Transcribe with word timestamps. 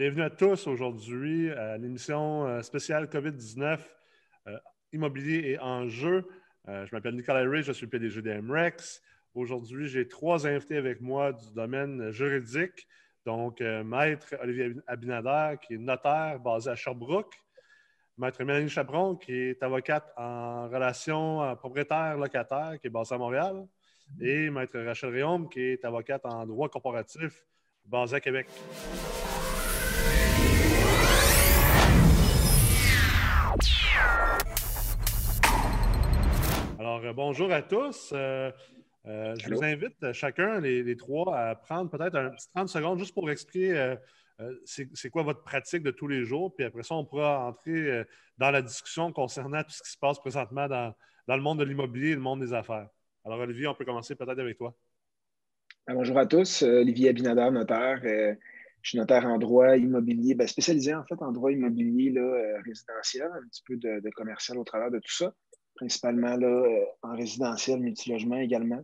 Bienvenue 0.00 0.22
à 0.22 0.30
tous 0.30 0.66
aujourd'hui 0.66 1.50
à 1.50 1.76
l'émission 1.76 2.46
euh, 2.46 2.62
spéciale 2.62 3.04
COVID-19 3.04 3.80
euh, 4.46 4.58
Immobilier 4.94 5.50
et 5.50 5.58
enjeux. 5.58 6.26
Euh, 6.68 6.86
je 6.86 6.96
m'appelle 6.96 7.16
Nicolas 7.16 7.46
Ray, 7.46 7.62
je 7.62 7.72
suis 7.72 7.84
le 7.84 7.90
PDG 7.90 8.22
d'MREX. 8.22 9.02
Aujourd'hui, 9.34 9.88
j'ai 9.88 10.08
trois 10.08 10.46
invités 10.46 10.78
avec 10.78 11.02
moi 11.02 11.34
du 11.34 11.52
domaine 11.52 12.10
juridique. 12.12 12.88
Donc, 13.26 13.60
Maître 13.60 14.36
Olivier 14.40 14.72
Abinader, 14.86 15.56
qui 15.60 15.74
est 15.74 15.78
notaire 15.78 16.40
basé 16.40 16.70
à 16.70 16.76
Sherbrooke. 16.76 17.34
Maître 18.16 18.42
Mélanie 18.42 18.70
Chaperon, 18.70 19.16
qui 19.16 19.34
est 19.34 19.62
avocate 19.62 20.10
en 20.16 20.66
relation 20.70 21.54
propriétaire-locataire, 21.56 22.78
qui 22.80 22.86
est 22.86 22.90
basée 22.90 23.16
à 23.16 23.18
Montréal. 23.18 23.66
Et 24.18 24.48
Maître 24.48 24.78
Rachel 24.78 25.10
Réaume, 25.10 25.50
qui 25.50 25.60
est 25.60 25.84
avocate 25.84 26.24
en 26.24 26.46
droit 26.46 26.70
corporatif, 26.70 27.44
basée 27.84 28.16
à 28.16 28.20
Québec. 28.20 28.46
Alors, 36.80 37.04
euh, 37.04 37.12
bonjour 37.12 37.52
à 37.52 37.60
tous. 37.60 38.10
Euh, 38.14 38.50
euh, 39.04 39.34
je 39.38 39.52
vous 39.52 39.62
invite 39.62 40.12
chacun, 40.14 40.60
les, 40.60 40.96
trois, 40.96 41.36
à 41.36 41.54
prendre 41.54 41.90
peut-être 41.90 42.16
un 42.16 42.30
petit 42.30 42.48
30 42.54 42.70
secondes 42.70 42.98
juste 42.98 43.12
pour 43.12 43.30
expliquer 43.30 43.96
c'est 44.64 45.10
quoi 45.10 45.22
votre 45.22 45.42
pratique 45.42 45.82
de 45.82 45.90
tous 45.90 46.08
les 46.08 46.24
jours. 46.24 46.54
Puis 46.56 46.64
après 46.64 46.82
ça, 46.82 46.94
on 46.94 47.04
pourra 47.04 47.46
entrer 47.46 48.06
dans 48.38 48.50
la 48.50 48.62
discussion 48.62 49.12
concernant 49.12 49.62
tout 49.62 49.72
ce 49.72 49.82
qui 49.82 49.90
se 49.90 49.98
passe 49.98 50.18
présentement 50.18 50.68
dans, 50.68 50.94
le 51.28 51.42
monde 51.42 51.58
de 51.58 51.64
l'immobilier 51.64 52.12
et 52.12 52.14
le 52.14 52.20
monde 52.22 52.40
des 52.40 52.54
affaires. 52.54 52.88
Alors, 53.26 53.40
Olivier, 53.40 53.66
on 53.66 53.74
peut 53.74 53.84
commencer 53.84 54.14
peut-être 54.14 54.38
avec 54.38 54.56
toi. 54.56 54.74
Bonjour 55.86 56.16
à 56.16 56.24
tous. 56.24 56.62
Olivier 56.62 57.10
Abinader, 57.10 57.50
notaire. 57.50 58.00
je 58.02 58.88
suis 58.88 58.96
notaire 58.96 59.26
en 59.26 59.36
droit 59.36 59.76
immobilier, 59.76 60.34
ben, 60.34 60.46
spécialisé 60.46 60.94
en 60.94 61.04
fait 61.04 61.20
en 61.20 61.30
droit 61.30 61.52
immobilier 61.52 62.14
résidentiel, 62.64 63.28
un 63.34 63.46
petit 63.48 63.64
peu 63.66 63.76
de, 63.76 64.10
commercial 64.16 64.56
au 64.56 64.64
travers 64.64 64.90
de 64.90 64.98
tout 64.98 65.12
ça 65.12 65.34
principalement 65.80 66.36
là, 66.36 66.46
euh, 66.46 66.84
en 67.00 67.16
résidentiel, 67.16 67.80
multilogement 67.80 68.36
également. 68.36 68.82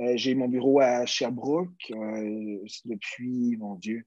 Euh, 0.00 0.16
j'ai 0.16 0.34
mon 0.34 0.48
bureau 0.48 0.80
à 0.80 1.04
Sherbrooke 1.04 1.90
euh, 1.90 2.64
depuis, 2.86 3.56
mon 3.58 3.74
Dieu, 3.74 4.06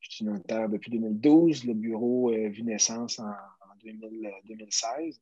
je 0.00 0.10
suis 0.10 0.24
notaire 0.24 0.70
depuis 0.70 0.90
2012. 0.90 1.66
Le 1.66 1.74
bureau 1.74 2.30
vu 2.30 2.62
naissance 2.62 3.18
en, 3.18 3.30
2016. 3.84 5.20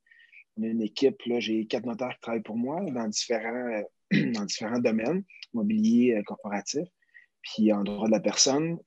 On 0.57 0.63
a 0.63 0.67
une 0.67 0.83
équipe, 0.83 1.21
là, 1.27 1.41
j'ai 1.41 1.67
quatre 1.67 1.87
notaires 1.87 2.15
qui 2.15 2.21
travaillent 2.21 2.43
pour 2.43 2.57
moi 2.57 2.85
dans 2.91 3.09
différents, 3.09 3.83
dans 4.13 4.45
différents 4.45 4.79
domaines, 4.79 5.25
mobilier, 5.53 6.23
corporatif, 6.27 6.87
puis 7.43 7.73
en 7.73 7.83
droit 7.83 8.07
de 8.07 8.13
la 8.13 8.21
personne. 8.21 8.79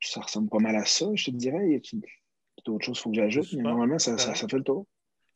ça 0.00 0.20
ressemble 0.20 0.48
pas 0.48 0.60
mal 0.60 0.76
à 0.76 0.86
ça, 0.86 1.06
je 1.14 1.26
te 1.26 1.30
dirais. 1.32 1.66
Il 1.66 1.72
y 1.72 1.76
a 1.76 2.62
d'autres 2.64 2.86
choses 2.86 2.96
qu'il 2.98 3.02
faut 3.02 3.10
que 3.10 3.16
j'ajoute, 3.16 3.52
mais 3.54 3.62
normalement, 3.62 3.98
ça, 3.98 4.16
ça, 4.16 4.34
fait 4.34 4.56
le 4.56 4.64
tour. 4.64 4.86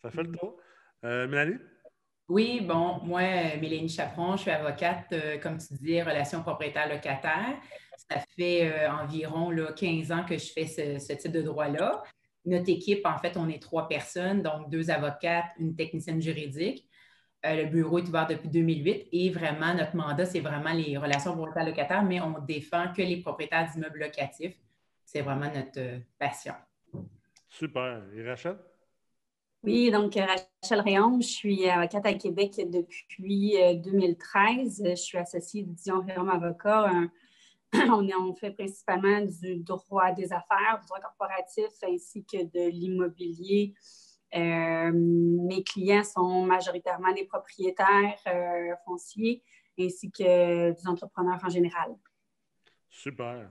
Ça 0.02 0.10
fait 0.10 0.22
le 0.22 0.32
tour. 0.32 0.56
Euh, 1.06 1.28
Mélanie? 1.28 1.58
Oui, 2.28 2.60
bon, 2.60 2.98
moi, 3.04 3.20
Mélanie 3.60 3.88
Chaperon, 3.88 4.36
je 4.36 4.42
suis 4.42 4.50
avocate, 4.50 5.06
euh, 5.12 5.38
comme 5.38 5.58
tu 5.58 5.74
dis, 5.74 6.02
relations 6.02 6.42
propriétaire-locataire. 6.42 7.56
Ça 8.10 8.18
fait 8.36 8.72
euh, 8.72 8.90
environ 8.90 9.50
là, 9.50 9.72
15 9.72 10.10
ans 10.10 10.24
que 10.24 10.36
je 10.36 10.52
fais 10.52 10.66
ce, 10.66 11.12
type 11.12 11.30
de 11.30 11.42
droit-là. 11.42 12.02
Notre 12.44 12.68
équipe, 12.68 13.06
en 13.06 13.18
fait, 13.18 13.36
on 13.36 13.48
est 13.48 13.62
trois 13.62 13.88
personnes, 13.88 14.42
donc 14.42 14.68
deux 14.68 14.90
avocates, 14.90 15.46
une 15.60 15.76
technicienne 15.76 16.20
juridique. 16.20 16.88
le 17.44 17.66
bureau 17.66 17.98
est 17.98 18.08
ouvert 18.08 18.26
depuis 18.26 18.48
2008 18.48 19.08
et 19.12 19.30
vraiment, 19.30 19.74
notre 19.74 19.94
mandat, 19.94 20.26
c'est 20.26 20.40
vraiment 20.40 20.72
les 20.72 20.96
relations 20.96 21.32
propriétaires-locataires, 21.34 22.02
mais 22.02 22.20
on 22.20 22.40
défend 22.40 22.92
que 22.92 23.02
les 23.02 23.18
propriétaires 23.18 23.70
d'immeubles 23.72 24.00
locatifs. 24.00 24.56
C'est 25.04 25.22
vraiment 25.22 25.52
notre 25.52 26.00
passion. 26.18 26.54
Super. 27.48 28.02
Et 28.16 28.28
Rachel? 28.28 28.56
Oui, 29.66 29.90
donc 29.90 30.16
euh, 30.16 30.24
Rachel 30.24 30.80
Réaume, 30.80 31.20
je 31.20 31.26
suis 31.26 31.68
avocate 31.68 32.06
à 32.06 32.14
Québec 32.14 32.52
depuis 32.70 33.56
2013. 33.82 34.80
Euh, 34.80 34.90
je 34.90 34.94
suis 34.94 35.18
associée 35.18 35.64
Dion 35.64 36.02
Réaume 36.02 36.28
Avocat. 36.28 36.88
On, 37.74 38.34
fait 38.36 38.52
principalement 38.52 39.22
du 39.22 39.56
droit 39.56 40.12
des 40.12 40.32
affaires, 40.32 40.78
du 40.80 40.86
droit 40.86 41.00
corporatif 41.00 41.72
ainsi 41.82 42.24
que 42.24 42.44
de 42.44 42.70
l'immobilier. 42.70 43.74
Euh, 44.36 44.92
mes 44.94 45.64
clients 45.64 46.04
sont 46.04 46.44
majoritairement 46.44 47.12
des 47.12 47.24
propriétaires 47.24 48.20
fonciers 48.84 49.42
ainsi 49.80 50.12
que 50.12 50.70
des 50.70 50.86
entrepreneurs 50.88 51.40
en 51.42 51.48
général. 51.48 51.96
Super. 52.88 53.50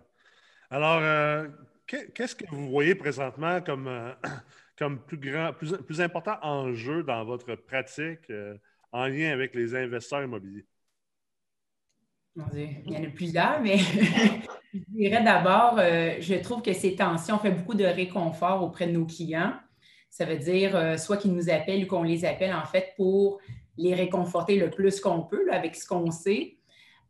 Alors, 0.70 1.50
qu'est-ce 1.86 2.36
que 2.38 2.46
vous 2.52 2.70
voyez 2.70 2.96
présentement 2.96 3.60
comme 3.62 4.16
comme 4.78 5.00
plus 5.00 5.18
grand, 5.18 5.54
plus, 5.54 6.02
important 6.02 6.38
enjeu 6.42 7.04
dans 7.04 7.24
votre 7.24 7.56
pratique 7.56 8.30
euh, 8.30 8.58
en 8.92 9.08
lien 9.08 9.32
avec 9.32 9.56
les 9.56 9.76
investisseurs 9.76 10.24
immobiliers? 10.24 10.66
Il 12.54 12.92
y 12.92 12.98
en 12.98 13.04
a 13.04 13.08
plusieurs, 13.08 13.62
mais 13.62 13.78
je 14.74 14.80
dirais 14.90 15.24
d'abord, 15.24 15.78
euh, 15.80 16.16
je 16.20 16.36
trouve 16.36 16.62
que 16.62 16.74
ces 16.74 16.96
tensions 16.96 17.38
font 17.38 17.52
beaucoup 17.52 17.76
de 17.76 17.86
réconfort 17.86 18.62
auprès 18.62 18.88
de 18.88 18.92
nos 18.92 19.06
clients. 19.06 19.54
Ça 20.10 20.26
veut 20.26 20.38
dire 20.38 20.76
euh, 20.76 20.98
soit 20.98 21.18
qu'ils 21.18 21.34
nous 21.34 21.50
appellent 21.50 21.84
ou 21.86 21.88
qu'on 21.88 22.04
les 22.04 22.26
appelle 22.26 22.54
en 22.54 22.66
fait 22.66 22.94
pour 22.98 23.40
les 23.78 23.94
réconforter 23.94 24.58
le 24.58 24.70
plus 24.70 25.00
qu'on 25.00 25.22
peut 25.22 25.48
avec 25.52 25.76
ce 25.76 25.88
qu'on 25.88 26.12
sait. 26.12 26.58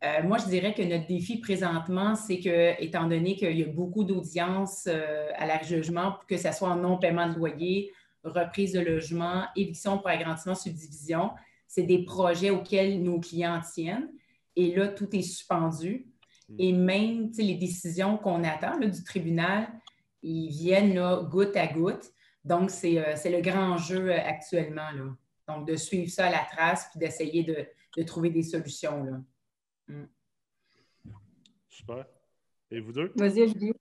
Euh, 0.04 0.22
moi, 0.24 0.38
je 0.38 0.46
dirais 0.46 0.74
que 0.74 0.82
notre 0.82 1.06
défi 1.06 1.38
présentement, 1.38 2.14
c'est 2.14 2.38
que, 2.38 2.82
étant 2.82 3.08
donné 3.08 3.34
qu'il 3.34 3.58
y 3.58 3.62
a 3.62 3.66
beaucoup 3.66 4.04
d'audiences 4.04 4.84
euh, 4.88 5.28
à 5.36 5.46
la 5.46 5.62
jugement, 5.62 6.16
que 6.28 6.36
ce 6.36 6.52
soit 6.52 6.68
en 6.68 6.76
non-paiement 6.76 7.28
de 7.28 7.34
loyer, 7.34 7.92
reprise 8.22 8.72
de 8.72 8.80
logement, 8.80 9.44
éviction 9.56 9.98
pour 9.98 10.08
agrandissement, 10.08 10.54
subdivision, 10.54 11.30
c'est 11.66 11.84
des 11.84 12.04
projets 12.04 12.50
auxquels 12.50 13.02
nos 13.02 13.20
clients 13.20 13.60
tiennent. 13.60 14.08
Et 14.54 14.74
là, 14.74 14.88
tout 14.88 15.14
est 15.14 15.22
suspendu. 15.22 16.06
Hmm. 16.48 16.56
Et 16.58 16.72
même 16.72 17.30
les 17.36 17.54
décisions 17.54 18.18
qu'on 18.18 18.44
attend 18.44 18.78
du 18.78 19.02
tribunal, 19.02 19.68
ils 20.22 20.48
viennent 20.48 20.94
là, 20.94 21.22
goutte 21.22 21.56
à 21.56 21.66
goutte. 21.66 22.12
Donc, 22.44 22.70
c'est 22.70 22.98
euh, 22.98 23.30
le 23.30 23.40
grand 23.40 23.72
enjeu 23.72 24.12
actuellement. 24.12 24.90
Là. 24.94 25.16
Donc, 25.48 25.66
de 25.66 25.76
suivre 25.76 26.10
ça 26.10 26.26
à 26.26 26.30
la 26.30 26.46
trace 26.50 26.88
puis 26.90 26.98
d'essayer 26.98 27.44
de, 27.44 27.66
de, 27.96 28.02
trouver 28.02 28.30
des 28.30 28.42
solutions. 28.42 29.02
Là. 29.02 29.20
Mm. 29.88 30.04
Super. 31.68 32.06
Et 32.70 32.80
vous 32.80 32.92
deux? 32.92 33.12
Vas-y, 33.16 33.48
je 33.48 33.72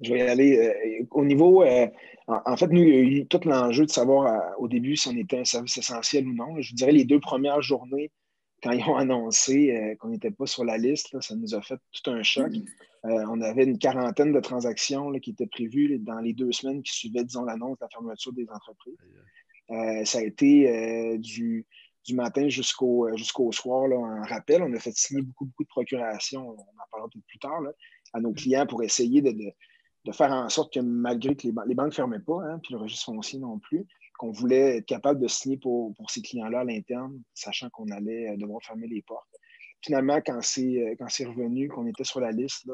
Je 0.00 0.12
vais 0.12 0.20
y 0.20 0.22
aller. 0.22 0.58
Euh, 0.58 1.06
au 1.10 1.24
niveau, 1.24 1.62
euh, 1.62 1.86
en, 2.26 2.56
fait, 2.56 2.68
nous, 2.68 2.82
il 2.82 2.88
y 2.88 2.92
a 2.92 3.00
eu 3.00 3.26
tout 3.26 3.40
l'enjeu 3.44 3.84
de 3.84 3.90
savoir 3.90 4.26
euh, 4.26 4.56
au 4.58 4.68
début 4.68 4.96
si 4.96 5.08
on 5.08 5.16
était 5.16 5.38
un 5.38 5.44
service 5.44 5.76
essentiel 5.76 6.26
ou 6.26 6.34
non. 6.34 6.60
Je 6.60 6.74
dirais 6.74 6.92
les 6.92 7.04
deux 7.04 7.20
premières 7.20 7.60
journées, 7.60 8.10
quand 8.62 8.70
ils 8.70 8.84
ont 8.84 8.96
annoncé 8.96 9.96
qu'on 9.98 10.08
n'était 10.08 10.30
pas 10.30 10.46
sur 10.46 10.64
la 10.64 10.76
liste, 10.76 11.18
ça 11.20 11.34
nous 11.34 11.54
a 11.54 11.62
fait 11.62 11.78
tout 11.92 12.10
un 12.10 12.22
choc. 12.22 12.52
on 13.04 13.40
avait 13.40 13.64
une 13.64 13.78
quarantaine 13.78 14.32
de 14.32 14.40
transactions 14.40 15.10
qui 15.12 15.30
étaient 15.30 15.46
prévues 15.46 15.98
dans 15.98 16.18
les 16.18 16.34
deux 16.34 16.52
semaines 16.52 16.82
qui 16.82 16.92
suivaient, 16.92 17.24
disons, 17.24 17.44
l'annonce 17.44 17.78
de 17.78 17.84
la 17.84 17.88
fermeture 17.88 18.34
des 18.34 18.46
entreprises. 18.50 18.98
ça 20.04 20.18
a 20.18 20.22
été 20.22 21.16
du 21.16 21.64
du 22.04 22.14
matin 22.14 22.48
jusqu'au 22.48 23.08
euh, 23.08 23.16
jusqu'au 23.16 23.52
soir 23.52 23.88
là, 23.88 23.96
en 23.96 24.22
rappel. 24.22 24.62
On 24.62 24.72
a 24.72 24.78
fait 24.78 24.92
signer 24.92 25.22
beaucoup, 25.22 25.46
beaucoup 25.46 25.64
de 25.64 25.68
procurations, 25.68 26.50
on 26.50 26.60
en 26.60 26.88
parlera 26.90 27.08
peut-être 27.12 27.26
plus 27.26 27.38
tard, 27.38 27.60
à 28.12 28.20
nos 28.20 28.32
clients 28.32 28.66
pour 28.66 28.82
essayer 28.82 29.22
de, 29.22 29.32
de, 29.32 30.12
faire 30.12 30.32
en 30.32 30.48
sorte 30.48 30.72
que 30.72 30.80
malgré 30.80 31.36
que 31.36 31.46
les, 31.46 31.54
les 31.66 31.74
banques 31.74 31.88
ne 31.88 31.94
fermaient 31.94 32.20
pas, 32.20 32.42
hein, 32.44 32.58
puis 32.62 32.74
le 32.74 32.80
registre 32.80 33.06
foncier 33.06 33.38
non 33.38 33.58
plus, 33.58 33.86
qu'on 34.18 34.32
voulait 34.32 34.78
être 34.78 34.86
capable 34.86 35.20
de 35.20 35.28
signer 35.28 35.56
pour, 35.56 35.94
pour 35.94 36.10
ces 36.10 36.22
clients-là 36.22 36.60
à 36.60 36.64
l'interne, 36.64 37.22
sachant 37.34 37.70
qu'on 37.70 37.88
allait 37.88 38.30
euh, 38.30 38.36
devoir 38.36 38.62
fermer 38.62 38.86
les 38.86 39.02
portes. 39.02 39.28
Finalement, 39.82 40.20
quand 40.24 40.42
c'est 40.42 40.78
euh, 40.78 41.28
revenu, 41.28 41.68
qu'on 41.68 41.86
était 41.86 42.04
sur 42.04 42.20
la 42.20 42.30
liste 42.30 42.70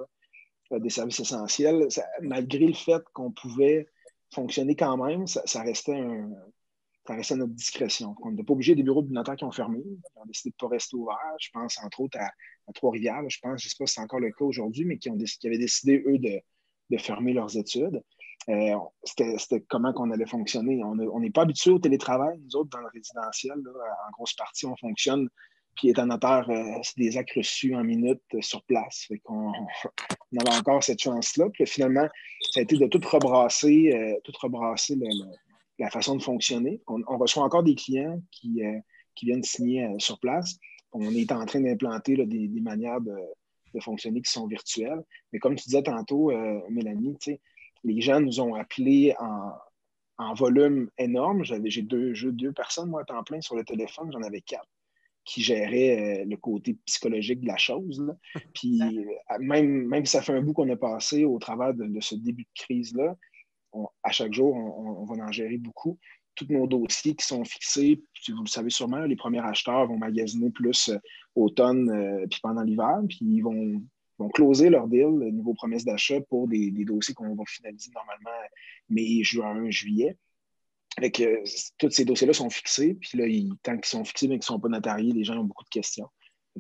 des 0.72 0.91
services 0.91 1.20
essentiels, 1.20 1.87
malgré 2.20 2.66
le 2.66 2.75
fait 2.75 3.00
qu'on 3.12 3.31
pouvait 3.31 3.87
fonctionner 4.34 4.75
quand 4.75 4.96
même, 4.96 5.28
ça 5.28 5.62
restait 5.62 5.94
un, 5.94 6.28
ça 7.06 7.14
restait 7.14 7.35
à 7.35 7.37
notre 7.37 7.53
discrétion. 7.53 8.14
On 8.23 8.31
n'était 8.31 8.43
pas 8.43 8.53
obligé 8.53 8.75
des 8.75 8.82
bureaux 8.82 9.03
de 9.03 9.12
notaires 9.12 9.37
qui 9.37 9.44
ont 9.44 9.53
fermé. 9.53 9.81
Ils 9.85 10.20
ont 10.20 10.26
décidé 10.26 10.50
de 10.50 10.56
ne 10.61 10.69
pas 10.69 10.75
rester 10.75 10.97
ouverts. 10.97 11.37
Je 11.41 11.50
pense 11.53 11.79
entre 11.82 12.00
autres 12.00 12.19
à, 12.19 12.31
Trois-Rivières. 12.75 13.23
Je 13.29 13.38
pense, 13.41 13.62
je 13.62 13.67
ne 13.67 13.70
sais 13.70 13.76
pas 13.79 13.87
si 13.87 13.94
c'est 13.94 14.00
encore 14.00 14.19
le 14.19 14.32
cas 14.32 14.44
aujourd'hui, 14.44 14.85
mais 14.85 14.99
qui, 14.99 15.11
qui 15.11 15.47
avaient 15.47 15.58
décidé, 15.58 16.03
eux, 16.06 16.19
de, 16.19 16.99
fermer 16.99 17.32
leurs 17.32 17.56
études. 17.56 18.03
Euh, 18.49 18.76
c'était 19.05 19.61
comment 19.69 19.93
qu'on 19.93 20.11
allait 20.11 20.26
fonctionner. 20.26 20.82
On 20.82 21.20
n'est 21.20 21.31
pas 21.31 21.43
habitué 21.43 21.70
au 21.70 21.79
télétravail. 21.79 22.38
Nous 22.44 22.56
autres, 22.56 22.70
dans 22.70 22.81
le 22.81 22.88
résidentiel, 22.93 23.55
en 23.56 24.11
grosse 24.12 24.35
partie, 24.35 24.67
on 24.67 24.76
fonctionne. 24.76 25.29
Puis 25.76 25.91
étant 25.91 26.06
notaire, 26.06 26.49
euh, 26.49 26.79
c'est 26.82 26.97
des 26.97 27.19
actes 27.19 27.35
reçus 27.37 27.75
en 27.75 27.85
minutes 27.85 28.23
euh, 28.35 28.41
sur 28.41 28.62
place. 28.64 29.09
Qu'on 29.25 29.52
on 30.32 30.38
avait 30.38 30.56
encore 30.56 30.82
cette 30.82 31.00
chance-là. 31.00 31.50
Puis 31.52 31.67
finalement, 31.67 32.09
ça 32.50 32.61
a 32.61 32.62
été 32.62 32.79
de 32.79 32.87
tout 32.87 33.00
rebrasser, 33.06 34.19
tout 34.25 34.32
rebrasser 34.41 34.97
le, 34.97 35.06
la 35.78 35.90
façon 35.90 36.17
de 36.17 36.23
fonctionner. 36.23 36.81
On, 36.87 37.19
reçoit 37.19 37.43
encore 37.43 37.62
des 37.62 37.75
clients 37.75 38.20
qui, 38.31 38.64
euh, 38.64 38.78
qui 39.14 39.26
viennent 39.26 39.43
signer 39.43 39.84
euh, 39.84 39.99
sur 39.99 40.19
place. 40.19 40.56
On 40.93 41.14
est 41.14 41.32
en 41.32 41.44
train 41.44 41.61
d'implanter 41.61 42.17
des, 42.25 42.49
manières 42.61 43.00
de, 43.00 43.14
de 43.75 43.81
fonctionner 43.81 44.23
qui 44.23 44.31
sont 44.31 44.46
virtuels. 44.46 45.02
Mais 45.32 45.38
comme 45.38 45.55
tu 45.56 45.64
disais 45.64 45.82
tantôt, 45.82 46.32
Mélanie, 46.70 47.19
les 47.84 48.00
gens 48.00 48.20
nous 48.20 48.40
ont 48.40 48.55
appelés 48.55 49.14
en, 49.19 50.34
volume 50.34 50.88
énorme. 50.96 51.44
J'ai 51.44 51.82
deux, 51.82 52.14
deux 52.14 52.52
personnes, 52.52 52.88
moi, 52.88 53.02
à 53.02 53.05
temps 53.05 53.23
plein 53.25 53.43
sur 53.43 53.56
le 53.56 53.64
téléphone, 53.64 54.11
j'en 54.11 54.23
avais 54.23 54.40
quatre 54.40 54.69
qui 55.26 55.43
géraient 55.43 56.25
le 56.25 56.37
côté 56.37 56.76
psychologique 56.87 57.40
de 57.40 57.49
la 57.49 57.56
chose. 57.56 58.17
Puis 58.55 58.81
même, 59.40 59.87
même 59.88 60.06
si 60.06 60.12
ça 60.12 60.23
fait 60.23 60.32
un 60.32 60.40
bout 60.40 60.55
qu'on 60.55 60.70
a 60.70 60.76
passé 60.76 61.25
au 61.25 61.38
travers 61.38 61.75
de, 61.75 62.00
ce 62.00 62.14
début 62.14 62.44
de 62.44 62.49
crise-là, 62.55 63.17
à 64.02 64.11
chaque 64.11 64.32
jour, 64.32 64.55
on, 64.55 65.05
va 65.05 65.25
en 65.25 65.32
gérer 65.32 65.58
beaucoup 65.58 65.99
tous 66.34 66.46
nos 66.50 66.67
dossiers 66.67 67.14
qui 67.14 67.25
sont 67.25 67.44
fixés. 67.44 68.02
vous 68.28 68.43
le 68.43 68.49
savez 68.49 68.69
sûrement, 68.70 69.00
les 69.06 69.17
premiers 69.17 69.40
acheteurs 69.40 69.87
vont 69.87 69.96
magasiner 69.96 70.50
plus 70.50 70.90
euh, 70.90 70.99
automne 71.34 71.88
euh, 71.90 72.26
puis 72.31 72.40
pendant 72.43 72.62
l'hiver, 72.62 73.00
puis 73.08 73.20
ils 73.23 73.40
vont, 73.40 73.82
vont 74.19 74.28
closer 74.28 74.70
leur 74.70 74.87
deal, 74.87 75.08
niveau 75.32 75.55
promesse 75.55 75.84
d'achat 75.84 76.20
pour 76.28 76.46
des, 76.49 76.70
dossiers 76.84 77.14
qu'on 77.14 77.34
va 77.34 77.44
finaliser 77.46 77.90
normalement 77.94 78.31
mai, 78.88 79.23
juin, 79.23 79.70
juillet. 79.70 80.17
Avec, 80.99 81.23
tous 81.78 81.90
ces 81.90 82.06
dossiers-là 82.06 82.32
sont 82.32 82.49
fixés, 82.49 82.94
puis 82.94 83.19
là, 83.19 83.26
tant 83.62 83.75
qu'ils 83.76 83.84
sont 83.84 84.05
fixés, 84.05 84.28
mais 84.28 84.37
qu'ils 84.37 84.50
ne 84.50 84.56
sont 84.56 84.61
pas 84.61 84.69
notariés, 84.69 85.12
les 85.12 85.25
gens 85.25 85.38
ont 85.38 85.44
beaucoup 85.44 85.64
de 85.64 85.69
questions. 85.69 86.08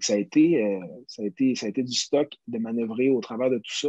ça, 0.00 0.12
a 0.12 0.16
été, 0.16 0.62
euh, 0.62 0.80
ça, 1.06 1.22
a 1.22 1.26
été, 1.26 1.54
ça 1.54 1.66
a 1.66 1.68
été 1.70 1.82
du 1.82 1.94
stock 1.94 2.30
de 2.46 2.58
manœuvrer 2.58 3.08
au 3.08 3.20
travers 3.20 3.48
de 3.48 3.56
tout 3.56 3.74
ça. 3.74 3.88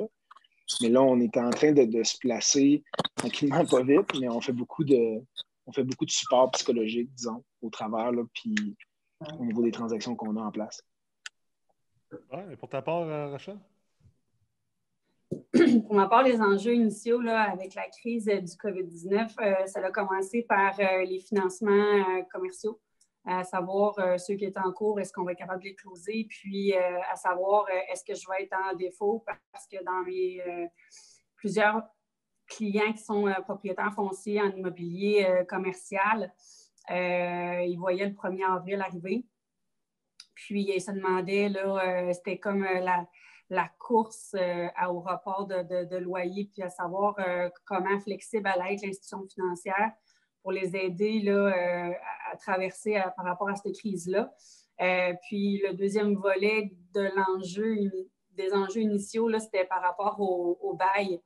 Mais 0.82 0.90
là, 0.90 1.02
on 1.02 1.20
est 1.20 1.38
en 1.38 1.50
train 1.50 1.72
de, 1.72 1.86
de 1.86 2.04
se 2.04 2.18
placer 2.18 2.84
tranquillement, 3.16 3.66
pas 3.66 3.84
vite, 3.84 4.20
mais 4.20 4.28
on 4.30 4.42
fait 4.42 4.54
beaucoup 4.54 4.84
de, 4.84 5.22
on 5.66 5.72
fait 5.72 5.84
beaucoup 5.84 6.06
de 6.06 6.12
support 6.12 6.52
psychologique, 6.52 7.10
disons, 7.14 7.44
au 7.62 7.70
travers, 7.70 8.12
là, 8.12 8.24
puis 8.34 8.56
au 9.40 9.46
niveau 9.46 9.64
des 9.64 9.72
transactions 9.72 10.16
qu'on 10.16 10.36
a 10.38 10.42
en 10.42 10.52
place. 10.52 10.82
Ouais, 12.32 12.46
et 12.54 12.56
pour 12.56 12.70
ta 12.70 12.82
part, 12.82 13.02
euh, 13.02 13.32
Rachel? 13.32 13.58
Pour 15.86 15.94
ma 15.96 16.08
part, 16.08 16.24
les 16.24 16.40
enjeux 16.40 16.76
initiaux 16.76 17.20
là, 17.20 17.52
avec 17.52 17.76
la 17.76 17.90
crise 17.90 18.26
du 18.26 18.56
COVID-19, 18.56 19.34
euh, 19.42 19.66
ça 19.66 19.86
a 19.86 19.92
commencé 19.92 20.44
par 20.44 20.80
euh, 20.80 21.04
les 21.04 21.20
financements 21.20 22.24
commerciaux, 22.32 22.80
à 23.28 23.44
savoir 23.44 23.96
ceux 24.20 24.36
qui 24.36 24.46
étaient 24.46 24.60
en 24.60 24.72
cours, 24.72 25.00
est-ce 25.00 25.12
qu'on 25.12 25.24
va 25.24 25.34
être 25.34 25.38
capable 25.38 25.62
de 25.62 25.70
les 25.70 25.76
closer, 25.76 26.26
puis 26.30 26.74
à 26.74 27.16
savoir 27.16 27.66
est-ce 27.92 28.04
que 28.04 28.16
je 28.16 28.26
vais 28.30 28.44
être 28.44 28.56
en 28.72 28.76
défaut 28.76 29.24
parce 29.52 29.68
que 29.68 29.84
dans 29.84 30.02
mes 30.06 30.42
plusieurs 31.36 31.84
clients 32.48 32.94
qui 32.94 33.04
sont 33.04 33.28
euh, 33.28 33.34
propriétaires 33.42 33.94
fonciers 33.94 34.42
en 34.42 34.50
immobilier 34.50 35.26
euh, 35.26 35.44
commercial, 35.46 36.34
euh, 36.90 37.62
ils 37.62 37.78
voyaient 37.78 38.08
le 38.08 38.14
1er 38.14 38.56
avril 38.56 38.82
arriver. 38.82 39.26
Puis 40.34 40.72
ils 40.74 40.82
se 40.82 40.92
demandaient, 40.92 41.50
là, 41.50 42.14
c'était 42.14 42.38
comme 42.38 42.64
la, 42.64 43.70
course 43.80 44.36
au 44.88 45.00
report 45.00 45.48
de, 45.48 45.98
loyer, 45.98 46.50
puis 46.54 46.62
à 46.62 46.70
savoir 46.70 47.16
comment 47.66 48.00
flexible 48.00 48.48
allait 48.48 48.76
être 48.76 48.84
l'institution 48.84 49.28
financière 49.28 49.92
pour 50.42 50.52
les 50.52 50.76
aider 50.76 51.20
là, 51.22 51.54
à, 52.32 52.38
traverser 52.38 53.02
par 53.16 53.26
rapport 53.26 53.50
à 53.50 53.56
cette 53.56 53.76
crise-là. 53.76 54.32
puis 55.28 55.62
le 55.64 55.74
deuxième 55.74 56.16
volet 56.16 56.72
de 56.94 57.10
l'enjeu, 57.16 57.92
des 58.38 58.54
enjeux 58.54 58.82
initiaux, 58.82 59.30
c'était 59.40 59.66
par 59.66 59.82
rapport 59.82 60.20
au, 60.20 60.74
bail. 60.76 61.20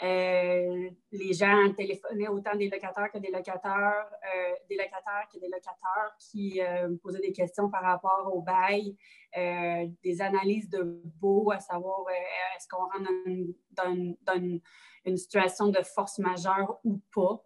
Euh, 0.00 0.90
les 1.10 1.32
gens 1.32 1.72
téléphonaient 1.76 2.28
autant 2.28 2.54
des 2.54 2.68
locataires 2.68 3.10
que 3.12 3.18
des 3.18 3.32
locataires, 3.32 4.08
euh, 4.24 4.54
des 4.68 4.76
locataires 4.76 5.28
que 5.32 5.40
des 5.40 5.48
locataires 5.48 6.14
qui 6.20 6.60
euh, 6.60 6.96
posaient 7.02 7.20
des 7.20 7.32
questions 7.32 7.68
par 7.68 7.82
rapport 7.82 8.30
au 8.32 8.40
bail, 8.42 8.96
des 10.02 10.22
analyses 10.22 10.70
de 10.70 11.00
beau, 11.20 11.50
à 11.50 11.60
savoir 11.60 12.04
est-ce 12.56 12.66
qu'on 12.68 12.84
rentre 12.84 13.10
dans, 13.72 14.34
une, 14.34 14.60
situation 15.16 15.68
de 15.68 15.82
force 15.82 16.18
majeure 16.18 16.78
ou 16.84 17.00
pas. 17.14 17.42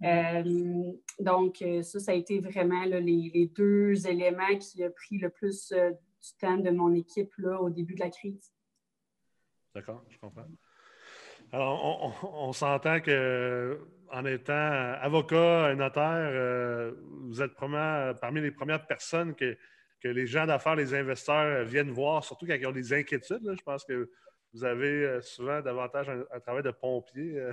Donc, 0.00 1.64
ça, 1.82 2.00
ça 2.00 2.12
a 2.12 2.14
été 2.14 2.40
vraiment 2.40 2.84
les, 2.84 3.50
deux 3.54 4.06
éléments 4.06 4.56
qui 4.58 4.84
ont 4.84 4.90
pris 4.90 5.18
le 5.18 5.30
plus 5.30 5.72
du 5.72 6.32
temps 6.38 6.58
de 6.58 6.70
mon 6.70 6.94
équipe 6.94 7.32
là, 7.38 7.60
au 7.60 7.70
début 7.70 7.94
de 7.94 8.00
la 8.00 8.10
crise. 8.10 8.52
D'accord, 9.74 10.02
je 10.08 10.18
comprends. 10.18 10.46
Alors, 11.52 12.14
on, 12.22 12.52
s'entend 12.52 13.00
que 13.00 13.78
en 14.10 14.24
étant 14.24 14.52
avocat, 14.52 15.74
notaire, 15.74 16.30
euh, 16.32 16.92
vous 17.28 17.42
êtes 17.42 17.54
parmi 17.54 18.40
les 18.40 18.50
premières 18.50 18.86
personnes 18.86 19.34
que, 19.34 19.56
les 20.02 20.26
gens 20.26 20.46
d'affaires, 20.46 20.76
les 20.76 20.94
investisseurs 20.94 21.64
viennent 21.64 21.90
voir, 21.90 22.22
surtout 22.22 22.46
quand 22.46 22.54
ils 22.54 22.66
ont 22.66 22.72
des 22.72 22.92
inquiétudes. 22.92 23.42
Je 23.42 23.62
pense 23.64 23.84
que 23.84 24.08
vous 24.54 24.64
avez 24.64 25.04
euh, 25.04 25.20
souvent 25.20 25.60
davantage 25.60 26.08
un, 26.08 26.40
travail 26.40 26.62
de 26.62 26.70
pompier 26.70 27.36
euh, 27.36 27.52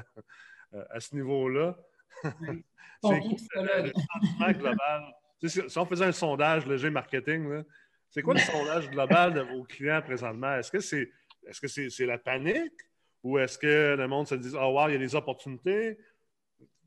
à 0.92 1.00
ce 1.00 1.16
niveau-là. 1.16 1.76
c'est 3.04 3.20
le 3.56 3.92
sentiment 3.94 4.52
global? 4.52 5.14
Si, 5.46 5.78
on 5.78 5.86
faisait 5.86 6.06
un 6.06 6.12
sondage 6.12 6.66
léger 6.66 6.90
marketing, 6.90 7.64
c'est 8.10 8.22
quoi 8.22 8.34
le 8.34 8.40
sondage 8.40 8.90
global 8.90 9.34
de 9.34 9.42
vos 9.42 9.64
clients 9.64 10.02
présentement? 10.02 10.56
Est-ce 10.56 10.72
que 10.72 10.80
c'est 10.80 11.12
est 11.48 11.66
-ce 11.66 11.90
c'est 11.90 12.06
la 12.06 12.18
panique? 12.18 12.80
Ou 13.24 13.40
est-ce 13.40 13.58
que 13.58 13.96
le 13.98 14.08
monde 14.08 14.28
se 14.28 14.36
dit 14.36 14.52
Oh, 14.54 14.72
wow, 14.74 14.90
il 14.90 14.94
y 14.94 14.96
a 14.96 15.00
des 15.00 15.16
opportunités? 15.16 15.98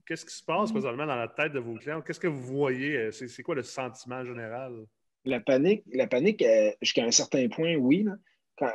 Qu'est-ce 0.06 0.24
qui 0.24 0.34
se 0.34 0.44
passe 0.44 0.70
mm. 0.70 0.74
présentement 0.74 1.06
dans 1.06 1.16
la 1.16 1.28
tête 1.28 1.52
de 1.52 1.58
vos 1.58 1.74
clients? 1.74 2.00
Qu'est-ce 2.02 2.20
que 2.20 2.28
vous 2.28 2.42
voyez? 2.42 3.10
C'est 3.12 3.42
quoi 3.42 3.54
le 3.54 3.62
sentiment 3.62 4.24
général? 4.24 4.86
La 5.24 5.40
panique, 5.40 5.82
la 5.92 6.06
panique 6.06 6.42
euh, 6.42 6.70
jusqu'à 6.80 7.04
un 7.04 7.10
certain 7.10 7.48
point, 7.48 7.74
oui. 7.74 8.06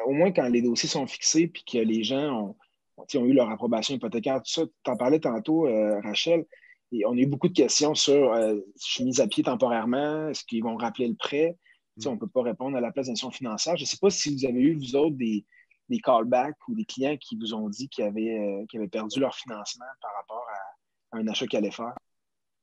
au 0.05 0.11
moins 0.11 0.31
quand 0.31 0.49
les 0.49 0.61
dossiers 0.61 0.89
sont 0.89 1.07
fixés 1.07 1.47
puis 1.47 1.63
que 1.63 1.77
les 1.77 2.03
gens 2.03 2.49
ont, 2.49 2.55
ont 2.97 3.25
eu 3.25 3.33
leur 3.33 3.49
approbation 3.49 3.95
hypothécaire, 3.95 4.37
tout 4.37 4.51
ça. 4.51 4.63
Tu 4.83 4.91
en 4.91 4.97
parlais 4.97 5.19
tantôt, 5.19 5.67
euh, 5.67 5.99
Rachel. 6.01 6.45
Et 6.91 7.05
on 7.05 7.13
a 7.13 7.17
eu 7.17 7.25
beaucoup 7.25 7.47
de 7.47 7.53
questions 7.53 7.95
sur 7.95 8.33
euh, 8.33 8.55
je 8.75 8.91
suis 8.91 9.03
mise 9.05 9.21
à 9.21 9.27
pied 9.27 9.43
temporairement, 9.43 10.27
est-ce 10.27 10.43
qu'ils 10.43 10.63
vont 10.63 10.75
rappeler 10.75 11.07
le 11.07 11.15
prêt? 11.15 11.57
Mm. 11.97 12.07
On 12.07 12.13
ne 12.13 12.19
peut 12.19 12.27
pas 12.27 12.41
répondre 12.41 12.75
à 12.77 12.81
la 12.81 12.91
place 12.91 13.07
d'institution 13.07 13.31
financière. 13.31 13.77
Je 13.77 13.83
ne 13.83 13.87
sais 13.87 13.97
pas 13.99 14.09
si 14.09 14.35
vous 14.35 14.45
avez 14.45 14.59
eu, 14.59 14.75
vous 14.75 14.95
autres, 14.95 15.15
des, 15.15 15.45
des 15.89 15.99
callbacks 15.99 16.57
ou 16.67 16.75
des 16.75 16.85
clients 16.85 17.17
qui 17.17 17.37
vous 17.37 17.53
ont 17.53 17.69
dit 17.69 17.87
qu'ils 17.87 18.05
avaient, 18.05 18.37
euh, 18.37 18.65
avaient 18.75 18.87
perdu 18.87 19.19
leur 19.19 19.35
financement 19.35 19.85
par 20.01 20.11
rapport 20.15 20.45
à, 20.49 21.17
un 21.17 21.27
achat 21.27 21.47
qu'ils 21.47 21.59
allaient 21.59 21.71
faire? 21.71 21.93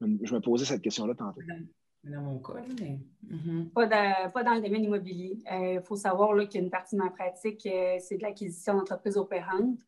Je 0.00 0.34
me 0.34 0.40
posais 0.40 0.64
cette 0.64 0.82
question-là 0.82 1.14
tantôt. 1.14 1.40
Dans 2.04 2.22
mon 2.22 2.38
cas, 2.38 2.54
mais... 2.80 2.98
Mm-hmm. 3.28 3.70
pas, 3.70 4.44
dans 4.44 4.54
le 4.54 4.62
domaine 4.62 4.84
immobilier. 4.84 5.38
Il 5.50 5.78
euh, 5.78 5.82
faut 5.82 5.96
savoir 5.96 6.30
qu'il 6.48 6.60
y 6.60 6.62
a 6.62 6.64
une 6.64 6.70
partie 6.70 6.96
de 6.96 7.02
ma 7.02 7.10
pratique, 7.10 7.66
euh, 7.66 7.96
c'est 7.98 8.16
de 8.16 8.22
l'acquisition 8.22 8.74
d'entreprises 8.74 9.16
opérantes. 9.16 9.80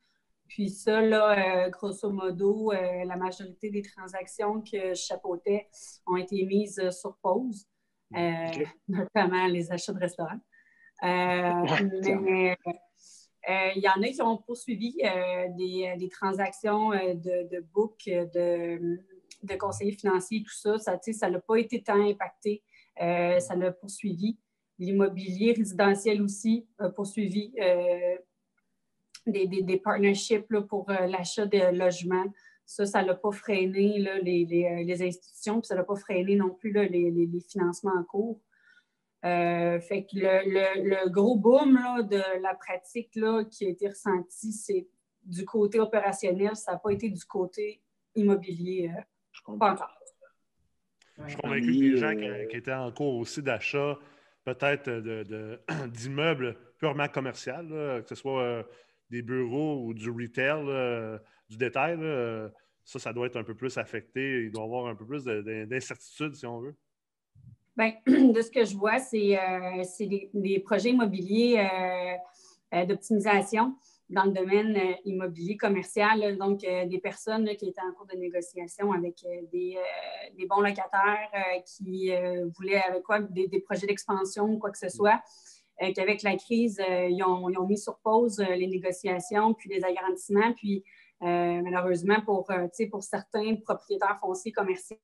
Puis 0.50 0.68
ça, 0.68 1.00
là, 1.00 1.70
grosso 1.70 2.10
modo, 2.10 2.72
la 2.72 3.16
majorité 3.16 3.70
des 3.70 3.82
transactions 3.82 4.60
que 4.60 4.90
je 4.90 5.00
chapeautais 5.00 5.68
ont 6.06 6.16
été 6.16 6.44
mises 6.44 6.82
sur 6.90 7.16
pause, 7.22 7.66
notamment 8.88 9.46
les 9.46 9.72
achats 9.72 9.94
de 9.94 10.00
restaurants. 10.00 10.40
mais, 11.02 12.56
euh, 13.48 13.70
il 13.74 13.82
y 13.82 13.88
en 13.88 14.02
a 14.02 14.08
qui 14.08 14.20
ont 14.20 14.36
poursuivi 14.36 14.96
euh, 15.02 15.48
des, 15.56 15.94
des, 15.98 16.08
transactions 16.10 16.92
euh, 16.92 17.14
de, 17.14 17.48
de 17.50 17.60
book, 17.72 18.02
de, 18.06 18.98
de, 19.42 19.54
conseillers 19.54 19.92
financiers, 19.92 20.42
tout 20.42 20.52
ça. 20.52 20.76
Ça 20.78 21.30
n'a 21.30 21.40
pas 21.40 21.56
été 21.56 21.82
tant 21.82 22.00
impacté. 22.06 22.62
ça 22.98 23.56
l'a 23.56 23.72
poursuivi. 23.72 24.38
L'immobilier 24.78 25.52
résidentiel 25.52 26.22
aussi 26.22 26.66
a 26.78 26.90
poursuivi 26.90 27.52
des, 29.26 29.46
des, 29.46 29.62
des, 29.62 29.78
partnerships 29.78 30.50
là, 30.50 30.62
pour 30.62 30.90
l'achat 30.90 31.46
de 31.46 31.76
logements. 31.76 32.32
Ça, 32.66 32.86
ça 32.86 33.02
n'a 33.02 33.14
pas 33.14 33.32
freiné 33.32 33.98
là, 33.98 34.18
les, 34.18 34.44
les, 34.44 34.84
les, 34.84 35.02
institutions, 35.02 35.60
puis 35.60 35.66
ça 35.66 35.74
n'a 35.74 35.82
pas 35.82 35.96
freiné 35.96 36.36
non 36.36 36.50
plus 36.50 36.70
là, 36.70 36.84
les, 36.84 37.10
les, 37.10 37.40
financements 37.40 37.94
en 37.98 38.04
cours. 38.04 38.40
Euh, 39.24 39.80
fait 39.80 40.04
que 40.04 40.16
le, 40.16 41.08
gros 41.10 41.36
boom 41.36 41.78
de 42.08 42.40
la 42.40 42.54
pratique 42.54 43.14
là, 43.16 43.44
qui 43.44 43.66
a 43.66 43.68
été 43.68 43.88
ressenti, 43.88 44.52
c'est 44.52 44.86
du 45.24 45.44
côté 45.44 45.78
opérationnel, 45.78 46.56
ça 46.56 46.72
n'a 46.72 46.78
pas 46.78 46.90
été 46.90 47.10
du 47.10 47.24
côté 47.24 47.82
immobilier. 48.14 48.90
Euh, 48.96 49.00
je 49.32 49.42
comprends. 49.42 49.58
Pas 49.58 49.72
encore. 49.72 49.96
Je 51.24 51.32
suis 51.32 51.36
convaincu 51.36 51.66
que 51.66 51.70
les 51.72 51.96
gens 51.96 52.16
qui, 52.16 52.56
étaient 52.56 52.72
en 52.72 52.90
cours 52.92 53.16
aussi 53.16 53.42
d'achat, 53.42 53.98
peut-être 54.44 54.88
d'immeubles 55.88 56.56
purement 56.78 57.08
commerciaux, 57.08 57.52
que 57.68 58.04
ce 58.08 58.14
soit 58.14 58.42
euh, 58.42 58.62
des 59.10 59.22
bureaux 59.22 59.84
ou 59.84 59.94
du 59.94 60.10
retail, 60.10 60.64
du 61.48 61.56
détail, 61.56 61.98
ça, 62.84 62.98
ça 62.98 63.12
doit 63.12 63.26
être 63.26 63.36
un 63.36 63.44
peu 63.44 63.54
plus 63.54 63.76
affecté. 63.78 64.44
Il 64.44 64.50
doit 64.50 64.62
y 64.62 64.66
avoir 64.66 64.86
un 64.86 64.94
peu 64.94 65.06
plus 65.06 65.24
d'incertitude, 65.24 66.34
si 66.34 66.46
on 66.46 66.60
veut. 66.60 66.74
Bien, 67.76 67.94
de 68.06 68.42
ce 68.42 68.50
que 68.50 68.64
je 68.64 68.76
vois, 68.76 68.98
c'est 68.98 69.38
euh, 69.38 69.84
des, 70.34 70.58
projets 70.60 70.90
immobiliers 70.90 71.58
euh, 71.58 72.76
euh, 72.76 72.84
d'optimisation 72.84 73.74
dans 74.08 74.24
le 74.24 74.32
domaine 74.32 74.76
immobilier 75.04 75.56
commercial. 75.56 76.36
donc, 76.36 76.60
des 76.60 76.98
personnes 76.98 77.46
qui 77.56 77.68
étaient 77.68 77.80
en 77.80 77.92
cours 77.92 78.06
de 78.06 78.16
négociation 78.16 78.90
avec 78.92 79.24
des, 79.52 79.78
bons 80.48 80.60
locataires 80.60 81.30
qui 81.64 82.10
voulaient 82.56 82.82
avec 82.82 83.04
quoi 83.04 83.20
des, 83.20 83.60
projets 83.60 83.86
d'expansion 83.86 84.46
ou 84.46 84.58
quoi 84.58 84.72
que 84.72 84.78
ce 84.78 84.88
soit. 84.88 85.22
Qu'avec 85.94 86.22
la 86.22 86.36
crise, 86.36 86.80
ils 86.88 87.22
ont, 87.22 87.48
ils, 87.48 87.58
ont, 87.58 87.66
mis 87.66 87.78
sur 87.78 87.98
pause 88.00 88.38
les 88.38 88.66
négociations, 88.66 89.54
puis 89.54 89.70
les 89.70 89.84
agrandissements, 89.84 90.52
puis 90.54 90.84
malheureusement, 91.20 92.20
pour, 92.24 92.50
pour 92.90 93.02
certains 93.02 93.56
propriétaires 93.56 94.18
fonciers 94.20 94.52
commerciaux, 94.52 94.96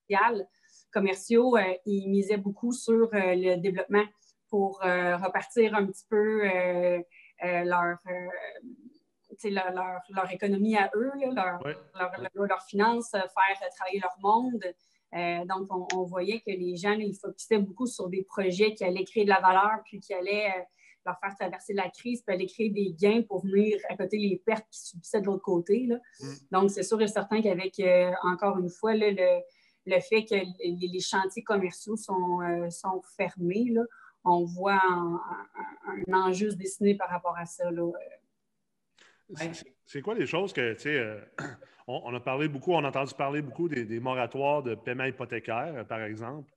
commerciaux 0.93 1.57
ils 1.85 2.09
misaient 2.09 2.37
beaucoup 2.37 2.73
sur 2.73 3.09
le 3.13 3.57
développement 3.57 4.05
pour 4.49 4.81
repartir 4.81 5.75
un 5.75 5.87
petit 5.87 6.05
peu 6.09 6.43
leur 7.43 7.99
leur, 9.45 10.01
leur, 10.11 10.33
économie 10.33 10.77
à 10.77 10.91
eux, 10.95 11.13
leur, 11.35 11.61
leur, 12.35 12.63
finances, 12.65 13.15
euh, 13.15 13.21
faire 13.21 13.69
travailler 13.77 14.01
leur 14.01 14.17
monde. 14.23 14.63
Euh, 15.17 15.45
donc, 15.47 15.69
on, 15.95 16.03
voyait 16.05 16.41
que 16.41 16.51
les 16.51 16.77
gens, 16.77 16.93
ils 16.93 17.15
focusaient 17.15 17.59
beaucoup 17.59 17.87
sur 17.87 18.09
des 18.09 18.23
projets 18.23 18.75
qui 18.75 18.85
allaient 18.85 19.05
créer 19.05 19.25
de 19.25 19.31
la 19.31 19.41
valeur, 19.41 19.81
puis 19.85 20.01
qui 20.01 20.13
allaient 20.13 20.49
euh, 20.49 20.63
leur 21.07 21.19
faire 21.19 21.35
traverser 21.37 21.73
la 21.73 21.89
crise, 21.89 22.23
puis 22.23 22.35
aller 22.35 22.47
créer 22.47 22.71
des 22.71 22.93
gains 22.93 23.23
pour 23.23 23.43
venir 23.43 23.79
à 23.89 23.97
côté 23.97 24.19
les 24.19 24.43
pertes 24.45 24.67
qui 24.71 24.81
subissaient 24.81 25.21
de 25.21 25.27
l'autre 25.27 25.43
côté. 25.43 25.89
Mm. 26.21 26.27
Donc, 26.53 26.71
c'est 26.71 26.83
sûr 26.83 27.01
et 27.01 27.09
certain 27.09 27.41
qu'avec, 27.41 27.81
encore 28.23 28.59
une 28.59 28.71
fois, 28.71 28.95
le, 28.95 29.13
le, 29.87 30.01
fait 30.01 30.25
que 30.25 30.35
les, 30.35 31.01
chantiers 31.01 31.45
commerciaux 31.45 31.97
sont, 31.97 32.41
sont 32.71 33.01
fermés, 33.17 33.73
on 34.25 34.45
voit 34.45 34.83
un, 34.91 35.21
un, 35.87 36.13
enjeu 36.13 36.51
se 36.51 36.57
dessiner 36.57 36.97
par 36.97 37.09
rapport 37.09 37.37
à 37.39 37.47
ça. 37.47 37.71
Là. 37.71 37.91
C'est 39.85 40.03
quoi 40.03 40.15
les 40.15 40.27
choses 40.27 40.53
que, 40.53 40.75
tu 40.75 40.81
sais, 40.81 40.99
euh, 40.99 41.21
on, 41.87 42.15
a 42.15 42.21
parlé 42.21 42.49
beaucoup, 42.49 42.73
on 42.73 42.85
a 42.85 42.89
entendu 42.89 43.15
parler 43.15 43.43
beaucoup 43.43 43.69
des, 43.69 44.01
moratoires 44.01 44.63
de 44.63 44.75
paiement 44.75 45.05
hypothécaire, 45.05 45.75
euh, 45.77 45.85
par 45.85 46.03
exemple, 46.03 46.53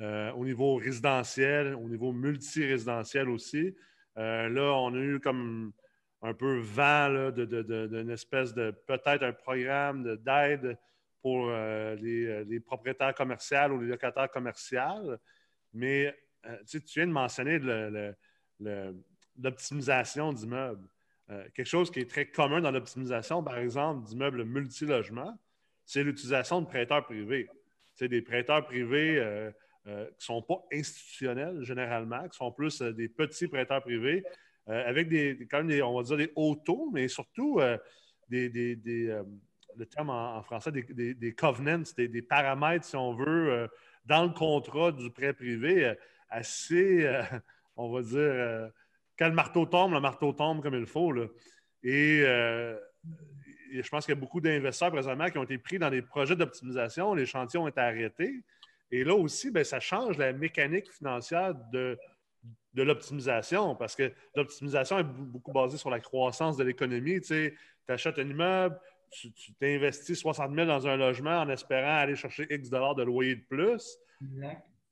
euh, 0.00 0.32
au 0.32 0.44
niveau 0.44 0.76
résidentiel, 0.76 1.74
au 1.74 1.88
niveau 1.88 2.12
multirésidentiel 2.12 3.28
aussi. 3.28 3.74
là, 4.16 4.72
on 4.74 4.94
a 4.94 4.98
eu 4.98 5.20
comme 5.20 5.72
un 6.22 6.34
peu 6.34 6.58
vent 6.58 7.30
d'une 7.30 8.10
espèce 8.10 8.54
de, 8.54 8.70
peut-être 8.86 9.24
un 9.24 9.32
programme 9.32 10.16
d'aide 10.18 10.78
pour 11.20 11.50
les, 11.50 12.60
propriétaires 12.64 13.14
commerciaux 13.14 13.72
ou 13.72 13.80
les 13.80 13.88
locataires 13.88 14.30
commerciaux. 14.30 15.16
Mais 15.72 16.16
tu 16.66 16.80
viens 16.94 17.06
de 17.06 17.12
mentionner 17.12 17.58
l'optimisation 19.36 20.32
d'immeubles. 20.32 20.88
Euh, 21.30 21.44
quelque 21.54 21.66
chose 21.66 21.90
qui 21.90 22.00
est 22.00 22.10
très 22.10 22.26
commun 22.26 22.60
dans 22.60 22.70
l'optimisation, 22.70 23.42
par 23.42 23.58
exemple, 23.58 24.06
d'immeubles 24.06 24.44
multilogement, 24.44 25.38
c'est 25.84 26.02
l'utilisation 26.02 26.60
de 26.60 26.66
prêteurs 26.66 27.04
privés. 27.04 27.48
C'est 27.94 28.08
des 28.08 28.22
prêteurs 28.22 28.64
privés 28.64 29.18
euh, 29.18 29.50
euh, 29.86 30.06
qui 30.06 30.14
ne 30.14 30.36
sont 30.36 30.42
pas 30.42 30.62
institutionnels 30.72 31.62
généralement, 31.62 32.28
qui 32.28 32.36
sont 32.36 32.50
plus 32.52 32.82
des 32.82 33.08
petits 33.08 33.48
prêteurs 33.48 33.82
privés, 33.82 34.24
avec 34.68 35.08
des, 35.08 35.48
quand 35.50 35.58
même 35.58 35.66
des, 35.66 35.82
on 35.82 35.96
va 35.96 36.04
dire 36.04 36.16
des 36.16 36.30
hauts 36.36 36.54
taux, 36.54 36.88
mais 36.92 37.08
surtout 37.08 37.60
des, 38.28 38.48
le 38.48 39.86
terme 39.86 40.10
en, 40.10 40.40
français, 40.44 40.70
des, 40.70 41.34
covenants, 41.34 41.82
des, 41.96 42.22
paramètres, 42.22 42.84
si 42.84 42.94
on 42.94 43.12
veut, 43.12 43.68
dans 44.06 44.22
le 44.22 44.30
contrat 44.30 44.92
du 44.92 45.10
prêt 45.10 45.32
privé, 45.32 45.92
assez, 46.28 47.10
on 47.76 47.90
va 47.90 48.02
dire, 48.02 48.70
quand 49.22 49.28
le 49.28 49.34
marteau 49.34 49.66
tombe, 49.66 49.92
le 49.92 50.00
marteau 50.00 50.32
tombe 50.32 50.60
comme 50.62 50.74
il 50.74 50.86
faut. 50.86 51.14
Et, 51.84 52.22
euh, 52.24 52.76
je 53.72 53.88
pense 53.88 54.04
qu'il 54.04 54.14
y 54.16 54.18
a 54.18 54.20
beaucoup 54.20 54.40
d'investisseurs 54.40 54.90
présentement 54.90 55.30
qui 55.30 55.38
ont 55.38 55.44
été 55.44 55.58
pris 55.58 55.78
dans 55.78 55.90
des 55.90 56.02
projets 56.02 56.34
d'optimisation. 56.34 57.14
Les 57.14 57.24
chantiers 57.24 57.60
ont 57.60 57.68
été 57.68 57.80
arrêtés. 57.80 58.42
Et 58.90 59.04
là 59.04 59.14
aussi, 59.14 59.52
ben, 59.52 59.62
ça 59.62 59.78
change 59.78 60.18
la 60.18 60.32
mécanique 60.32 60.90
financière 60.90 61.54
de, 61.72 61.96
de 62.74 62.82
l'optimisation 62.82 63.76
parce 63.76 63.94
que 63.94 64.12
l'optimisation 64.34 64.98
est 64.98 65.04
beaucoup 65.04 65.52
basée 65.52 65.78
sur 65.78 65.88
la 65.88 66.00
croissance 66.00 66.56
de 66.56 66.64
l'économie. 66.64 67.20
Tu 67.20 67.56
achètes 67.86 68.18
un 68.18 68.28
immeuble, 68.28 68.76
tu 69.12 69.30
t'investis 69.60 70.18
60 70.18 70.52
000 70.52 70.66
dans 70.66 70.88
un 70.88 70.96
logement 70.96 71.42
en 71.42 71.48
espérant 71.48 71.98
aller 71.98 72.16
chercher 72.16 72.52
X 72.52 72.70
dollars 72.70 72.96
de 72.96 73.04
loyer 73.04 73.36
de 73.36 73.44
plus. 73.48 73.98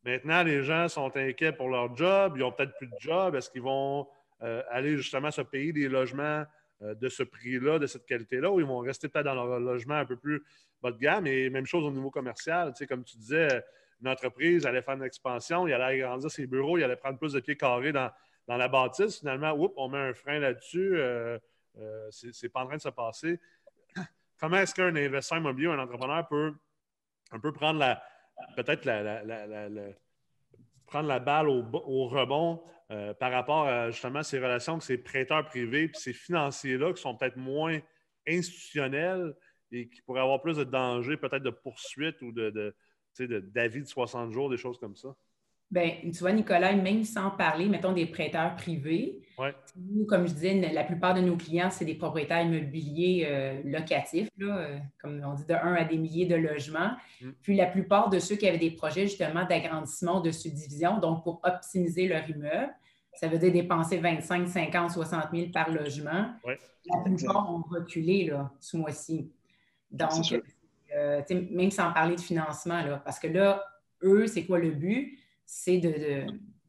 Maintenant, 0.04 0.44
les 0.44 0.62
gens 0.62 0.88
sont 0.88 1.14
inquiets 1.16 1.52
pour 1.52 1.68
leur 1.68 1.94
job, 1.96 2.34
ils 2.36 2.40
n'ont 2.40 2.52
peut-être 2.52 2.76
plus 2.76 2.86
de 2.86 2.96
job. 3.00 3.34
Est-ce 3.34 3.50
qu'ils 3.50 3.62
vont 3.62 4.06
aller 4.40 4.96
justement 4.96 5.30
se 5.30 5.42
payer 5.42 5.72
des 5.72 5.88
logements 5.88 6.44
euh, 6.82 6.94
de 6.94 7.10
ce 7.10 7.22
prix-là, 7.22 7.78
de 7.78 7.86
cette 7.86 8.06
qualité-là, 8.06 8.50
ou 8.50 8.58
ils 8.58 8.66
vont 8.66 8.78
rester 8.78 9.08
peut-être 9.08 9.26
dans 9.26 9.34
leur 9.34 9.60
logement 9.60 9.96
un 9.96 10.06
peu 10.06 10.16
plus 10.16 10.42
bas 10.80 10.90
de 10.90 10.96
gamme? 10.96 11.26
Et 11.26 11.50
même 11.50 11.66
chose 11.66 11.84
au 11.84 11.90
niveau 11.90 12.10
commercial. 12.10 12.72
Tu 12.72 12.78
sais, 12.78 12.86
comme 12.86 13.04
tu 13.04 13.18
disais, 13.18 13.62
une 14.00 14.08
entreprise 14.08 14.64
allait 14.64 14.80
faire 14.80 14.94
une 14.94 15.02
expansion, 15.02 15.68
il 15.68 15.74
allait 15.74 16.02
agrandir 16.02 16.30
ses 16.30 16.46
bureaux, 16.46 16.78
il 16.78 16.84
allait 16.84 16.96
prendre 16.96 17.18
plus 17.18 17.34
de 17.34 17.40
pieds 17.40 17.56
carrés 17.56 17.92
dans, 17.92 18.10
la 18.48 18.68
bâtisse. 18.68 19.18
Finalement, 19.18 19.52
oups, 19.52 19.74
on 19.76 19.88
met 19.88 19.98
un 19.98 20.14
frein 20.14 20.38
là-dessus. 20.38 20.96
Euh, 20.96 21.38
c'est 22.10 22.48
pas 22.48 22.62
en 22.62 22.66
train 22.66 22.76
de 22.78 22.82
se 22.82 22.88
passer. 22.88 23.38
Comment 24.40 24.56
est-ce 24.56 24.74
qu'un 24.74 24.96
investisseur 24.96 25.38
immobilier 25.38 25.68
un 25.68 25.78
entrepreneur 25.78 26.26
peut 26.26 26.54
un 27.30 27.38
peu 27.38 27.52
prendre 27.52 27.78
la, 27.78 28.02
peut-être 28.56 28.86
la, 28.86 29.22
prendre 30.90 31.08
la 31.08 31.20
balle 31.20 31.48
au, 31.48 31.62
rebond 32.08 32.62
euh, 32.90 33.14
par 33.14 33.32
rapport 33.32 33.66
à 33.66 33.90
justement 33.90 34.22
ces 34.22 34.38
relations 34.38 34.74
avec 34.74 34.82
ces 34.82 34.98
prêteurs 34.98 35.46
privés 35.46 35.84
et 35.84 35.90
ces 35.94 36.12
financiers-là 36.12 36.92
qui 36.92 37.00
sont 37.00 37.16
peut-être 37.16 37.36
moins 37.36 37.78
institutionnels 38.28 39.34
et 39.72 39.88
qui 39.88 40.02
pourraient 40.02 40.20
avoir 40.20 40.42
plus 40.42 40.56
de 40.56 40.64
danger, 40.64 41.16
peut-être 41.16 41.42
de 41.42 41.50
poursuite 41.50 42.20
ou 42.22 42.32
de, 42.32 42.74
d'avis 43.18 43.80
de 43.80 43.86
60 43.86 44.32
jours, 44.32 44.50
des 44.50 44.56
choses 44.56 44.78
comme 44.78 44.96
ça? 44.96 45.14
Bien, 45.70 45.90
tu 46.02 46.18
vois, 46.18 46.32
Nicolas, 46.32 46.74
même 46.74 47.04
sans 47.04 47.30
parler, 47.30 47.66
mettons, 47.66 47.92
des 47.92 48.06
prêteurs 48.06 48.56
privés, 48.56 49.20
nous, 49.76 50.04
comme 50.06 50.26
je 50.26 50.34
disais, 50.34 50.54
la 50.72 50.84
plupart 50.84 51.14
de 51.14 51.20
nos 51.20 51.36
clients, 51.36 51.70
c'est 51.70 51.84
des 51.84 51.94
propriétaires 51.94 52.42
immobiliers 52.42 53.26
euh, 53.28 53.62
locatifs, 53.64 54.28
euh, 54.40 54.78
comme 55.00 55.22
on 55.24 55.34
dit, 55.34 55.46
de 55.46 55.54
1 55.54 55.74
à 55.74 55.84
des 55.84 55.96
milliers 55.96 56.26
de 56.26 56.34
logements. 56.34 56.90
Mm. 57.20 57.30
Puis 57.42 57.56
la 57.56 57.66
plupart 57.66 58.10
de 58.10 58.18
ceux 58.18 58.36
qui 58.36 58.46
avaient 58.46 58.58
des 58.58 58.70
projets 58.70 59.06
justement 59.06 59.44
d'agrandissement, 59.44 60.20
de 60.20 60.30
subdivision, 60.30 60.98
donc 60.98 61.22
pour 61.24 61.40
optimiser 61.42 62.08
leur 62.08 62.28
immeuble, 62.28 62.74
ça 63.14 63.28
veut 63.28 63.38
dire 63.38 63.52
dépenser 63.52 63.98
25, 63.98 64.48
50, 64.48 64.90
60 64.90 65.24
000 65.32 65.50
par 65.52 65.70
logement. 65.70 66.32
La 66.44 67.02
plupart 67.04 67.50
ont 67.52 67.62
reculé 67.68 68.26
là, 68.26 68.50
ce 68.60 68.76
mois-ci. 68.76 69.30
Donc, 69.90 70.10
euh, 70.96 71.22
même 71.50 71.70
sans 71.70 71.92
parler 71.92 72.16
de 72.16 72.20
financement, 72.20 72.82
là, 72.82 73.02
parce 73.04 73.18
que 73.18 73.28
là, 73.28 73.64
eux, 74.02 74.26
c'est 74.26 74.44
quoi 74.44 74.58
le 74.58 74.70
but? 74.70 75.18
C'est 75.52 75.78
de, 75.78 76.26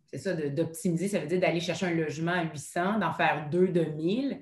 c'est 0.07 0.17
ça, 0.17 0.33
d'optimiser. 0.33 1.07
Ça 1.07 1.19
veut 1.19 1.27
dire 1.27 1.39
d'aller 1.39 1.59
chercher 1.59 1.85
un 1.85 1.93
logement 1.93 2.31
à 2.31 2.43
800, 2.43 2.97
d'en 2.97 3.13
faire 3.13 3.47
deux 3.51 3.67
de 3.67 3.83
1000, 3.83 4.39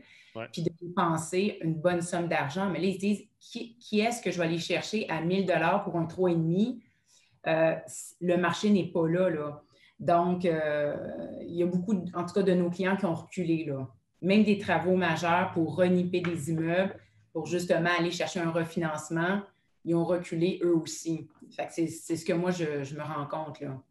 puis 0.53 0.61
de 0.63 0.71
dépenser 0.81 1.57
une 1.61 1.75
bonne 1.75 2.01
somme 2.01 2.29
d'argent. 2.29 2.69
Mais 2.69 2.79
là, 2.79 2.85
ils 2.85 2.93
se 2.93 2.99
disent, 2.99 3.27
qui, 3.39 3.99
est-ce 3.99 4.21
que 4.21 4.31
je 4.31 4.37
vais 4.37 4.45
aller 4.45 4.59
chercher 4.59 5.07
à 5.09 5.21
1000 5.21 5.45
pour 5.83 5.97
un 5.97 6.05
3,5? 6.05 6.79
Euh, 7.47 7.75
le 8.21 8.37
marché 8.37 8.69
n'est 8.69 8.87
pas 8.87 9.07
là, 9.07 9.29
là. 9.29 9.61
Donc, 9.99 10.45
euh, 10.45 10.95
il 11.41 11.55
y 11.55 11.63
a 11.63 11.65
beaucoup, 11.65 11.93
en 12.13 12.25
tout 12.25 12.33
cas, 12.33 12.43
de 12.43 12.53
nos 12.53 12.69
clients 12.69 12.95
qui 12.95 13.05
ont 13.05 13.15
reculé, 13.15 13.65
là. 13.65 13.89
Même 14.21 14.43
des 14.43 14.57
travaux 14.57 14.95
majeurs 14.95 15.51
pour 15.51 15.75
reniper 15.75 16.21
des 16.21 16.49
immeubles, 16.49 16.95
pour 17.33 17.45
justement 17.45 17.89
aller 17.99 18.11
chercher 18.11 18.39
un 18.39 18.51
refinancement, 18.51 19.41
ils 19.83 19.95
ont 19.95 20.05
reculé 20.05 20.59
eux 20.63 20.75
aussi. 20.75 21.27
c'est, 21.69 21.87
ce 21.87 22.25
que 22.25 22.33
moi, 22.33 22.51
je, 22.51 22.83
je 22.83 22.95
me 22.95 23.03
rends 23.03 23.25
compte, 23.25 23.59
là 23.59 23.81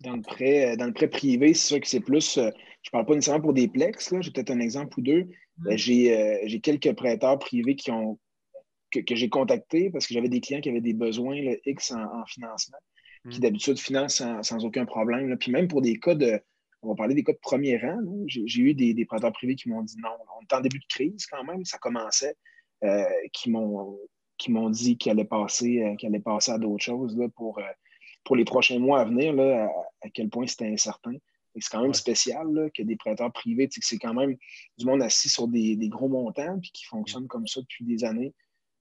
dans 0.00 0.16
le 0.16 0.22
prêt, 0.22 0.72
euh, 0.72 0.76
dans 0.76 0.86
le 0.86 0.92
prêt 0.92 1.08
privé, 1.08 1.54
c'est 1.54 1.66
sûr 1.68 1.80
que 1.80 1.86
c'est 1.86 2.00
plus. 2.00 2.38
Euh, 2.38 2.50
je 2.82 2.88
ne 2.88 2.92
parle 2.92 3.06
pas 3.06 3.14
nécessairement 3.14 3.42
pour 3.42 3.54
des 3.54 3.68
plex, 3.68 4.14
j'ai 4.20 4.30
peut-être 4.30 4.50
un 4.50 4.60
exemple 4.60 4.98
ou 4.98 5.02
deux. 5.02 5.28
Mm. 5.58 5.68
Euh, 5.68 5.76
j'ai 5.76 6.60
quelques 6.60 6.92
prêteurs 6.94 7.38
privés 7.38 7.76
qui 7.76 7.90
ont, 7.90 8.18
que, 8.92 9.14
j'ai 9.14 9.28
contactés 9.28 9.90
parce 9.90 10.06
que 10.06 10.14
j'avais 10.14 10.28
des 10.28 10.40
clients 10.40 10.60
qui 10.60 10.68
avaient 10.68 10.80
des 10.80 10.92
besoins 10.92 11.36
X 11.64 11.92
en, 11.92 12.24
financement, 12.26 12.78
qui 13.30 13.38
mm. 13.38 13.42
d'habitude 13.42 13.78
financent 13.78 14.22
sans, 14.42 14.64
aucun 14.64 14.84
problème. 14.84 15.36
Puis 15.38 15.50
même 15.50 15.68
pour 15.68 15.82
des 15.82 15.98
cas 15.98 16.14
de. 16.14 16.40
On 16.82 16.90
va 16.90 16.94
parler 16.94 17.14
des 17.14 17.24
cas 17.24 17.32
de 17.32 17.38
premier 17.38 17.78
rang. 17.78 17.98
J'ai 18.26 18.60
eu 18.60 18.74
des, 18.74 19.04
prêteurs 19.06 19.32
privés 19.32 19.56
qui 19.56 19.68
m'ont 19.68 19.82
dit 19.82 19.96
non. 20.00 20.10
On 20.38 20.42
est 20.42 20.56
en 20.56 20.60
début 20.60 20.78
de 20.78 20.86
crise 20.88 21.26
quand 21.26 21.42
même, 21.42 21.64
ça 21.64 21.78
commençait, 21.78 22.36
qui 23.32 23.50
m'ont 23.50 24.70
dit 24.70 24.96
qu'ils 24.96 25.10
allaient 25.10 25.24
passer, 25.24 25.96
allaient 26.04 26.20
passer 26.20 26.52
à 26.52 26.58
d'autres 26.58 26.84
choses 26.84 27.16
là, 27.16 27.28
pour 27.34 27.58
pour 28.26 28.36
les 28.36 28.44
prochains 28.44 28.78
mois 28.78 29.00
à 29.00 29.04
venir, 29.04 29.32
là, 29.32 29.70
à, 30.02 30.10
quel 30.10 30.28
point 30.28 30.46
c'était 30.46 30.66
incertain. 30.66 31.14
C'est 31.58 31.70
quand 31.70 31.80
même 31.80 31.94
spécial 31.94 32.52
là, 32.52 32.68
que 32.68 32.82
des 32.82 32.96
prêteurs 32.96 33.32
privés, 33.32 33.66
c'est 33.70 33.96
quand 33.96 34.12
même 34.12 34.36
du 34.76 34.84
monde 34.84 35.00
assis 35.00 35.30
sur 35.30 35.48
des, 35.48 35.78
gros 35.88 36.08
montants, 36.08 36.58
puis 36.60 36.70
qui 36.70 36.84
fonctionnent 36.84 37.28
comme 37.28 37.46
ça 37.46 37.62
depuis 37.62 37.84
des 37.86 38.04
années, 38.04 38.34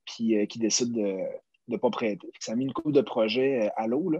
puis 0.03 0.37
euh, 0.37 0.45
qui 0.45 0.59
décident 0.59 1.01
de 1.01 1.17
ne 1.69 1.77
pas 1.77 1.89
prêter. 1.89 2.27
Ça 2.39 2.51
a 2.51 2.55
mis 2.55 2.65
une 2.65 2.73
coupe 2.73 2.91
de 2.91 3.01
projets 3.01 3.67
euh, 3.67 3.69
à 3.77 3.87
l'eau. 3.87 4.11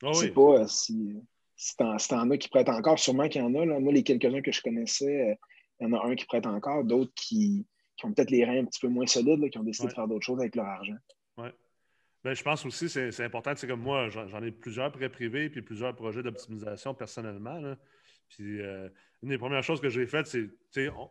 Je 0.00 0.06
ne 0.06 0.12
sais 0.12 0.30
pas 0.30 0.60
euh, 0.60 0.66
si, 0.68 1.16
si 1.56 1.76
t'en 1.76 2.30
as 2.30 2.38
qui 2.38 2.48
prêtent 2.48 2.68
encore, 2.68 3.00
sûrement 3.00 3.28
qu'il 3.28 3.40
y 3.40 3.44
en 3.44 3.54
a. 3.56 3.64
Là. 3.64 3.80
Moi, 3.80 3.92
les 3.92 4.04
quelques-uns 4.04 4.42
que 4.42 4.52
je 4.52 4.62
connaissais, 4.62 5.36
il 5.80 5.84
y 5.84 5.86
en 5.86 5.92
a 5.94 6.06
un 6.06 6.14
qui 6.14 6.26
prête 6.26 6.46
encore, 6.46 6.84
d'autres 6.84 7.12
qui, 7.16 7.66
ont 8.04 8.12
peut-être 8.12 8.30
les 8.30 8.44
reins 8.44 8.60
un 8.60 8.64
petit 8.64 8.80
peu 8.80 8.88
moins 8.88 9.06
solides, 9.06 9.50
qui 9.50 9.58
ont 9.58 9.64
décidé 9.64 9.88
de 9.88 9.94
faire 9.94 10.06
d'autres 10.06 10.24
choses 10.24 10.38
avec 10.38 10.54
leur 10.54 10.66
argent. 10.66 10.96
Ben, 12.24 12.34
je 12.34 12.42
pense 12.42 12.64
aussi 12.64 12.86
que 12.86 13.10
c'est 13.10 13.24
important. 13.24 13.52
C'est 13.54 13.66
comme 13.66 13.82
moi, 13.82 14.08
j'en 14.08 14.42
ai 14.42 14.50
plusieurs 14.50 14.90
prêts 14.90 15.10
privés 15.10 15.50
puis 15.50 15.60
plusieurs 15.60 15.94
projets 15.94 16.22
d'optimisation 16.22 16.94
personnellement. 16.94 17.76
Puis 18.30 18.60
une 18.60 19.28
des 19.28 19.36
premières 19.36 19.62
choses 19.62 19.80
que 19.80 19.90
j'ai 19.90 20.06
faites, 20.06 20.26
c'est, 20.26 20.88
on, 20.88 21.10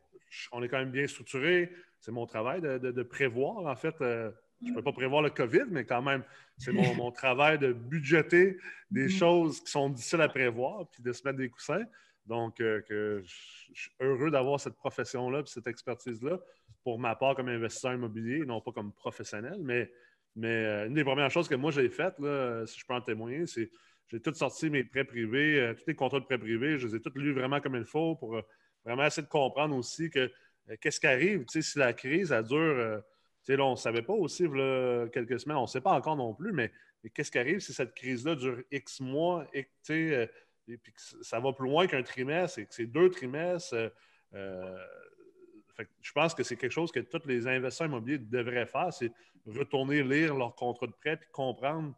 on 0.51 0.63
est 0.63 0.67
quand 0.67 0.79
même 0.79 0.91
bien 0.91 1.05
structuré. 1.05 1.71
C'est 1.99 2.11
mon 2.11 2.25
travail 2.25 2.61
de, 2.61 3.03
prévoir, 3.03 3.67
en 3.67 3.75
fait. 3.75 3.95
je 3.99 4.31
ne 4.61 4.73
peux 4.73 4.81
pas 4.81 4.91
prévoir 4.91 5.21
le 5.21 5.29
COVID, 5.29 5.65
mais 5.69 5.85
quand 5.85 6.01
même, 6.01 6.23
c'est 6.57 6.71
mon, 6.71 7.11
travail 7.11 7.59
de 7.59 7.73
budgéter 7.73 8.57
des 8.89 9.07
mm-hmm. 9.07 9.17
choses 9.17 9.63
qui 9.63 9.71
sont 9.71 9.89
difficiles 9.89 10.21
à 10.21 10.29
prévoir, 10.29 10.89
puis 10.89 11.03
de 11.03 11.13
se 11.13 11.23
mettre 11.25 11.37
des 11.37 11.49
coussins. 11.49 11.85
Donc, 12.25 12.57
que 12.57 13.21
je 13.23 13.81
suis 13.81 13.91
heureux 13.99 14.31
d'avoir 14.31 14.59
cette 14.59 14.75
profession-là, 14.75 15.43
cette 15.45 15.67
expertise-là, 15.67 16.39
pour 16.83 16.99
ma 16.99 17.15
part 17.15 17.35
comme 17.35 17.49
investisseur 17.49 17.93
immobilier, 17.93 18.39
non 18.45 18.61
pas 18.61 18.71
comme 18.71 18.91
professionnel, 18.91 19.59
mais, 19.61 19.91
mais 20.35 20.47
euh, 20.47 20.87
une 20.87 20.93
des 20.93 21.03
premières 21.03 21.31
choses 21.31 21.47
que 21.47 21.55
moi 21.55 21.71
j'ai 21.71 21.89
faites, 21.89 22.15
si 22.15 22.79
je 22.79 22.85
peux 22.85 22.93
en 22.93 23.01
témoigner, 23.01 23.45
c'est 23.47 23.69
j'ai 24.07 24.19
tout 24.19 24.33
sorti 24.33 24.69
mes 24.69 24.83
prêts 24.83 25.05
privés, 25.05 25.59
euh, 25.59 25.73
tous 25.73 25.85
les 25.87 25.95
contrats 25.95 26.19
de 26.19 26.25
prêts 26.25 26.37
privés, 26.37 26.77
je 26.77 26.87
les 26.87 26.95
ai 26.95 27.01
tous 27.01 27.13
lus 27.15 27.33
vraiment 27.33 27.61
comme 27.61 27.75
il 27.75 27.85
faut 27.85 28.15
pour 28.15 28.35
euh, 28.35 28.41
vraiment 28.83 29.05
essayer 29.05 29.23
de 29.23 29.29
comprendre 29.29 29.75
aussi 29.75 30.09
que 30.09 30.31
qu'est-ce 30.81 30.99
qui 30.99 31.07
arrive, 31.07 31.45
si 31.47 31.79
la 31.79 31.93
crise, 31.93 32.31
elle 32.31 32.43
dure, 32.43 33.01
là, 33.47 33.65
on 33.65 33.71
ne 33.71 33.75
savait 33.75 34.01
pas 34.01 34.13
aussi, 34.13 34.45
quelques 35.11 35.39
semaines, 35.41 35.57
on 35.57 35.63
ne 35.63 35.67
sait 35.67 35.81
pas 35.81 35.91
encore 35.91 36.15
non 36.15 36.33
plus, 36.33 36.53
mais, 36.53 36.71
qu'est-ce 37.13 37.31
qui 37.31 37.37
arrive 37.37 37.59
si 37.59 37.73
cette 37.73 37.93
crise-là 37.93 38.35
dure 38.35 38.61
X 38.71 39.01
mois, 39.01 39.45
et, 39.53 39.67
et 39.89 40.77
puis 40.77 40.93
que 40.93 41.01
ça 41.21 41.41
va 41.41 41.51
plus 41.51 41.67
loin 41.67 41.85
qu'un 41.85 42.01
trimestre, 42.01 42.59
et 42.59 42.65
que 42.65 42.73
c'est 42.73 42.85
deux 42.85 43.09
trimestres, 43.09 43.91
je 46.01 46.11
pense 46.11 46.33
que 46.33 46.43
c'est 46.43 46.55
quelque 46.55 46.71
chose 46.71 46.91
que 46.91 46.99
tous 46.99 47.25
les 47.25 47.47
investisseurs 47.47 47.87
immobiliers 47.87 48.19
devraient 48.19 48.65
faire, 48.65 48.93
c'est 48.93 49.11
retourner 49.47 50.03
lire 50.03 50.35
leur 50.35 50.55
contrat 50.55 50.87
de 50.87 50.91
prêt 50.91 51.13
et 51.13 51.31
comprendre 51.31 51.93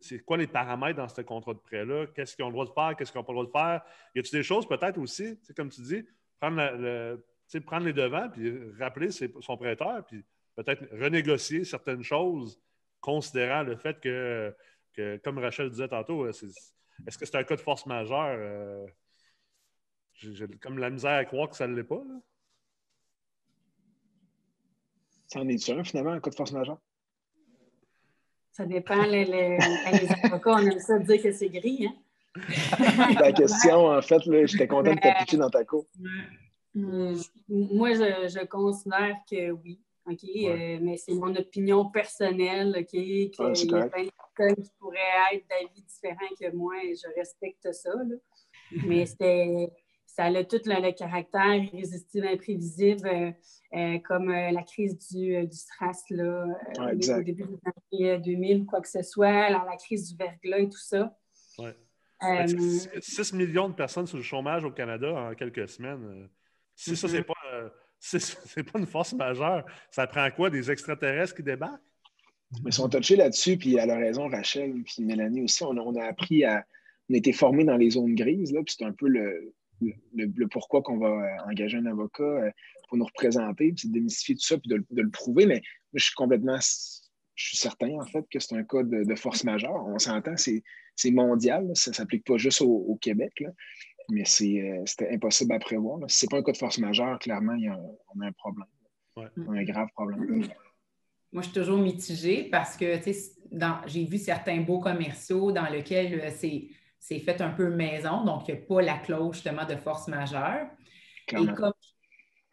c'est 0.00 0.18
quoi 0.20 0.36
les 0.36 0.46
paramètres 0.46 0.96
dans 0.96 1.08
ce 1.08 1.20
contrat 1.22 1.54
de 1.54 1.58
prêt-là, 1.58 2.06
qu'est-ce 2.14 2.34
qu'ils 2.34 2.44
ont 2.44 2.48
le 2.48 2.52
droit 2.52 2.66
de 2.66 2.72
faire, 2.72 2.96
qu'est-ce 2.96 3.12
qu'ils 3.12 3.20
n'ont 3.20 3.24
pas 3.24 3.32
le 3.32 3.46
droit 3.46 3.46
de 3.46 3.50
faire. 3.50 3.82
Y 4.14 4.18
a-t-il 4.18 4.38
des 4.38 4.42
choses 4.42 4.66
peut-être 4.66 4.98
aussi, 4.98 5.38
comme 5.56 5.70
tu 5.70 5.80
dis, 5.82 6.04
prendre, 6.40 7.18
prendre 7.64 7.86
les 7.86 7.92
devants 7.92 8.28
puis 8.28 8.52
rappeler 8.78 9.10
son 9.10 9.56
prêteur 9.56 10.04
puis 10.04 10.24
peut-être 10.56 10.84
renégocier 10.92 11.64
certaines 11.64 12.02
choses 12.02 12.60
considérant 13.00 13.62
le 13.62 13.76
fait 13.76 14.00
que, 14.00 14.54
comme 15.22 15.38
Rachel 15.38 15.70
disait 15.70 15.88
tantôt, 15.88 16.26
est-ce 16.28 17.18
que 17.18 17.26
c'est 17.26 17.36
un 17.36 17.44
cas 17.44 17.56
de 17.56 17.60
force 17.60 17.86
majeure? 17.86 18.36
Euh, 18.38 18.86
j'ai 20.14 20.48
comme 20.60 20.78
la 20.78 20.90
misère 20.90 21.18
à 21.18 21.24
croire 21.24 21.48
que 21.50 21.56
ça 21.56 21.66
ne 21.66 21.74
l'est 21.74 21.84
pas. 21.84 22.02
Là. 22.08 22.20
Ça 25.28 25.40
en 25.40 25.48
est 25.48 25.70
un, 25.70 25.84
finalement, 25.84 26.12
un 26.12 26.20
cas 26.20 26.30
de 26.30 26.34
force 26.34 26.52
majeure? 26.52 26.78
Ça 28.52 28.64
dépend. 28.64 29.02
Les, 29.02 29.24
les, 29.24 29.58
avocats, 30.22 30.54
on 30.54 30.58
aime 30.58 30.78
ça 30.78 30.98
dire 30.98 31.22
que 31.22 31.32
c'est 31.32 31.48
gris. 31.48 31.88
Hein? 31.88 31.94
Ta 33.18 33.32
question, 33.32 33.86
en 33.86 34.02
fait, 34.02 34.22
j'étais 34.46 34.68
content 34.68 34.94
de 34.94 35.00
t'appliquer 35.00 35.36
dans 35.36 35.50
ta 35.50 35.64
cour. 35.64 35.84
Moi, 36.74 37.14
je, 37.94 38.46
considère 38.46 39.16
que 39.30 39.50
oui. 39.50 39.80
OK? 40.08 40.22
Euh, 40.24 40.78
mais 40.80 40.96
c'est 40.96 41.14
mon 41.14 41.34
opinion 41.34 41.86
personnelle, 41.90 42.76
OK? 42.78 42.86
Qu'il 42.86 43.30
y 43.30 43.74
a 43.74 43.88
plein 43.88 44.04
de 44.04 44.10
personnes 44.36 44.62
qui 44.62 44.70
pourraient 44.78 44.98
être 45.32 45.44
d'avis 45.48 45.82
différents 45.82 46.34
que 46.40 46.54
moi 46.54 46.74
et 46.84 46.94
je 46.94 47.08
respecte 47.18 47.72
ça. 47.72 47.90
Mais 48.86 49.04
c'était 49.06 49.70
ça 50.16 50.24
a 50.24 50.44
tout 50.44 50.60
le, 50.64 50.92
caractère 50.92 51.54
irrésistible, 51.56 52.26
imprévisible, 52.26 53.06
euh, 53.06 53.30
euh, 53.74 53.98
comme 53.98 54.30
euh, 54.30 54.50
la 54.50 54.62
crise 54.62 54.96
du, 55.10 55.46
du 55.46 55.56
stress 55.56 56.04
là, 56.08 56.46
au 56.78 57.22
début 57.22 57.42
de 57.42 57.58
l'année 58.00 58.18
2000, 58.20 58.64
quoi 58.64 58.80
que 58.80 58.88
ce 58.88 59.02
soit, 59.02 59.50
la, 59.50 59.76
crise 59.76 60.10
du 60.10 60.16
verglas 60.16 60.60
et 60.60 60.68
tout 60.70 60.78
ça. 60.78 61.14
Ouais. 61.58 61.76
6 62.98 63.34
millions 63.34 63.68
de 63.68 63.74
personnes 63.74 64.06
sur 64.06 64.16
le 64.16 64.22
chômage 64.22 64.64
au 64.64 64.70
Canada 64.70 65.12
en 65.12 65.34
quelques 65.34 65.68
semaines. 65.68 66.30
Si 66.74 66.96
ça, 66.96 67.08
c'est 67.08 67.20
mm-hmm. 67.20 67.24
pas, 67.24 67.70
c'est 68.00 68.62
pas 68.72 68.78
une 68.78 68.86
force 68.86 69.12
majeure, 69.12 69.66
ça 69.90 70.06
prend 70.06 70.30
quoi? 70.30 70.48
Des 70.48 70.70
extraterrestres 70.70 71.34
qui 71.34 71.42
débarquent? 71.42 71.82
Ils 72.64 72.72
sont 72.72 72.88
touchés 72.88 73.16
là-dessus, 73.16 73.58
puis 73.58 73.76
elle 73.76 73.90
a 73.90 73.96
raison, 73.96 74.28
Rachel, 74.28 74.82
puis 74.82 75.04
Mélanie 75.04 75.42
aussi. 75.42 75.62
On, 75.62 75.76
on 75.76 75.94
a 75.96 76.04
appris 76.04 76.44
à. 76.44 76.64
On 77.10 77.14
a 77.14 77.18
été 77.18 77.32
formés 77.32 77.64
dans 77.64 77.76
les 77.76 77.90
zones 77.90 78.14
grises, 78.16 78.52
là, 78.52 78.62
puis 78.64 78.74
c'est 78.76 78.84
un 78.84 78.92
peu 78.92 79.06
le, 79.06 79.54
le, 79.80 80.46
pourquoi 80.46 80.82
qu'on 80.82 80.98
va 80.98 81.08
euh, 81.08 81.50
engager 81.50 81.78
un 81.78 81.86
avocat 81.86 82.22
euh, 82.22 82.50
pour 82.88 82.98
nous 82.98 83.04
représenter, 83.04 83.72
puis 83.72 83.82
c'est 83.82 83.88
de 83.88 83.92
démystifier 83.92 84.34
tout 84.36 84.44
ça, 84.46 84.58
puis 84.58 84.68
de, 84.68 85.02
le 85.02 85.10
prouver. 85.10 85.46
Mais 85.46 85.62
je 85.94 86.04
suis 86.04 86.14
complètement, 86.14 86.58
je 86.58 87.46
suis 87.46 87.56
certain, 87.56 87.90
en 88.00 88.06
fait, 88.06 88.24
que 88.30 88.38
c'est 88.38 88.56
un 88.56 88.64
cas 88.64 88.82
de, 88.82 89.14
force 89.14 89.44
majeure. 89.44 89.86
On 89.86 89.98
s'entend, 89.98 90.34
c'est 90.36 91.10
mondial, 91.10 91.70
ça 91.74 91.90
ne 91.90 91.94
s'applique 91.94 92.24
pas 92.24 92.36
juste 92.36 92.62
au, 92.62 92.96
Québec, 93.00 93.44
mais 94.10 94.22
euh, 94.22 94.82
c'était 94.86 95.10
impossible 95.12 95.52
à 95.52 95.58
prévoir. 95.58 95.98
Si 96.08 96.20
ce 96.20 96.26
n'est 96.26 96.30
pas 96.30 96.38
un 96.38 96.42
cas 96.42 96.52
de 96.52 96.56
force 96.56 96.78
majeure, 96.78 97.18
clairement, 97.18 97.54
il 97.54 97.64
y 97.64 97.68
a, 97.68 97.78
on 98.14 98.20
a 98.20 98.26
un 98.26 98.32
problème. 98.32 98.68
un 99.16 99.64
grave 99.64 99.88
problème. 99.94 100.48
Moi, 101.32 101.42
je 101.42 101.48
suis 101.48 101.60
toujours 101.60 101.78
mitigée 101.78 102.44
parce 102.44 102.76
que 102.76 102.98
j'ai 103.86 104.04
vu 104.04 104.16
certains 104.16 104.60
beaux 104.60 104.78
commerciaux 104.78 105.52
dans 105.52 105.68
lesquels 105.68 106.32
c'est 106.32 106.68
c'est 107.06 107.20
fait 107.20 107.40
un 107.40 107.50
peu 107.50 107.70
maison, 107.70 108.24
donc 108.24 108.48
il 108.48 108.54
n'y 108.54 108.60
a 108.60 108.62
pas 108.62 108.82
la 108.82 108.98
clause 108.98 109.34
justement 109.34 109.64
de 109.64 109.76
force 109.76 110.08
majeure. 110.08 110.66
Et 111.28 111.46
comme, 111.54 111.72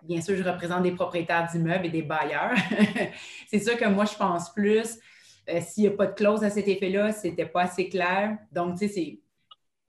bien 0.03 0.21
sûr, 0.21 0.35
je 0.35 0.43
représente 0.43 0.83
des 0.83 0.91
propriétaires 0.91 1.47
d'immeubles 1.51 1.87
et 1.87 1.89
des 1.89 2.03
bailleurs, 2.03 2.53
c'est 3.47 3.59
sûr 3.59 3.75
que 3.77 3.85
moi, 3.85 4.05
je 4.05 4.15
pense 4.15 4.53
plus, 4.53 4.99
euh, 5.49 5.59
s'il 5.59 5.83
n'y 5.83 5.89
a 5.89 5.97
pas 5.97 6.05
de 6.05 6.13
clause 6.13 6.43
à 6.43 6.51
cet 6.51 6.67
effet-là, 6.67 7.11
ce 7.11 7.27
n'était 7.27 7.47
pas 7.47 7.63
assez 7.63 7.89
clair. 7.89 8.37
Donc, 8.51 8.77
tu 8.77 8.87
sais, 8.87 8.93
c'est 8.93 9.19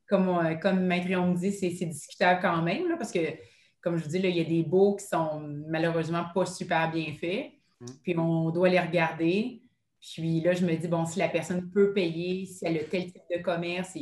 comme, 0.08 0.58
comme 0.60 0.80
Maître 0.80 1.08
me 1.08 1.36
dit, 1.36 1.52
c'est 1.52 1.68
discutable 1.68 2.40
quand 2.40 2.62
même, 2.62 2.96
parce 2.96 3.12
que, 3.12 3.20
comme 3.82 3.98
je 3.98 4.04
vous 4.04 4.10
dis, 4.10 4.18
là, 4.18 4.30
il 4.30 4.36
y 4.36 4.40
a 4.40 4.44
des 4.44 4.62
baux 4.62 4.96
qui 4.96 5.06
sont 5.06 5.40
malheureusement 5.68 6.24
pas 6.34 6.46
super 6.46 6.90
bien 6.90 7.12
faits. 7.20 7.52
Mm. 7.80 7.86
Puis 8.02 8.18
on 8.18 8.48
doit 8.48 8.70
les 8.70 8.80
regarder. 8.80 9.60
Puis 10.00 10.40
là, 10.40 10.54
je 10.54 10.64
me 10.64 10.74
dis, 10.74 10.88
bon, 10.88 11.04
si 11.04 11.18
la 11.18 11.28
personne 11.28 11.70
peut 11.70 11.92
payer, 11.92 12.46
si 12.46 12.64
elle 12.64 12.78
a 12.78 12.84
tel 12.84 13.12
type 13.12 13.22
de 13.30 13.42
commerce, 13.42 13.96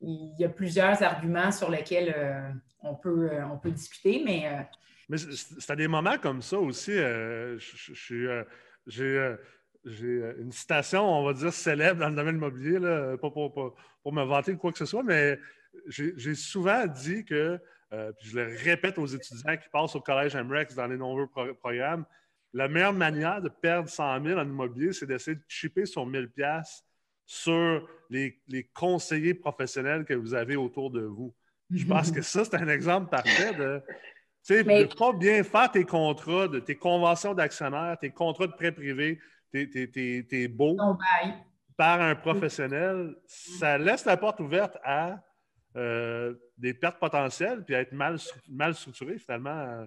il 0.00 0.34
y 0.38 0.44
a 0.44 0.48
plusieurs 0.48 1.02
arguments 1.02 1.50
sur 1.50 1.70
lesquels 1.70 2.14
euh, 2.16 2.50
on, 2.82 2.94
peut, 2.94 3.30
euh, 3.32 3.46
on 3.46 3.58
peut 3.58 3.70
discuter, 3.70 4.22
mais. 4.24 4.46
Euh, 4.46 4.62
mais 5.08 5.18
c'est 5.18 5.70
à 5.70 5.76
des 5.76 5.88
moments 5.88 6.16
comme 6.18 6.40
ça 6.40 6.58
aussi. 6.58 6.92
j'ai 8.86 9.36
une 9.84 10.52
citation, 10.52 11.04
on 11.04 11.24
va 11.24 11.34
dire, 11.34 11.52
célèbre 11.52 12.00
dans 12.00 12.08
le 12.08 12.16
domaine 12.16 12.36
immobilier, 12.36 12.78
là, 12.78 13.18
pas 13.18 13.30
pour, 13.30 13.52
pour, 14.02 14.12
me 14.12 14.24
vanter 14.24 14.54
de 14.54 14.58
quoi 14.58 14.72
que 14.72 14.78
ce 14.78 14.86
soit, 14.86 15.02
mais 15.02 15.38
j'ai 15.88 16.34
souvent 16.34 16.86
dit 16.86 17.22
que, 17.26 17.60
puis 17.90 18.30
je 18.30 18.38
le 18.38 18.56
répète 18.64 18.96
aux 18.96 19.04
étudiants 19.04 19.58
qui 19.58 19.68
passent 19.68 19.94
au 19.94 20.00
collège 20.00 20.34
MREX 20.36 20.74
dans 20.74 20.86
les 20.86 20.96
nombreux 20.96 21.28
programmes, 21.60 22.06
la 22.54 22.68
meilleure 22.68 22.94
manière 22.94 23.42
de 23.42 23.50
perdre 23.50 23.90
100 23.90 24.24
000 24.24 24.40
en 24.40 24.44
immobilier, 24.44 24.94
c'est 24.94 25.04
d'essayer 25.04 25.36
de 25.36 25.44
chipper 25.48 25.84
sur 25.84 26.06
1000 26.06 26.30
pièces 26.30 26.82
sur 27.26 27.88
les, 28.46 28.64
conseillers 28.74 29.34
professionnels 29.34 30.04
que 30.04 30.14
vous 30.14 30.34
avez 30.34 30.56
autour 30.56 30.90
de 30.90 31.02
vous. 31.02 31.34
Je 31.70 31.86
pense 31.86 32.10
que 32.10 32.22
ça, 32.22 32.44
c'est 32.44 32.56
un 32.56 32.68
exemple 32.68 33.10
parfait 33.10 33.54
de 33.54 33.82
ne 34.50 34.94
pas 34.94 35.12
bien 35.12 35.42
faire 35.42 35.70
tes 35.70 35.84
contrats, 35.84 36.48
de, 36.48 36.60
tes 36.60 36.76
conventions 36.76 37.34
d'actionnaires, 37.34 37.96
tes 38.00 38.10
contrats 38.10 38.46
de 38.46 38.52
prêt 38.52 38.72
privé, 38.72 39.18
tes, 39.50 39.68
tes, 40.28 40.48
baux 40.48 40.76
par 41.76 42.00
un 42.00 42.14
professionnel. 42.14 43.16
Ça 43.26 43.78
laisse 43.78 44.04
la 44.04 44.16
porte 44.16 44.40
ouverte 44.40 44.76
à 44.84 45.22
euh, 45.76 46.34
des 46.56 46.74
pertes 46.74 47.00
potentielles 47.00 47.64
puis 47.64 47.74
à 47.74 47.80
être 47.80 47.92
mal, 47.92 48.18
mal 48.48 48.74
structuré 48.74 49.18
finalement. 49.18 49.86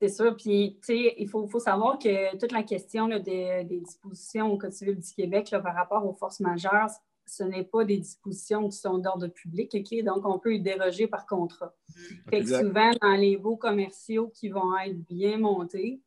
C'est 0.00 0.08
sûr. 0.08 0.36
Puis, 0.36 0.78
tu 0.80 0.94
sais, 0.94 1.14
il 1.18 1.28
faut, 1.28 1.48
savoir 1.58 1.98
que 1.98 2.36
toute 2.38 2.52
la 2.52 2.62
question 2.62 3.08
des, 3.08 3.64
dispositions 3.64 4.52
au 4.52 4.56
Code 4.56 4.72
civil 4.72 4.96
du 4.96 5.12
Québec 5.12 5.48
par 5.50 5.74
rapport 5.74 6.06
aux 6.06 6.14
forces 6.14 6.40
majeures, 6.40 6.88
ce 7.28 7.44
n'est 7.44 7.64
pas 7.64 7.84
des 7.84 7.98
dispositions 7.98 8.68
qui 8.68 8.76
sont 8.76 8.98
d'ordre 8.98 9.28
public, 9.28 9.74
OK? 9.74 10.04
Donc, 10.04 10.26
on 10.26 10.38
peut 10.38 10.54
y 10.54 10.60
déroger 10.60 11.06
par 11.06 11.26
contrat. 11.26 11.74
Mm-hmm. 11.90 12.30
Fait 12.30 12.40
que 12.40 12.58
souvent, 12.58 12.90
dans 13.00 13.14
les 13.14 13.36
beaux 13.36 13.56
commerciaux 13.56 14.28
qui 14.28 14.48
vont 14.48 14.76
être 14.78 14.98
bien 15.06 15.38
montés, 15.38 16.00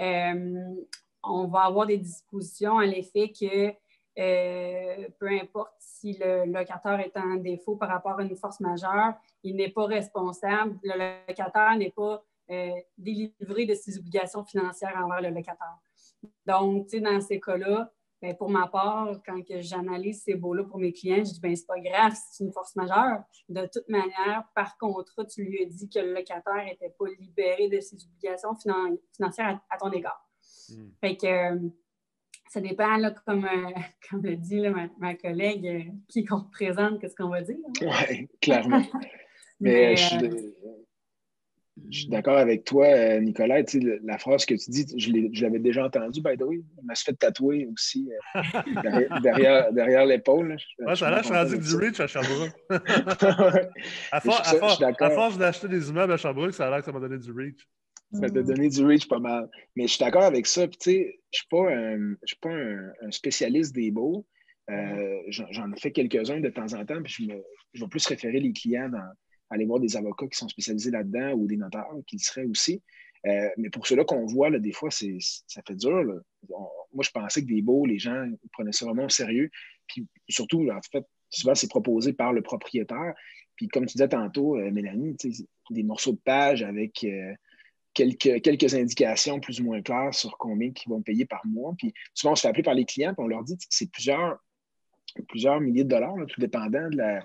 euh, 0.00 0.74
on 1.22 1.46
va 1.46 1.60
avoir 1.62 1.86
des 1.86 1.98
dispositions 1.98 2.78
à 2.78 2.86
l'effet 2.86 3.32
que 3.32 3.72
euh, 4.16 5.08
peu 5.18 5.28
importe 5.28 5.72
si 5.78 6.16
le 6.20 6.44
locataire 6.46 7.00
est 7.00 7.16
en 7.16 7.34
défaut 7.34 7.76
par 7.76 7.88
rapport 7.88 8.18
à 8.18 8.22
une 8.22 8.36
force 8.36 8.60
majeure, 8.60 9.14
il 9.42 9.56
n'est 9.56 9.70
pas 9.70 9.86
responsable, 9.86 10.78
le 10.84 11.26
locataire 11.26 11.76
n'est 11.76 11.90
pas 11.90 12.24
euh, 12.50 12.70
délivrer 12.96 13.66
de 13.66 13.74
ses 13.74 13.98
obligations 13.98 14.44
financières 14.44 14.96
envers 15.02 15.20
le 15.20 15.30
locataire. 15.30 15.78
Donc, 16.46 16.84
tu 16.86 16.98
sais, 16.98 17.00
dans 17.00 17.20
ces 17.20 17.40
cas-là, 17.40 17.90
ben, 18.24 18.34
pour 18.34 18.48
ma 18.48 18.66
part, 18.68 19.20
quand 19.26 19.38
j'analyse 19.60 20.22
ces 20.22 20.34
baux-là 20.34 20.64
pour 20.64 20.78
mes 20.78 20.94
clients, 20.94 21.18
je 21.18 21.34
dis, 21.34 21.40
ben, 21.42 21.54
c'est 21.54 21.66
pas 21.66 21.78
grave, 21.78 22.14
c'est 22.32 22.42
une 22.42 22.52
force 22.52 22.74
majeure. 22.74 23.22
De 23.50 23.68
toute 23.70 23.86
manière, 23.86 24.44
par 24.54 24.78
contre, 24.78 25.26
tu 25.26 25.44
lui 25.44 25.62
as 25.62 25.66
dit 25.66 25.90
que 25.90 25.98
le 25.98 26.14
locataire 26.14 26.64
n'était 26.64 26.94
pas 26.98 27.04
libéré 27.18 27.68
de 27.68 27.78
ses 27.80 27.98
obligations 28.02 28.54
financières 29.14 29.60
à, 29.68 29.76
ton 29.76 29.90
égard. 29.92 30.26
Hmm. 30.70 30.88
Fait 31.02 31.18
que 31.18 31.26
euh, 31.26 31.68
ça 32.48 32.62
dépend, 32.62 32.96
là, 32.96 33.10
comme, 33.26 33.44
euh, 33.44 33.70
comme 34.08 34.22
le 34.22 34.36
dit 34.36 34.62
ma, 34.98 35.14
collègue, 35.16 35.92
qui 36.08 36.24
qu'on 36.24 36.38
représente, 36.38 37.02
qu'est-ce 37.02 37.16
qu'on 37.16 37.28
va 37.28 37.42
dire. 37.42 37.58
Oui, 37.82 38.26
clairement. 38.40 38.82
Mais, 39.60 39.96
je, 39.96 40.16
suis 41.90 42.08
d'accord 42.08 42.38
avec 42.38 42.64
toi, 42.64 42.86
euh, 42.86 43.20
Nicolas. 43.20 43.62
la 44.04 44.18
phrase 44.18 44.46
que 44.46 44.54
tu 44.54 44.70
dis, 44.70 44.86
je 44.96 45.42
l'avais 45.42 45.58
déjà 45.58 45.84
entendue, 45.84 46.20
by 46.20 46.36
the 46.36 46.42
way. 46.42 46.56
Il 46.56 46.86
m'a 46.86 46.94
fait 46.94 47.14
tatouer 47.14 47.68
aussi 47.72 48.08
euh, 48.36 48.40
derrière, 49.22 49.72
derrière, 49.72 50.06
l'épaule. 50.06 50.56
Ouais, 50.78 50.94
ça 50.96 51.08
a 51.08 51.18
je 51.20 51.26
suis 51.26 51.34
rendu 51.34 51.58
du 51.58 51.76
reach 51.76 52.00
à 52.00 52.06
Sherbrooke. 52.06 52.52
à, 54.12 54.20
force 55.10 55.38
d'acheter 55.38 55.68
des 55.68 55.88
immeubles 55.88 56.12
à 56.12 56.16
Sherbrooke, 56.16 56.54
ça 56.54 56.66
a 56.66 56.70
l'air 56.70 56.78
que 56.78 56.84
ça 56.84 56.92
m'a 56.92 57.00
donné 57.00 57.18
du 57.18 57.32
reach. 57.32 57.66
Ça 58.12 58.30
t'a 58.30 58.42
donné 58.42 58.68
du 58.68 58.84
reach 58.84 59.08
pas 59.08 59.18
mal. 59.18 59.48
Mais 59.74 59.88
je 59.88 59.94
suis 59.94 60.04
d'accord 60.04 60.22
avec 60.22 60.46
ça. 60.46 60.68
tu 60.68 60.76
sais, 60.78 61.20
je 61.32 61.42
ne 61.56 62.16
suis 62.24 62.36
pas, 62.40 62.50
un, 62.50 63.10
spécialiste 63.10 63.74
des 63.74 63.90
beaux. 63.90 64.24
Euh, 64.70 65.20
j'en 65.28 65.72
ai 65.72 65.80
fait 65.80 65.90
quelques-uns 65.90 66.40
de 66.40 66.48
temps 66.48 66.72
en 66.72 66.84
temps, 66.86 67.02
puis 67.02 67.12
je, 67.18 67.24
me, 67.24 67.42
je 67.74 67.82
vais 67.82 67.88
plus 67.88 68.06
référer 68.06 68.40
les 68.40 68.52
clients 68.52 68.90
à 68.94 69.12
aller 69.54 69.66
voir 69.66 69.80
des 69.80 69.96
avocats 69.96 70.26
qui 70.26 70.36
sont 70.36 70.48
spécialisés 70.48 70.90
là-dedans 70.90 71.32
ou 71.32 71.46
des 71.46 71.56
notaires 71.56 71.86
qui 72.06 72.16
le 72.16 72.20
seraient 72.22 72.44
aussi. 72.44 72.82
Euh, 73.26 73.48
mais 73.56 73.70
pour 73.70 73.86
ceux-là 73.86 74.04
qu'on 74.04 74.26
voit, 74.26 74.50
là, 74.50 74.58
des 74.58 74.72
fois, 74.72 74.90
ça 74.90 75.62
fait 75.66 75.76
dur. 75.76 76.04
moi, 76.50 77.02
je 77.02 77.10
pensais 77.10 77.40
que 77.40 77.46
des 77.46 77.62
beaux, 77.62 77.86
les 77.86 77.98
gens 77.98 78.26
prenaient 78.52 78.72
ça 78.72 78.84
vraiment 78.84 79.06
au 79.06 79.08
sérieux. 79.08 79.50
Puis 79.86 80.06
surtout, 80.28 80.68
en 80.70 80.80
fait, 80.92 81.04
souvent, 81.30 81.54
c'est 81.54 81.68
proposé 81.68 82.12
par 82.12 82.32
le 82.32 82.42
propriétaire. 82.42 83.14
Puis 83.56 83.68
comme 83.68 83.86
tu 83.86 83.92
disais 83.92 84.08
tantôt, 84.08 84.58
euh, 84.58 84.70
Mélanie, 84.70 85.16
des 85.70 85.82
morceaux 85.82 86.12
de 86.12 86.20
page 86.22 86.62
avec 86.62 87.06
quelques, 87.94 88.42
quelques 88.42 88.74
indications 88.74 89.40
plus 89.40 89.60
ou 89.60 89.64
moins 89.64 89.80
claires 89.80 90.12
sur 90.12 90.36
combien 90.36 90.68
ils 90.68 90.88
vont 90.88 91.00
payer 91.00 91.24
par 91.24 91.46
mois. 91.46 91.74
Puis 91.78 91.94
souvent, 92.12 92.32
on 92.32 92.36
se 92.36 92.42
fait 92.42 92.48
appeler 92.48 92.62
par 92.62 92.74
les 92.74 92.84
clients, 92.84 93.14
puis 93.14 93.24
on 93.24 93.28
leur 93.28 93.44
dit 93.44 93.56
que 93.56 93.64
c'est 93.70 93.90
plusieurs, 93.90 94.38
plusieurs 95.28 95.60
milliers 95.60 95.84
de 95.84 95.88
dollars, 95.88 96.14
tout 96.28 96.40
dépendant 96.40 96.90
de 96.90 96.96
la, 96.96 97.24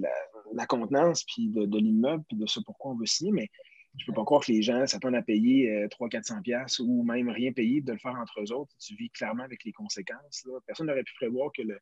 la, 0.00 0.66
contenance, 0.66 1.24
puis 1.24 1.48
de, 1.48 1.78
l'immeuble, 1.78 2.24
puis 2.28 2.36
de 2.36 2.46
ce 2.46 2.60
pourquoi 2.60 2.92
on 2.92 2.96
veut 2.96 3.06
signer. 3.06 3.32
Mais 3.32 3.48
je 3.96 4.04
ne 4.04 4.06
peux 4.06 4.12
pas 4.14 4.24
croire 4.24 4.44
que 4.44 4.50
les 4.50 4.62
gens 4.62 4.86
s'attendent 4.86 5.14
à 5.14 5.22
payer 5.22 5.86
300-400$ 5.88 6.80
euh, 6.80 6.84
ou 6.84 7.04
même 7.04 7.28
rien 7.28 7.52
payer 7.52 7.80
de 7.80 7.92
le 7.92 7.98
faire 7.98 8.16
entre 8.16 8.40
eux 8.40 8.52
autres. 8.52 8.74
Tu 8.78 8.94
vis 8.96 9.10
clairement 9.10 9.44
avec 9.44 9.64
les 9.64 9.72
conséquences. 9.72 10.46
Personne 10.66 10.88
n'aurait 10.88 11.04
pu 11.04 11.14
prévoir 11.14 11.50
que 11.52 11.62
le, 11.62 11.78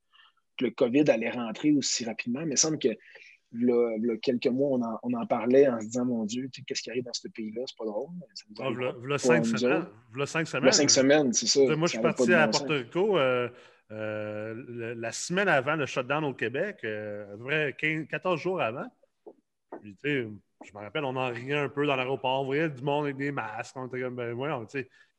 que 0.59 0.67
le 0.67 0.71
COVID 0.73 1.11
allait 1.11 1.31
rentrer 1.31 1.73
aussi 1.73 2.05
rapidement, 2.05 2.45
mais 2.45 2.55
il 2.55 2.59
semble 2.59 2.79
que 2.79 2.97
Là, 3.55 3.99
quelques 4.23 4.47
mois, 4.47 4.79
on 5.03 5.13
en, 5.13 5.27
parlait 5.27 5.69
en 5.69 5.79
se 5.79 5.87
disant, 5.87 6.07
mon 6.07 6.25
Dieu, 6.25 6.49
qu'est-ce 6.67 6.81
qui 6.81 6.91
arrive 6.91 7.05
dans 7.05 7.13
ce 7.13 7.29
pays-là? 7.29 7.61
C'est 7.67 7.77
pas 7.77 7.85
drôle. 7.85 8.09
Ça 8.35 8.45
ah, 8.61 9.19
cinq, 9.19 9.45
semaines. 9.45 9.87
cinq 10.25 10.47
semaines. 10.47 10.73
cinq 10.73 10.91
semaines, 10.91 11.33
c'est 11.35 11.47
ça. 11.47 11.61
Moi, 11.77 11.87
je 11.87 11.93
suis 11.93 12.01
parti 12.01 12.33
à 12.33 12.49
Porto 12.49 12.73
Rico 12.73 13.19
euh, 13.19 13.49
euh, 13.93 14.95
la 14.97 15.13
semaine 15.13 15.49
avant 15.49 15.77
le 15.77 15.87
shutdown 15.87 16.25
au 16.25 16.33
Québec, 16.33 16.79
euh, 16.85 17.27
vrai 17.39 17.77
14 17.79 18.41
jours 18.41 18.61
avant. 18.61 18.87
Puis, 19.81 19.95
je 20.65 20.73
me 20.75 20.79
rappelle, 20.79 21.05
on 21.05 21.17
en 21.17 21.31
riait 21.31 21.59
un 21.59 21.69
peu 21.69 21.87
dans 21.87 21.97
l'aéroport. 21.97 22.43
On 22.43 22.45
voyait 22.47 22.71
du 22.71 22.83
monde 22.83 23.05
avec 23.05 23.17
des 23.17 23.33
masques. 23.33 23.77
On 23.77 23.87
était 23.87 24.01
comme, 24.01 24.17
ben, 24.17 24.33
voyons, 24.33 24.67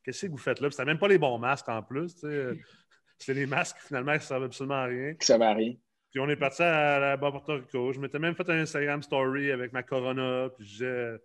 qu'est-ce 0.04 0.26
que 0.26 0.32
vous 0.32 0.38
faites 0.38 0.60
là? 0.60 0.72
C'était 0.72 0.86
même 0.86 0.98
pas 0.98 1.08
les 1.08 1.18
bons 1.18 1.38
masques 1.38 1.70
en 1.70 1.84
plus. 1.84 2.16
C'était 3.20 3.40
des 3.40 3.46
masques 3.46 3.78
finalement 3.80 4.14
qui 4.14 4.20
ne 4.20 4.24
servent 4.24 4.44
absolument 4.44 4.76
à 4.76 4.86
rien. 4.86 5.14
Qui 5.14 5.26
servent 5.26 5.44
à 5.44 5.54
rien. 5.54 5.74
Puis 6.12 6.20
on 6.20 6.30
est 6.30 6.36
parti 6.36 6.62
à, 6.64 7.00
la 7.00 7.18
Porto 7.18 7.54
Rico. 7.54 7.92
Je 7.94 8.00
m'étais 8.00 8.20
même 8.20 8.36
fait 8.36 8.50
un 8.50 8.60
Instagram 8.60 9.02
story 9.02 9.52
avec 9.52 9.72
ma 9.72 9.84
Corona. 9.84 10.50
Puis 10.56 10.66
je 10.66 10.72
disais, 10.72 11.18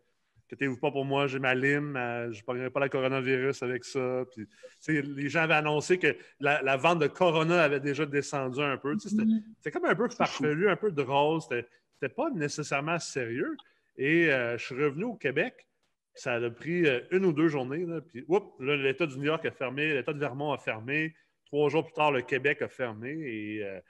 inquiétez-vous 0.48 0.78
pas 0.78 0.90
pour 0.90 1.04
moi, 1.04 1.26
j'ai 1.26 1.38
ma 1.38 1.54
lime, 1.54 1.92
je 2.30 2.38
ne 2.38 2.42
prendrai 2.42 2.70
pas 2.70 2.80
la 2.80 2.88
coronavirus 2.88 3.62
avec 3.62 3.84
ça. 3.84 4.24
Puis, 4.32 4.46
les 4.88 5.28
gens 5.28 5.42
avaient 5.42 5.54
annoncé 5.54 5.98
que 5.98 6.16
la, 6.40 6.76
vente 6.76 7.00
de 7.00 7.06
Corona 7.06 7.62
avait 7.62 7.80
déjà 7.80 8.06
descendu 8.06 8.61
un 8.61 8.78
peu. 8.78 8.94
Mm-hmm. 8.94 9.42
C'était 9.58 9.70
comme 9.70 9.84
un 9.84 9.94
peu 9.94 10.08
farfelu, 10.08 10.70
un 10.70 10.76
peu 10.76 10.90
drôle. 10.90 11.40
C'était 11.42 12.14
pas 12.14 12.30
nécessairement 12.30 12.98
sérieux. 12.98 13.56
Et 13.98 14.32
euh, 14.32 14.56
je 14.56 14.64
suis 14.64 14.74
revenu 14.74 15.04
au 15.04 15.14
Québec. 15.14 15.66
Ça 16.14 16.34
a 16.34 16.50
pris 16.50 16.87
euh, 16.87 17.00
une 17.11 17.26
ou 17.26 17.32
deux 17.32 17.48
journées. 17.48 17.84
Là, 17.84 18.00
puis, 18.00 18.24
l'État 18.61 19.06
du 19.06 19.18
New 19.18 19.24
York 19.24 19.44
a 19.44 19.50
fermé, 19.50 19.92
l'État 19.92 20.12
de 20.12 20.18
Vermont 20.18 20.52
a 20.52 20.58
fermé. 20.58 21.14
Trois 21.44 21.68
jours 21.68 21.84
plus 21.84 21.94
tard, 21.94 22.12
le 22.12 22.22
Québec 22.22 22.62
a 22.62 22.68
fermé. 22.68 23.11
Et 23.11 23.64
euh, 23.64 23.80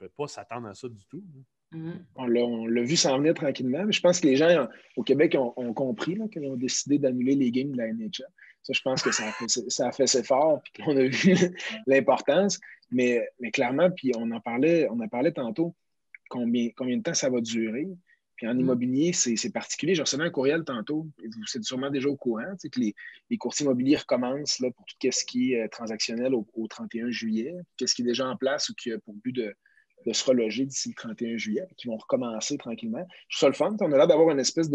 ne 0.00 0.06
peut 0.06 0.12
pas 0.16 0.28
s'attendre 0.28 0.68
à 0.68 0.74
ça 0.74 0.88
du 0.88 1.04
tout. 1.06 1.22
Mm-hmm. 1.72 1.98
On 2.16 2.66
l'a 2.66 2.82
vu 2.82 2.96
s'en 2.96 3.18
venir 3.18 3.34
tranquillement, 3.34 3.84
mais 3.84 3.92
je 3.92 4.00
pense 4.00 4.20
que 4.20 4.26
les 4.26 4.36
gens 4.36 4.68
au 4.96 5.02
Québec 5.02 5.36
ont, 5.38 5.74
compris 5.74 6.18
qu'ils 6.30 6.46
ont 6.46 6.56
décidé 6.56 6.98
d'annuler 6.98 7.34
les 7.34 7.50
games 7.50 7.72
de 7.72 7.76
la 7.76 7.92
NHL. 7.92 8.26
Ça, 8.62 8.72
je 8.72 8.80
pense 8.80 9.02
que 9.02 9.12
ça 9.12 9.28
a 9.28 9.32
fait, 9.32 9.48
ça 9.48 9.88
a 9.88 9.92
fait 9.92 10.06
ses 10.06 10.22
forts, 10.22 10.60
puis 10.62 10.82
qu'on 10.82 10.96
a 10.96 11.04
vu 11.04 11.34
l'importance. 11.86 12.58
Mais, 12.90 13.28
mais 13.40 13.50
clairement, 13.50 13.90
puis 13.90 14.12
on 14.16 14.30
en 14.30 14.40
parlait, 14.40 14.88
on 14.90 15.00
en 15.00 15.08
parlait 15.08 15.32
tantôt, 15.32 15.74
combien, 16.28 16.70
combien 16.76 16.96
de 16.96 17.02
temps 17.02 17.14
ça 17.14 17.30
va 17.30 17.40
durer. 17.40 17.88
Puis 18.36 18.46
en 18.46 18.54
mm-hmm. 18.54 18.60
immobilier, 18.60 19.12
c'est 19.12 19.52
particulier. 19.52 19.94
J'ai 19.94 20.02
reçu 20.02 20.20
un 20.20 20.30
courriel 20.30 20.62
tantôt, 20.64 21.08
vous 21.18 21.56
êtes 21.56 21.64
sûrement 21.64 21.90
déjà 21.90 22.08
au 22.08 22.16
courant, 22.16 22.54
que 22.62 22.80
les, 22.80 22.94
les, 23.30 23.38
courtiers 23.38 23.64
immobiliers 23.64 23.96
recommencent 23.96 24.60
là, 24.60 24.70
pour 24.70 24.84
tout 24.86 24.96
ce 25.10 25.24
qui 25.24 25.54
est 25.54 25.62
euh, 25.62 25.68
transactionnel 25.68 26.34
au, 26.34 26.46
au 26.54 26.68
31 26.68 27.10
juillet, 27.10 27.54
qu'est-ce 27.76 27.94
qui 27.94 28.02
est 28.02 28.06
déjà 28.06 28.28
en 28.28 28.36
place 28.36 28.68
ou 28.68 28.74
qui 28.74 28.92
a 28.92 28.98
pour 28.98 29.14
but 29.14 29.32
de, 29.32 29.54
de 30.06 30.12
se 30.12 30.24
reloger 30.24 30.64
d'ici 30.64 30.90
le 30.90 30.94
31 30.94 31.36
juillet, 31.36 31.66
qui 31.76 31.88
vont 31.88 31.96
recommencer 31.96 32.56
tranquillement. 32.56 33.06
Je 33.28 33.36
trouve 33.36 33.40
ça 33.40 33.48
le 33.48 33.54
fun. 33.54 33.76
On 33.80 33.92
a 33.92 33.96
l'air 33.96 34.06
d'avoir 34.06 34.30
une 34.30 34.38
espèce 34.38 34.70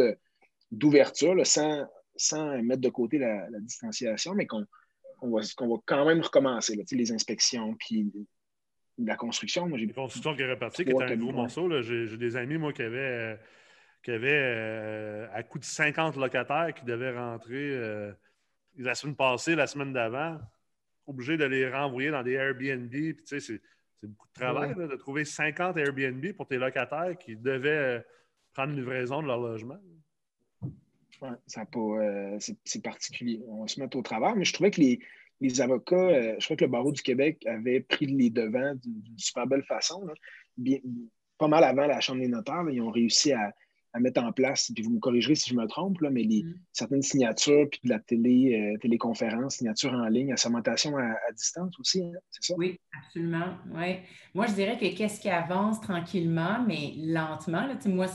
d'ouverture 0.72 1.36
sans, 1.48 1.86
sans 2.16 2.62
mettre 2.62 2.82
de 2.82 2.90
côté 2.90 3.18
la, 3.18 3.48
distanciation, 3.62 4.36
mais 4.36 4.46
qu'on 4.46 4.66
va, 5.22 5.40
va, 5.40 5.76
quand 5.86 6.06
même 6.06 6.22
recommencer 6.22 6.84
les 6.92 7.12
inspections, 7.14 7.76
puis 7.80 8.12
la 8.98 9.16
construction. 9.16 9.68
Moi, 9.70 9.78
j'ai 9.78 9.88
la 9.88 9.94
construction 9.94 10.36
qui 10.36 10.42
est 10.42 10.52
repartie, 10.52 10.84
qui 10.84 10.92
est 10.92 11.02
un 11.02 11.16
gros 11.16 11.32
morceau. 11.32 11.82
J'ai 11.82 12.18
des 12.18 12.36
amis, 12.36 12.58
moi, 12.58 12.74
qui 12.74 12.82
avaient, 12.82 13.40
qui 14.04 14.12
avaient 14.12 14.30
euh, 14.34 15.28
à 15.34 15.44
coût 15.44 15.60
de 15.60 15.64
50 15.64 16.18
locataires 16.18 16.74
qui 16.76 16.84
devaient 16.84 17.18
rentrer 17.18 17.72
euh, 17.72 18.12
la 18.78 18.96
semaine 18.96 19.16
passée, 19.16 19.56
la 19.56 19.68
semaine 19.68 19.94
d'avant, 19.94 20.40
obligés 21.08 21.38
de 21.38 21.46
les 21.46 21.70
renvoyer 21.70 22.12
dans 22.12 22.22
des 22.22 22.34
Airbnb. 22.34 22.90
Puis, 22.90 23.16
tu 23.16 23.26
sais, 23.26 23.40
c'est 23.40 23.62
c'est 24.02 24.08
beaucoup 24.08 24.28
de 24.28 24.34
travail 24.34 24.76
de 24.76 24.96
trouver 24.96 25.26
50 25.26 25.78
Airbnb 25.78 26.34
pour 26.34 26.48
tes 26.48 26.58
locataires 26.58 27.16
qui 27.20 27.36
devaient 27.36 27.70
euh, 27.70 28.00
prendre 28.54 28.72
une 28.72 28.80
livraison 28.80 29.22
de 29.22 29.28
leur 29.28 29.40
logement. 29.40 29.78
Euh, 31.24 32.38
c'est 32.66 32.84
particulier. 32.84 33.44
On 33.48 33.68
se 33.68 33.80
met 33.80 33.96
au 33.96 34.02
travail, 34.02 34.34
mais 34.36 34.44
je 34.46 34.54
trouvais 34.54 34.72
que 34.72 34.82
les, 34.82 35.62
avocats, 35.62 35.96
euh, 35.96 36.36
je 36.40 36.46
crois 36.46 36.58
que 36.58 36.66
le 36.66 36.72
barreau 36.72 36.92
du 36.92 37.02
Québec 37.02 37.46
avait 37.46 37.82
pris 37.82 38.08
les 38.08 38.32
devants 38.32 38.74
d'une 38.76 39.18
super 39.18 39.46
belle 39.46 39.64
façon. 39.64 40.08
pas 41.38 41.48
mal 41.48 41.64
avant 41.64 41.86
la 41.86 42.00
Chambre 42.00 42.22
des 42.22 42.28
notaires, 42.28 42.64
ils 42.72 42.82
ont 42.82 42.90
réussi 42.90 43.34
à, 43.34 43.54
à 43.94 44.00
mettre 44.00 44.24
en 44.24 44.32
place, 44.32 44.72
puis 44.74 44.84
vous 44.84 44.92
me 44.92 45.00
corrigerez 45.00 45.36
si 45.36 45.50
je 45.50 45.56
me 45.56 45.68
trompe, 45.68 46.00
là, 46.02 46.10
mais 46.10 46.24
les, 46.24 46.44
mm. 46.44 46.56
certaines 46.72 47.02
signatures, 47.02 47.68
puis 47.70 47.82
de 47.84 47.90
la 47.90 48.00
télé, 48.00 48.74
euh, 48.74 48.78
téléconférence, 48.80 49.56
signature 49.56 49.92
en 49.92 50.08
ligne, 50.08 50.32
assermentation 50.32 50.98
à, 50.98 51.04
à 51.04 51.32
distance 51.36 51.78
aussi, 51.80 52.04
hein, 52.04 52.20
c'est 52.30 52.44
ça? 52.44 52.54
Oui, 52.58 52.80
absolument. 52.98 53.56
Ouais. 53.74 54.04
Moi, 54.34 54.48
je 54.48 54.54
dirais 54.54 54.78
que 54.78 54.96
qu'est-ce 54.96 55.20
qui 55.20 55.30
avance 55.30 55.82
tranquillement, 55.82 56.64
mais 56.66 56.94
lentement. 56.98 57.66
Là, 57.66 57.76
moi, 57.86 58.08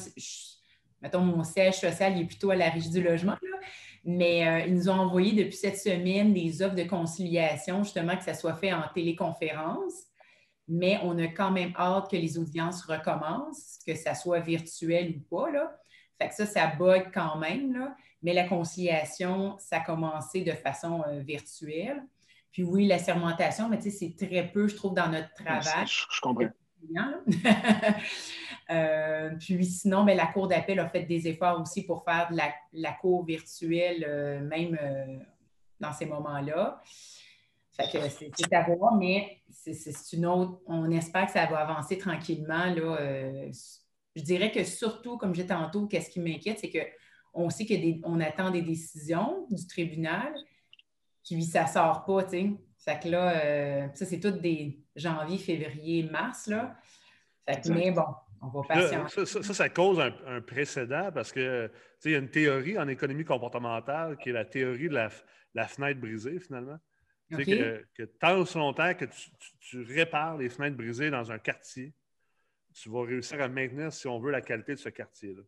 mettons, 1.03 1.21
mon 1.21 1.45
siège 1.45 1.75
social 1.75 2.15
il 2.17 2.23
est 2.23 2.27
plutôt 2.27 2.51
à 2.51 2.57
la 2.57 2.71
régie 2.71 2.91
du 2.91 3.03
logement, 3.03 3.37
mais 4.05 4.47
euh, 4.47 4.67
ils 4.67 4.75
nous 4.75 4.89
ont 4.89 5.01
envoyé 5.01 5.33
depuis 5.33 5.57
cette 5.57 5.79
semaine 5.79 6.33
des 6.33 6.63
offres 6.63 6.77
de 6.77 6.85
conciliation, 6.85 7.83
justement, 7.83 8.17
que 8.17 8.25
ça 8.25 8.35
soit 8.35 8.55
fait 8.55 8.73
en 8.73 8.83
téléconférence 8.95 10.07
mais 10.69 10.99
on 11.03 11.17
a 11.19 11.29
quand 11.29 11.51
même 11.51 11.73
hâte 11.77 12.11
que 12.11 12.17
les 12.17 12.39
audiences 12.39 12.83
recommencent, 12.83 13.79
que 13.87 13.95
ça 13.95 14.15
soit 14.15 14.41
virtuel 14.41 15.17
ou 15.17 15.37
pas. 15.37 15.51
Là. 15.51 15.77
Fait 16.19 16.29
que 16.29 16.35
ça, 16.35 16.47
ça 16.47 16.67
bug 16.67 17.11
quand 17.13 17.37
même, 17.37 17.75
là. 17.75 17.95
mais 18.23 18.33
la 18.33 18.49
conciliation, 18.49 19.57
ça 19.59 19.79
a 19.79 19.81
commencé 19.81 20.43
de 20.43 20.53
façon 20.53 21.03
euh, 21.07 21.21
virtuelle. 21.21 22.03
Puis 22.51 22.65
oui, 22.65 22.87
la 22.87 22.99
sermentation, 22.99 23.69
mais 23.69 23.79
tu 23.79 23.91
sais, 23.91 24.15
c'est 24.17 24.27
très 24.27 24.49
peu, 24.49 24.67
je 24.67 24.77
trouve, 24.77 24.95
dans 24.95 25.09
notre 25.09 25.33
travail. 25.35 25.87
Je, 25.87 26.21
comprends. 26.21 26.47
Euh, 28.69 29.31
puis 29.39 29.65
sinon, 29.65 30.03
mais 30.03 30.17
ben, 30.17 30.25
la 30.25 30.33
Cour 30.33 30.49
d'appel 30.49 30.81
a 30.81 30.89
fait 30.89 31.05
des 31.05 31.29
efforts 31.29 31.61
aussi 31.61 31.87
pour 31.87 32.03
faire 32.03 32.29
de 32.33 32.37
la, 32.73 32.93
cour 32.95 33.25
virtuelle, 33.25 34.05
euh, 34.05 34.41
même 34.41 34.77
dans 35.79 35.93
ces 35.93 36.05
moments-là. 36.07 36.83
Fait 37.77 37.91
que 37.93 37.99
c'est 38.09 38.53
à 38.55 38.63
voir, 38.63 38.95
mais 38.95 39.43
c'est 39.51 40.17
une 40.17 40.27
autre. 40.27 40.61
On 40.67 40.91
espère 40.91 41.27
que 41.27 41.33
ça 41.33 41.45
va 41.47 41.59
avancer 41.59 41.99
tranquillement. 41.99 42.67
Là, 42.67 42.97
euh, 43.01 43.51
je 44.15 44.23
dirais 44.23 44.51
que 44.51 44.65
surtout, 44.65 45.19
comme 45.19 45.35
j'ai 45.35 45.47
tantôt, 45.47 45.87
qu'est-ce 45.87 46.09
qui 46.09 46.21
m'inquiète, 46.21 46.59
c'est 46.59 46.71
qu'on 46.71 47.51
sait 47.51 47.67
qu'on 47.67 48.21
attend 48.21 48.51
des 48.51 48.63
décisions 48.63 49.47
du 49.51 49.67
tribunal, 49.67 50.33
puis 51.25 51.43
ça 51.43 51.65
ne 51.65 51.69
sort 51.69 52.05
pas, 52.07 52.25
tu 52.25 52.31
sais. 52.31 52.51
Fait 52.79 53.01
que 53.03 53.09
là, 53.09 53.45
euh, 53.45 53.89
ça, 53.95 54.07
c'est 54.07 54.21
tout 54.21 54.31
des 54.31 54.81
janvier, 54.95 55.39
février, 55.39 56.05
mars, 56.05 56.47
là. 56.47 56.79
Fait 57.47 57.61
que, 57.61 57.69
mais 57.73 57.91
bon, 57.91 58.07
on 58.41 58.49
va 58.49 58.63
patienter. 58.67 59.27
Ça, 59.27 59.43
ça, 59.43 59.69
cause 59.69 60.01
un, 60.01 60.41
précédent 60.41 61.11
parce 61.13 61.31
que, 61.31 61.71
il 62.07 62.13
y 62.13 62.15
a 62.15 62.19
une 62.19 62.31
théorie 62.31 62.79
en 62.79 62.89
économie 62.89 63.25
comportementale 63.25 64.17
qui 64.17 64.31
est 64.31 64.33
la 64.33 64.47
théorie 64.47 64.89
de 64.89 64.95
la 65.55 65.69
fenêtre 65.69 66.01
brisée, 66.01 66.41
finalement. 66.41 66.79
Que, 67.31 67.85
que, 67.95 68.03
tant 68.05 68.39
aussi 68.39 68.57
longtemps 68.57 68.95
que 68.95 69.05
tu, 69.61 69.83
répares 69.83 70.39
les 70.39 70.49
fenêtres 70.49 70.77
brisées 70.77 71.11
dans 71.11 71.33
un 71.33 71.39
quartier, 71.39 71.93
tu 72.73 72.89
vas 72.89 73.03
réussir 73.03 73.41
à 73.41 73.49
maintenir, 73.49 73.93
si 73.93 74.07
on 74.07 74.21
veut, 74.21 74.31
la 74.31 74.41
qualité 74.41 74.75
de 74.75 74.79
ce 74.79 74.91
quartier-là. 74.91 75.43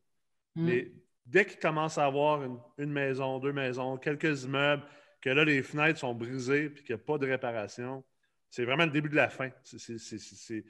Mm. 0.57 0.67
Mais 0.67 0.93
dès 1.25 1.45
qu'ils 1.45 1.61
commencent 1.61 1.99
à 1.99 2.07
avoir 2.07 2.43
une, 2.79 2.93
maison, 2.93 3.39
deux 3.39 3.53
maisons, 3.53 3.97
quelques 3.97 4.45
immeubles, 4.45 4.83
que 5.21 5.31
là, 5.31 5.45
les 5.45 5.63
fenêtres 5.63 6.01
sont 6.01 6.15
brisées 6.15 6.71
puis 6.71 6.83
qu'il 6.83 6.97
n'y 6.97 7.01
a 7.01 7.05
pas 7.05 7.19
de 7.19 7.27
réparation, 7.27 8.05
c'est 8.51 8.65
vraiment 8.65 8.85
le 8.85 8.91
début 8.91 9.09
de 9.09 9.17
la 9.17 9.29
fin. 9.29 9.51
C'est 9.63 10.63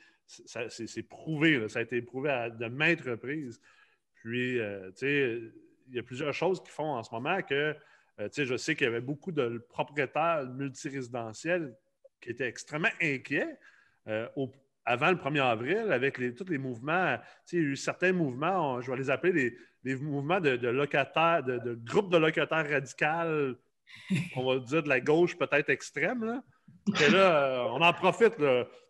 prouvé, 1.08 1.68
ça 1.68 1.78
a 1.78 1.82
été 1.82 2.02
prouvé 2.02 2.30
à 2.30 2.50
de 2.50 2.66
maintes 2.66 3.02
reprises. 3.02 3.60
Puis, 4.14 4.58
euh, 4.58 4.90
tu 4.90 4.98
sais, 4.98 5.40
il 5.88 5.94
y 5.94 5.98
a 5.98 6.02
plusieurs 6.02 6.34
choses 6.34 6.62
qui 6.62 6.70
font 6.70 6.94
en 6.94 7.02
ce 7.02 7.14
moment 7.14 7.40
que, 7.42 7.74
euh, 8.20 8.28
je 8.32 8.56
sais 8.56 8.74
qu'il 8.74 8.86
y 8.86 8.90
avait 8.90 9.00
beaucoup 9.00 9.32
de 9.32 9.64
propriétaires 9.68 10.46
multirésidentiels 10.46 11.74
qui 12.20 12.30
étaient 12.30 12.48
extrêmement 12.48 12.88
inquiets 13.00 13.56
euh, 14.08 14.26
avant 14.84 15.10
le 15.10 15.16
1er 15.16 15.42
avril 15.42 15.92
avec 15.92 16.20
tous 16.36 16.48
les 16.48 16.58
mouvements. 16.58 17.16
Sais, 17.44 17.58
il 17.58 17.62
y 17.62 17.66
a 17.66 17.68
eu 17.68 17.76
certains 17.76 18.12
mouvements, 18.12 18.80
je 18.80 18.90
vais 18.90 18.96
les 18.96 19.10
appeler 19.10 19.56
les, 19.84 19.96
mouvements 19.96 20.40
de, 20.40 20.50
locataires, 20.68 21.42
de, 21.44 21.74
groupes 21.84 22.10
de 22.10 22.18
locataires 22.18 22.68
radicaux, 22.68 23.58
on 24.36 24.44
va 24.44 24.58
dire 24.60 24.82
de 24.82 24.88
la 24.88 25.00
gauche 25.00 25.36
peut-être 25.36 25.70
extrême. 25.70 26.24
Là. 26.24 26.42
Et 27.06 27.10
là, 27.10 27.66
on 27.70 27.80
en 27.80 27.92
profite. 27.92 28.34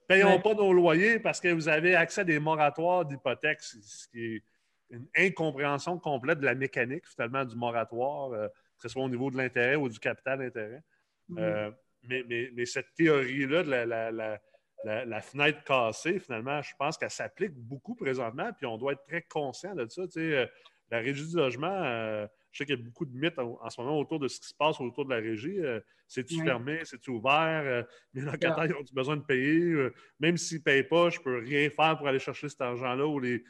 Payons 0.08 0.40
pas 0.40 0.54
nos 0.54 0.72
loyers 0.72 1.18
parce 1.18 1.38
que 1.38 1.48
vous 1.48 1.68
avez 1.68 1.94
accès 1.94 2.22
à 2.22 2.24
des 2.24 2.38
moratoires 2.38 3.04
d'hypothèques, 3.04 3.60
ce 3.60 4.08
qui 4.08 4.36
est 4.36 4.42
une 4.90 5.06
incompréhension 5.14 5.98
complète 5.98 6.40
de 6.40 6.46
la 6.46 6.54
mécanique, 6.54 7.06
finalement, 7.06 7.44
du 7.44 7.54
moratoire, 7.56 8.32
euh, 8.32 8.48
que 8.78 8.82
ce 8.82 8.88
soit 8.88 9.02
au 9.02 9.08
niveau 9.08 9.30
de 9.30 9.36
l'intérêt 9.36 9.76
ou 9.76 9.88
du 9.88 9.98
capital 9.98 10.38
d'intérêt. 10.38 10.82
Mm. 11.28 11.38
Euh, 11.38 11.70
mais, 12.04 12.64
cette 12.64 12.94
théorie-là 12.94 13.62
de 13.64 14.38
la, 14.84 15.20
fenêtre 15.20 15.62
cassée, 15.64 16.20
finalement, 16.20 16.62
je 16.62 16.72
pense 16.78 16.96
qu'elle 16.96 17.10
s'applique 17.10 17.54
beaucoup 17.54 17.94
présentement, 17.94 18.50
puis 18.56 18.66
on 18.66 18.78
doit 18.78 18.92
être 18.92 19.04
très 19.04 19.22
conscient 19.22 19.74
de 19.74 19.86
ça. 19.88 20.02
Euh, 20.16 20.46
la 20.90 20.98
régie 20.98 21.28
du 21.28 21.36
logement, 21.36 22.28
je 22.52 22.58
sais 22.58 22.66
qu'il 22.66 22.78
y 22.78 22.80
a 22.80 22.82
beaucoup 22.82 23.04
de 23.04 23.16
mythes 23.16 23.38
en, 23.38 23.70
ce 23.70 23.80
moment 23.80 23.98
autour 23.98 24.18
de 24.18 24.28
ce 24.28 24.40
qui 24.40 24.48
se 24.48 24.54
passe 24.54 24.80
autour 24.80 25.04
de 25.04 25.10
la 25.10 25.20
régie. 25.20 25.58
Euh, 25.58 25.80
c'est-tu 26.06 26.42
fermé? 26.42 26.80
C'est-tu 26.84 27.10
ouvert? 27.10 27.62
Euh, 27.64 27.82
mes 28.14 28.22
locataires 28.22 28.76
ont 28.78 28.84
besoin 28.92 29.16
de 29.16 29.22
payer? 29.22 29.60
Euh, 29.60 29.92
même 30.18 30.36
s'ils 30.36 30.58
ne 30.58 30.62
payent 30.62 30.84
pas, 30.84 31.10
je 31.10 31.18
ne 31.18 31.24
peux 31.24 31.38
rien 31.38 31.68
faire 31.68 31.96
pour 31.98 32.08
aller 32.08 32.18
chercher 32.18 32.48
cet 32.48 32.60
argent-là 32.60 33.06
ou 33.06 33.20
les, 33.20 33.42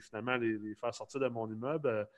finalement 0.00 0.36
les, 0.36 0.74
faire 0.74 0.94
sortir 0.94 1.20
de 1.20 1.28
mon 1.28 1.50
immeuble. 1.50 2.08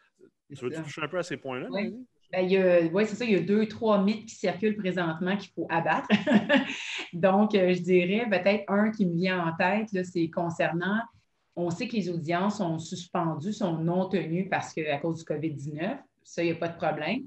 tu 0.55 0.65
veux 0.65 0.71
toucher 0.71 1.03
un 1.03 1.09
peu 1.09 1.19
à 1.19 1.23
ces 1.23 1.37
points-là? 1.37 1.69
Oui. 1.71 1.97
Ben, 2.33 2.91
oui, 2.93 3.07
c'est 3.07 3.17
ça. 3.17 3.25
Il 3.25 3.33
y 3.33 3.37
a 3.37 3.41
deux, 3.41 3.67
trois 3.67 4.01
mythes 4.01 4.27
qui 4.27 4.37
circulent 4.37 4.77
présentement 4.77 5.37
qu'il 5.37 5.51
faut 5.53 5.67
abattre. 5.69 6.07
Donc, 7.13 7.51
je 7.55 7.83
dirais 7.83 8.25
peut-être 8.31 8.63
un 8.69 8.93
qui 8.93 9.05
me 9.05 9.17
vient 9.17 9.45
en 9.45 9.57
tête, 9.57 9.89
c'est 10.05 10.31
concernant 10.31 11.01
on 11.57 11.71
sait 11.71 11.89
que 11.89 11.97
les 11.97 12.09
audiences 12.09 12.59
sont 12.59 12.79
suspendues, 12.79 13.53
sont 13.53 13.79
non 13.79 14.09
tenues 14.09 14.49
parce 14.49 14.73
que, 14.73 14.91
à 14.91 14.99
cause 14.99 15.19
du 15.19 15.25
COVID-19. 15.25 15.99
Ça, 16.23 16.43
il 16.43 16.47
n'y 16.47 16.53
a 16.53 16.57
pas 16.57 16.69
de 16.69 16.77
problème. 16.77 17.23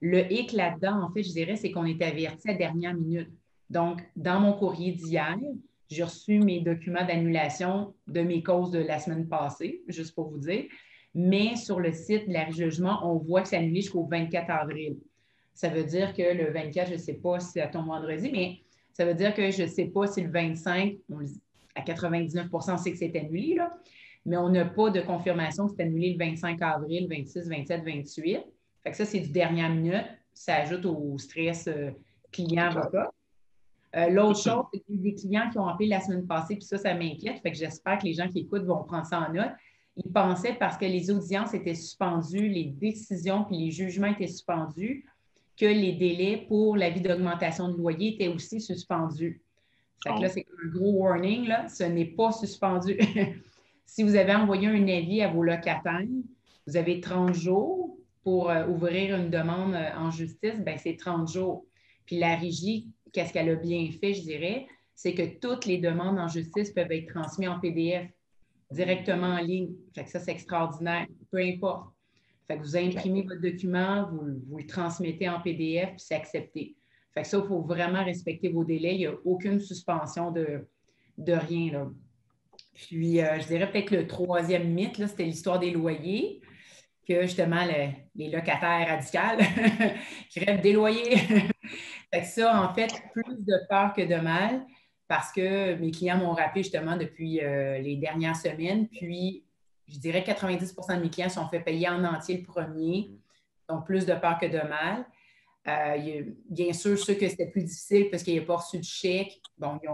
Le 0.00 0.30
hic 0.32 0.52
là-dedans, 0.52 1.02
en 1.02 1.10
fait, 1.10 1.22
je 1.22 1.32
dirais, 1.32 1.56
c'est 1.56 1.70
qu'on 1.70 1.84
est 1.84 2.02
averti 2.02 2.50
à 2.50 2.54
dernière 2.54 2.94
minute. 2.94 3.30
Donc, 3.70 4.02
dans 4.14 4.40
mon 4.40 4.52
courrier 4.52 4.92
d'hier, 4.92 5.36
j'ai 5.90 6.02
reçu 6.02 6.38
mes 6.40 6.60
documents 6.60 7.04
d'annulation 7.04 7.94
de 8.06 8.20
mes 8.20 8.42
causes 8.42 8.70
de 8.70 8.78
la 8.78 8.98
semaine 8.98 9.28
passée, 9.28 9.82
juste 9.88 10.14
pour 10.14 10.30
vous 10.30 10.38
dire. 10.38 10.64
Mais 11.14 11.56
sur 11.56 11.80
le 11.80 11.92
site 11.92 12.28
de 12.28 12.32
la 12.32 12.50
jugement, 12.50 13.00
on 13.02 13.18
voit 13.18 13.42
que 13.42 13.48
c'est 13.48 13.56
annulé 13.56 13.80
jusqu'au 13.80 14.04
24 14.04 14.50
avril. 14.50 14.98
Ça 15.54 15.68
veut 15.68 15.84
dire 15.84 16.12
que 16.12 16.22
le 16.22 16.52
24, 16.52 16.88
je 16.88 16.92
ne 16.94 16.98
sais 16.98 17.14
pas 17.14 17.40
si 17.40 17.60
à 17.60 17.68
ton 17.68 17.84
vendredi, 17.84 18.30
mais 18.30 18.58
ça 18.92 19.04
veut 19.04 19.14
dire 19.14 19.34
que 19.34 19.50
je 19.50 19.62
ne 19.62 19.68
sais 19.68 19.86
pas 19.86 20.06
si 20.06 20.22
le 20.22 20.30
25, 20.30 20.96
on, 21.10 21.20
à 21.76 21.82
99 21.82 22.48
on 22.52 22.76
sait 22.76 22.92
que 22.92 22.98
c'est 22.98 23.16
annulé, 23.16 23.54
là, 23.54 23.70
mais 24.24 24.36
on 24.36 24.48
n'a 24.48 24.64
pas 24.64 24.90
de 24.90 25.00
confirmation 25.00 25.68
que 25.68 25.74
c'est 25.76 25.82
annulé 25.84 26.16
le 26.18 26.18
25 26.18 26.60
avril, 26.60 27.06
26, 27.08 27.48
27, 27.48 27.84
28. 27.84 28.38
Fait 28.82 28.90
que 28.90 28.96
ça, 28.96 29.04
c'est 29.04 29.20
du 29.20 29.30
dernière 29.30 29.70
minute. 29.70 30.04
Ça 30.34 30.56
ajoute 30.56 30.84
au 30.84 31.16
stress 31.18 31.68
euh, 31.68 31.90
client-avocat. 32.32 33.10
Euh, 33.94 34.10
l'autre 34.10 34.40
chose, 34.40 34.64
c'est 34.72 34.80
qu'il 34.80 34.96
y 34.96 34.98
a 34.98 35.02
des 35.02 35.14
clients 35.14 35.50
qui 35.50 35.58
ont 35.58 35.66
appelé 35.66 35.88
la 35.88 36.00
semaine 36.00 36.26
passée, 36.26 36.56
puis 36.56 36.64
ça, 36.64 36.76
ça 36.76 36.92
m'inquiète. 36.94 37.40
Fait 37.40 37.52
que 37.52 37.56
j'espère 37.56 37.98
que 37.98 38.04
les 38.04 38.14
gens 38.14 38.28
qui 38.28 38.40
écoutent 38.40 38.64
vont 38.64 38.82
prendre 38.84 39.06
ça 39.06 39.20
en 39.20 39.32
note. 39.32 39.52
Ils 39.96 40.12
pensaient 40.12 40.54
parce 40.54 40.76
que 40.76 40.84
les 40.84 41.10
audiences 41.10 41.54
étaient 41.54 41.74
suspendues, 41.74 42.48
les 42.48 42.64
décisions 42.64 43.44
puis 43.44 43.56
les 43.56 43.70
jugements 43.70 44.08
étaient 44.08 44.26
suspendus, 44.26 45.06
que 45.56 45.64
les 45.64 45.92
délais 45.92 46.44
pour 46.48 46.76
l'avis 46.76 47.00
d'augmentation 47.00 47.68
de 47.68 47.76
loyer 47.78 48.14
étaient 48.14 48.28
aussi 48.28 48.60
suspendus. 48.60 49.40
Fait 50.02 50.14
que 50.14 50.20
là, 50.20 50.28
oh. 50.28 50.32
c'est 50.32 50.46
un 50.64 50.68
gros 50.68 50.92
warning, 50.92 51.46
là. 51.46 51.68
Ce 51.68 51.84
n'est 51.84 52.06
pas 52.06 52.32
suspendu. 52.32 52.98
si 53.86 54.02
vous 54.02 54.14
avez 54.16 54.34
envoyé 54.34 54.68
un 54.68 54.88
avis 54.88 55.22
à 55.22 55.28
vos 55.28 55.42
locataires, 55.42 56.02
vous 56.66 56.76
avez 56.76 57.00
30 57.00 57.34
jours 57.34 57.96
pour 58.22 58.50
euh, 58.50 58.66
ouvrir 58.66 59.16
une 59.16 59.30
demande 59.30 59.74
euh, 59.74 59.90
en 59.96 60.10
justice, 60.10 60.60
ben 60.60 60.76
c'est 60.78 60.96
30 60.96 61.30
jours. 61.30 61.64
Puis 62.06 62.18
la 62.18 62.36
régie, 62.36 62.88
qu'est-ce 63.12 63.32
qu'elle 63.32 63.50
a 63.50 63.54
bien 63.54 63.88
fait, 64.00 64.14
je 64.14 64.22
dirais, 64.22 64.66
c'est 64.94 65.14
que 65.14 65.38
toutes 65.38 65.66
les 65.66 65.78
demandes 65.78 66.18
en 66.18 66.28
justice 66.28 66.70
peuvent 66.70 66.90
être 66.90 67.12
transmises 67.12 67.48
en 67.48 67.60
PDF 67.60 68.08
directement 68.70 69.28
en 69.28 69.38
ligne. 69.38 69.74
Fait 69.94 70.04
que 70.04 70.10
ça, 70.10 70.20
c'est 70.20 70.32
extraordinaire. 70.32 71.06
Peu 71.30 71.38
importe. 71.38 71.90
Fait 72.48 72.58
que 72.58 72.62
vous 72.62 72.76
imprimez 72.76 73.22
votre 73.22 73.40
document, 73.40 74.08
vous, 74.10 74.40
vous 74.48 74.58
le 74.58 74.66
transmettez 74.66 75.28
en 75.28 75.40
PDF, 75.40 75.90
puis 75.90 76.00
c'est 76.00 76.14
accepté. 76.14 76.75
Fait 77.16 77.22
que 77.22 77.28
ça, 77.28 77.38
il 77.42 77.48
faut 77.48 77.62
vraiment 77.62 78.04
respecter 78.04 78.50
vos 78.50 78.62
délais. 78.62 78.94
Il 78.94 78.98
n'y 78.98 79.06
a 79.06 79.14
aucune 79.24 79.58
suspension 79.58 80.30
de, 80.30 80.68
de 81.16 81.32
rien. 81.32 81.72
Là. 81.72 81.86
Puis, 82.74 83.22
euh, 83.22 83.40
je 83.40 83.46
dirais 83.46 83.70
peut-être 83.70 83.90
le 83.90 84.06
troisième 84.06 84.68
mythe, 84.68 84.96
c'était 85.06 85.24
l'histoire 85.24 85.58
des 85.58 85.70
loyers, 85.70 86.42
que 87.08 87.22
justement, 87.22 87.64
les 88.14 88.28
locataires 88.28 88.86
radicaux 88.86 89.42
qui 90.28 90.40
rêvent 90.40 90.60
des 90.60 90.74
loyers. 90.74 91.16
fait 92.12 92.20
que 92.20 92.26
ça, 92.26 92.62
en 92.62 92.74
fait, 92.74 92.92
plus 93.14 93.46
de 93.46 93.66
peur 93.70 93.94
que 93.94 94.02
de 94.02 94.16
mal, 94.16 94.66
parce 95.08 95.32
que 95.32 95.74
mes 95.76 95.92
clients 95.92 96.18
m'ont 96.18 96.34
rappelé 96.34 96.64
justement 96.64 96.98
depuis 96.98 97.40
euh, 97.40 97.78
les 97.78 97.96
dernières 97.96 98.36
semaines. 98.36 98.88
Puis, 98.88 99.42
je 99.88 99.98
dirais 99.98 100.20
90% 100.20 100.96
de 100.96 101.00
mes 101.00 101.08
clients 101.08 101.30
sont 101.30 101.48
fait 101.48 101.60
payer 101.60 101.88
en 101.88 102.04
entier 102.04 102.36
le 102.36 102.42
premier, 102.42 103.10
donc 103.70 103.86
plus 103.86 104.04
de 104.04 104.12
peur 104.12 104.38
que 104.38 104.46
de 104.46 104.68
mal. 104.68 105.06
Euh, 105.68 106.22
bien 106.48 106.72
sûr, 106.72 106.98
ceux 106.98 107.14
que 107.14 107.28
c'était 107.28 107.50
plus 107.50 107.64
difficile 107.64 108.08
parce 108.10 108.22
qu'ils 108.22 108.34
n'avaient 108.34 108.46
pas 108.46 108.56
reçu 108.56 108.78
de 108.78 108.84
chèque, 108.84 109.40
bon, 109.58 109.80
ils 109.82 109.88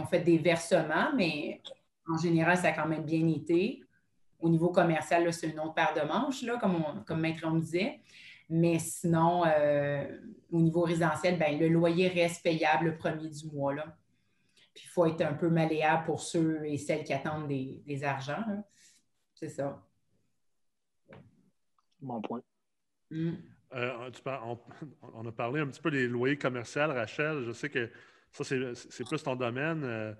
ont, 0.00 0.06
fait 0.06 0.20
des 0.20 0.36
versements, 0.38 1.14
mais 1.16 1.62
en 2.06 2.18
général, 2.18 2.58
ça 2.58 2.68
a 2.68 2.72
quand 2.72 2.86
même 2.86 3.04
bien 3.04 3.26
été. 3.28 3.82
Au 4.38 4.50
niveau 4.50 4.68
commercial, 4.68 5.32
c'est 5.32 5.48
une 5.48 5.60
autre 5.60 5.74
paire 5.74 5.94
de 5.94 6.06
manches, 6.06 6.42
là, 6.42 6.58
comme, 6.58 7.04
comme 7.06 7.20
Maître 7.20 7.42
on 7.46 7.56
disait. 7.56 8.00
Mais 8.50 8.78
sinon, 8.78 9.44
euh, 9.46 10.04
au 10.52 10.60
niveau 10.60 10.82
résidentiel, 10.82 11.38
ben, 11.38 11.58
le 11.58 11.68
loyer 11.68 12.08
reste 12.08 12.42
payable 12.42 12.86
le 12.86 12.98
premier 12.98 13.30
du 13.30 13.46
mois. 13.46 13.72
Là. 13.72 13.96
Puis 14.74 14.84
il 14.84 14.90
faut 14.90 15.06
être 15.06 15.22
un 15.22 15.32
peu 15.32 15.48
malléable 15.48 16.04
pour 16.04 16.20
ceux 16.20 16.66
et 16.66 16.76
celles 16.76 17.04
qui 17.04 17.14
attendent 17.14 17.48
des, 17.48 18.04
argents. 18.04 18.44
C'est 19.34 19.48
ça. 19.48 19.82
Bon 22.02 22.20
point. 22.20 22.42
Mm. 23.10 23.36
Euh, 23.74 24.10
on, 25.14 25.26
a 25.26 25.32
parlé 25.32 25.60
un 25.60 25.66
petit 25.66 25.80
peu 25.80 25.90
des 25.90 26.06
loyers 26.06 26.38
commerciaux, 26.38 26.86
Rachel. 26.88 27.44
Je 27.44 27.52
sais 27.52 27.68
que 27.68 27.90
ça, 28.30 28.44
c'est 28.44 29.04
plus 29.04 29.22
ton 29.22 29.36
domaine. 29.36 29.82
Euh, 29.84 30.14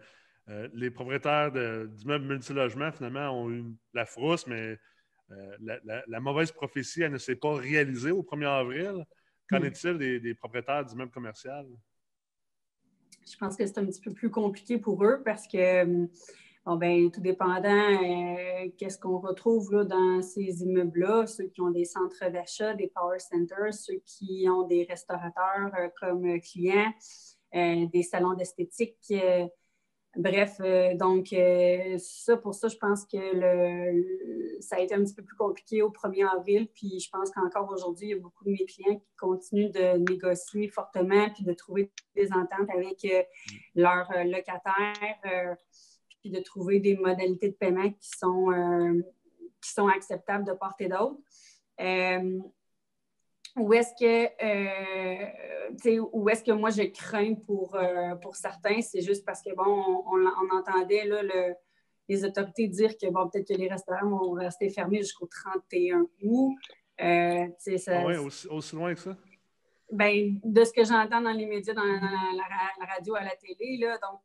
euh, 0.49 0.69
les 0.75 0.91
propriétaires 0.91 1.51
d'immeubles 1.53 2.27
multilogements, 2.27 2.93
finalement, 2.93 3.31
ont 3.31 3.51
eu 3.51 3.65
la 3.93 4.05
frousse, 4.05 4.47
mais 4.47 4.79
la, 5.61 6.21
mauvaise 6.21 6.53
prophétie, 6.53 7.03
elle 7.03 7.13
ne 7.13 7.19
s'est 7.19 7.37
pas 7.37 7.55
réalisée 7.55 8.11
au 8.11 8.23
1er 8.23 8.47
avril. 8.47 9.05
Qu'en 9.49 9.61
mm. 9.61 9.65
est-il 9.65 9.99
des, 9.99 10.21
des, 10.21 10.35
propriétaires 10.35 10.85
d'immeubles 10.85 11.11
commerciaux? 11.11 11.51
Je 13.27 13.37
pense 13.39 13.57
que 13.57 13.67
c'est 13.67 13.79
un 13.79 13.87
petit 13.87 14.01
peu 14.01 14.13
plus 14.13 14.31
compliqué 14.31 14.79
pour 14.79 15.03
eux 15.05 15.23
parce 15.25 15.47
que 15.47 16.09
Bon, 16.67 16.77
ben, 16.77 17.11
tout 17.11 17.21
dépendant, 17.21 17.69
euh, 17.69 18.71
qu'est-ce 18.79 18.99
qu'on 18.99 19.19
retrouve 19.19 19.71
là, 19.71 19.85
dans 19.85 20.23
ces 20.23 20.63
immeubles-là, 20.63 21.27
ceux 21.27 21.49
qui 21.49 21.61
ont 21.61 21.69
des 21.71 21.85
centres 21.85 22.31
d'achat, 22.31 22.73
des 22.73 22.89
power 22.89 23.19
centers, 23.19 23.75
ceux 23.75 24.01
qui 24.07 24.47
ont 24.49 24.67
des 24.67 24.85
restaurateurs 24.85 25.73
euh, 25.79 25.89
comme 26.01 26.41
clients, 26.41 26.91
euh, 27.55 27.85
des 27.93 28.03
salons 28.03 28.33
d'esthétique. 28.33 28.97
bref, 30.17 30.59
donc, 30.95 31.35
ça, 31.99 32.39
pour 32.39 32.55
ça, 32.55 32.69
je 32.69 32.77
pense 32.79 33.05
que 33.05 33.19
le, 33.19 34.61
ça 34.61 34.77
a 34.77 34.81
été 34.81 34.95
un 34.95 35.05
petit 35.05 35.15
peu 35.15 35.23
plus 35.23 35.37
compliqué 35.37 35.83
au 35.83 35.91
1er 35.91 36.27
avril. 36.35 36.69
Puis 36.75 36.99
je 36.99 37.11
pense 37.11 37.31
qu'encore 37.31 37.71
aujourd'hui, 37.71 38.07
il 38.07 38.11
y 38.13 38.15
a 38.15 38.21
beaucoup 38.21 38.45
de 38.45 38.53
mes 38.53 38.65
clients 38.65 38.97
qui 38.97 39.15
continuent 39.19 39.71
de 39.71 39.99
négocier 40.11 40.69
fortement 40.69 41.29
puis 41.35 41.45
de 41.45 41.53
trouver 41.53 41.93
des 42.17 42.33
ententes 42.33 42.71
avec 42.71 43.07
leurs 43.75 44.09
locataires 44.25 45.59
puis 46.25 46.31
de 46.31 46.41
trouver 46.41 46.81
des 46.81 46.97
modalités 46.97 47.51
de 47.51 47.55
paiement 47.55 47.91
qui 47.91 48.09
sont, 48.09 48.51
euh, 48.51 49.03
qui 49.61 49.71
sont 49.71 49.89
acceptables 49.89 50.47
de 50.47 50.55
part 50.55 50.75
et 50.79 50.89
d'autre. 50.89 51.19
Euh, 51.83 52.39
où 53.57 53.75
est-ce 53.75 53.91
que, 54.01 54.25
euh, 54.43 56.29
est-ce 56.31 56.43
que 56.43 56.53
moi 56.53 56.71
je 56.71 56.85
crains 56.85 57.35
pour, 57.35 57.79
pour 58.23 58.37
certains, 58.37 58.81
c'est 58.81 59.03
juste 59.03 59.27
parce 59.27 59.43
que, 59.43 59.55
bon, 59.55 60.03
on, 60.07 60.57
entendait 60.57 61.05
là, 61.05 61.23
le, 61.23 61.55
les 62.09 62.25
autorités 62.25 62.69
dire 62.69 62.97
que 62.97 63.11
bon, 63.11 63.29
peut-être 63.29 63.49
que 63.49 63.59
les 63.59 63.69
restaurants 63.69 64.09
vont 64.09 64.31
rester 64.33 64.71
fermés 64.71 65.03
jusqu'au 65.03 65.27
31 65.27 66.07
août. 66.23 66.57
Euh, 67.03 67.47
ah 67.89 68.07
oui, 68.07 68.17
aussi, 68.17 68.77
loin 68.77 68.95
que 68.95 69.01
ça? 69.01 69.17
Ben, 69.91 70.41
de 70.43 70.65
ce 70.65 70.73
que 70.73 70.85
j'entends 70.85 71.21
dans 71.21 71.33
les 71.33 71.47
médias, 71.47 71.75
dans, 71.75 71.85
la, 71.85 72.87
radio, 72.95 73.15
à 73.15 73.23
la 73.23 73.37
télé, 73.37 73.79
là, 73.79 73.99
donc, 73.99 74.21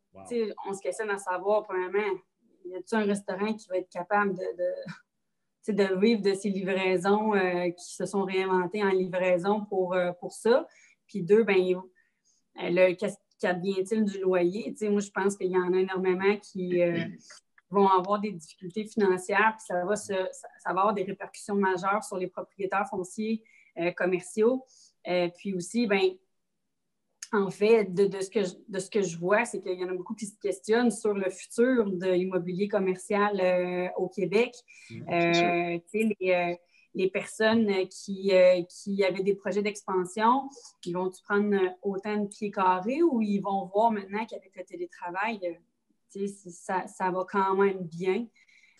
on 0.65 0.73
se 0.73 0.81
questionne 0.81 1.09
à 1.09 1.17
savoir, 1.17 1.63
premièrement, 1.63 2.17
y 2.65 2.75
a-t-il 2.75 2.95
un 2.97 3.05
restaurant 3.05 3.53
qui 3.53 3.67
va 3.67 3.77
être 3.77 3.89
capable 3.89 4.35
de, 4.35 5.73
de, 5.73 5.99
vivre 5.99 6.21
de 6.21 6.33
ces 6.33 6.49
livraisons 6.49 7.35
euh, 7.35 7.69
qui 7.71 7.93
se 7.93 8.05
sont 8.05 8.23
réinventées 8.23 8.83
en 8.83 8.89
livraison 8.89 9.65
pour, 9.65 9.93
euh, 9.93 10.11
pour 10.13 10.31
ça? 10.31 10.67
Puis 11.07 11.23
deux, 11.23 11.43
ben, 11.43 11.81
qu'est-ce 12.55 13.17
qu'advient-il 13.39 14.05
du 14.05 14.19
loyer? 14.19 14.75
moi, 14.83 15.01
je 15.01 15.11
pense 15.11 15.35
qu'il 15.35 15.51
y 15.51 15.57
en 15.57 15.73
a 15.73 15.77
énormément 15.77 16.37
qui, 16.37 16.81
vont 17.69 17.87
avoir 17.87 18.19
des 18.19 18.31
difficultés 18.31 18.85
financières, 18.85 19.55
puis 19.57 19.65
ça 19.67 19.85
va, 19.85 19.95
ça, 19.95 20.15
va 20.65 20.71
avoir 20.71 20.93
des 20.93 21.03
répercussions 21.03 21.55
majeures 21.55 22.03
sur 22.03 22.17
les 22.17 22.27
propriétaires 22.27 22.87
fonciers 22.89 23.43
euh, 23.77 23.91
commerciaux. 23.91 24.65
Euh, 25.09 25.29
puis 25.37 25.53
aussi, 25.53 25.87
ben, 25.87 26.11
en 27.31 27.49
fait, 27.49 27.93
de, 27.93 28.21
ce 28.21 28.29
que 28.29 28.43
je, 28.43 28.53
de 28.67 28.79
ce 28.79 28.89
que 28.89 29.01
je 29.01 29.17
vois, 29.17 29.45
c'est 29.45 29.59
qu'il 29.59 29.79
y 29.79 29.83
en 29.83 29.89
a 29.89 29.93
beaucoup 29.93 30.15
qui 30.15 30.25
se 30.25 30.37
questionnent 30.39 30.91
sur 30.91 31.13
le 31.13 31.29
futur 31.29 31.91
de 31.91 32.11
l'immobilier 32.11 32.67
commercial 32.67 33.39
euh, 33.39 33.87
au 33.97 34.09
Québec. 34.09 34.53
Mmh, 34.89 35.79
les, 35.93 36.57
les, 36.95 37.09
personnes 37.09 37.87
qui, 37.87 38.31
qui 38.67 39.03
avaient 39.03 39.23
des 39.23 39.35
projets 39.35 39.61
d'expansion, 39.61 40.49
ils 40.85 40.93
vont-tu 40.93 41.21
prendre 41.21 41.55
autant 41.83 42.17
de 42.17 42.27
pieds 42.27 42.49
carrés 42.49 43.03
ou 43.03 43.21
ils 43.21 43.39
vont 43.39 43.65
voir 43.65 43.91
maintenant 43.91 44.25
qu'avec 44.25 44.55
le 44.55 44.63
télétravail, 44.63 45.59
ça, 46.49 46.87
ça, 46.87 47.11
va 47.11 47.25
quand 47.29 47.55
même 47.55 47.83
bien. 47.83 48.25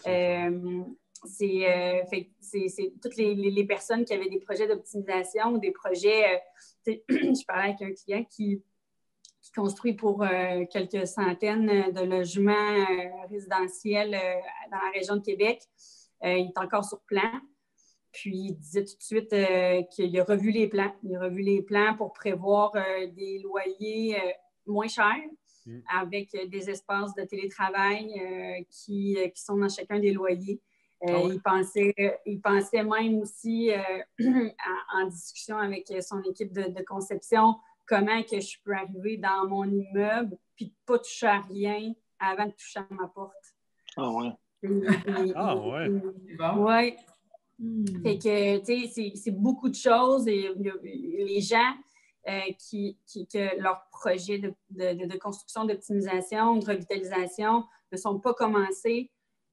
Euh, 0.08 0.84
euh, 1.24 2.02
c'est 2.40 2.94
toutes 3.02 3.18
les, 3.18 3.66
personnes 3.66 4.06
qui 4.06 4.14
avaient 4.14 4.30
des 4.30 4.40
projets 4.40 4.68
d'optimisation, 4.68 5.58
des 5.58 5.72
projets. 5.72 6.42
Euh, 6.88 6.94
je 7.10 7.46
parlais 7.46 7.70
avec 7.70 7.82
un 7.82 7.94
client 7.94 8.24
qui, 8.24 8.64
construit 9.56 9.94
pour 9.94 10.24
quelques 10.72 11.08
centaines 11.08 11.92
de 11.92 12.02
logements 12.02 12.86
résidentiels 13.32 14.12
dans 14.12 14.78
la 14.78 14.92
région 14.94 15.16
de 15.16 15.22
Québec. 15.22 15.64
il 16.22 16.52
est 16.56 16.58
encore 16.60 16.86
sur 16.86 17.00
plan. 17.02 17.32
Puis 18.12 18.50
il 18.50 18.58
disait 18.58 18.86
tout 18.86 18.96
de 18.96 19.02
suite 19.02 19.36
qu'il 19.90 20.20
a 20.20 20.24
revu 20.24 20.52
les 20.52 20.68
plans. 20.68 20.94
Il 21.02 21.16
a 21.16 21.22
revu 21.22 21.42
les 21.42 21.64
plans 21.64 21.96
pour 21.98 22.14
prévoir 22.14 22.74
des 23.16 23.40
loyers 23.40 24.18
moins 24.68 24.88
chers, 24.88 25.18
Mm. 25.70 25.80
avec 26.02 26.34
euh, 26.36 26.48
des 26.48 26.70
espaces 26.70 27.14
de 27.16 27.24
télétravail 27.24 28.14
euh, 28.20 28.64
qui, 28.70 29.18
euh, 29.18 29.28
qui, 29.28 29.42
sont 29.42 29.58
dans 29.58 29.70
chacun 29.70 30.00
des 30.00 30.12
loyers. 30.12 30.60
Ah 31.02 31.22
il, 31.30 31.42
pensait, 31.42 31.96
il 32.26 32.42
pensait 32.42 32.84
même 32.84 33.20
aussi, 33.20 33.72
en, 34.94 35.08
discussion 35.08 35.58
avec 35.58 35.92
son 36.02 36.22
équipe 36.24 36.52
de, 36.52 36.84
conception, 36.84 37.56
comment 37.86 38.22
que 38.24 38.40
je 38.40 38.58
peux 38.64 38.74
arriver 38.74 39.18
dans 39.18 39.48
mon 39.48 39.64
immeuble 39.64 40.38
puis 40.56 40.66
de 40.66 40.74
pas 40.86 41.00
toucher 41.00 41.28
à 41.28 41.42
rien 41.42 41.94
avant 42.20 42.48
de 42.48 42.52
toucher 42.52 42.80
à 42.80 42.88
ma 42.90 43.08
porte. 43.08 43.34
Ah 43.96 44.12
ouais. 44.12 44.32
ah 45.36 45.56
ouais. 45.56 45.90
Ouais. 46.58 46.98
Hmm. 47.60 47.86
Fait 48.04 48.18
que, 48.18 48.58
tu 48.60 48.88
sais, 48.88 49.14
c'est 49.16 49.32
beaucoup 49.32 49.70
de 49.70 49.76
choses 49.76 50.28
et 50.28 50.50
les 50.84 51.42
gens, 51.42 51.74
euh, 52.28 52.42
qui, 52.60 52.98
que 53.34 53.60
leurs 53.62 53.88
projets 53.92 54.38
de, 54.38 55.18
construction, 55.18 55.66
d'optimisation, 55.66 56.58
de 56.58 56.66
revitalisation 56.66 57.64
ne 57.92 57.98
sont 57.98 58.20
pas 58.20 58.34
commencés. 58.34 59.10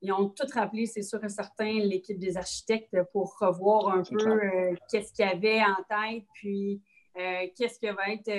Ils 0.07 0.13
ont 0.13 0.29
tout 0.29 0.47
rappelé, 0.55 0.87
c'est 0.87 1.03
sûr 1.03 1.23
et 1.25 1.29
certain, 1.29 1.73
l'équipe 1.81 2.19
des 2.19 2.37
architectes 2.37 2.97
pour 3.13 3.37
revoir 3.41 3.89
un 3.89 4.03
peu 4.03 4.31
euh, 4.31 4.75
qu'est-ce 4.89 5.13
qu'il 5.13 5.25
y 5.25 5.29
avait 5.29 5.61
en 5.61 5.83
tête, 5.89 6.25
puis 6.35 6.81
euh, 7.19 7.47
qu'est-ce 7.57 7.81
que 7.81 7.93
va 7.93 8.13
être 8.13 8.31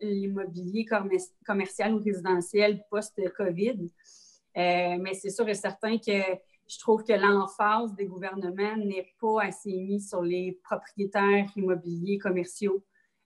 l'immobilier 0.00 0.86
commercial 1.44 1.94
ou 1.94 1.98
résidentiel 1.98 2.84
post-COVID. 2.90 3.90
mais 4.54 5.14
c'est 5.14 5.30
sûr 5.30 5.48
et 5.48 5.54
certain 5.54 5.98
que 5.98 6.38
je 6.68 6.78
trouve 6.78 7.02
que 7.04 7.12
l'emphase 7.12 7.94
des 7.94 8.06
gouvernements 8.06 8.76
n'est 8.76 9.12
pas 9.20 9.42
assez 9.42 9.72
mise 9.72 10.08
sur 10.08 10.22
les 10.22 10.58
propriétaires 10.62 11.50
immobiliers 11.56 12.18
commerciaux. 12.18 12.84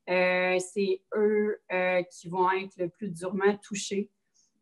Euh, 0.09 0.59
c'est 0.59 1.03
eux 1.15 1.61
euh, 1.73 2.03
qui 2.03 2.29
vont 2.29 2.51
être 2.51 2.77
le 2.77 2.89
plus 2.89 3.11
durement 3.11 3.57
touchés. 3.63 4.11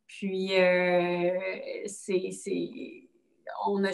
Puis, 0.07 0.55
euh, 0.55 1.39
c'est, 1.87 3.08
on 3.67 3.85
a 3.85 3.91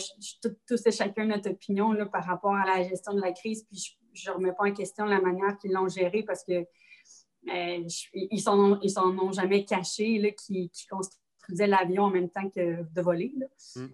tous 0.66 0.86
et 0.86 0.90
chacun 0.90 1.26
notre 1.26 1.50
opinion 1.50 1.92
là, 1.92 2.06
par 2.06 2.24
rapport 2.24 2.54
à 2.54 2.64
la 2.64 2.82
gestion 2.82 3.14
de 3.14 3.20
la 3.20 3.32
crise. 3.32 3.64
Puis, 3.64 3.96
je 4.12 4.30
ne 4.30 4.36
remets 4.36 4.52
pas 4.52 4.64
en 4.68 4.72
question 4.72 5.04
la 5.06 5.20
manière 5.20 5.58
qu'ils 5.58 5.72
l'ont 5.72 5.88
gérée 5.88 6.22
parce 6.22 6.44
que 6.44 6.64
ils 7.46 8.40
s'en 8.40 8.80
ils 8.80 8.98
ont 8.98 9.32
jamais 9.32 9.64
caché 9.64 10.18
là, 10.18 10.30
qui, 10.30 10.70
construisaient 10.88 11.66
l'avion 11.66 12.04
en 12.04 12.10
même 12.10 12.30
temps 12.30 12.48
que 12.48 12.82
de 12.82 13.00
voler. 13.02 13.34
Mmh. 13.76 13.86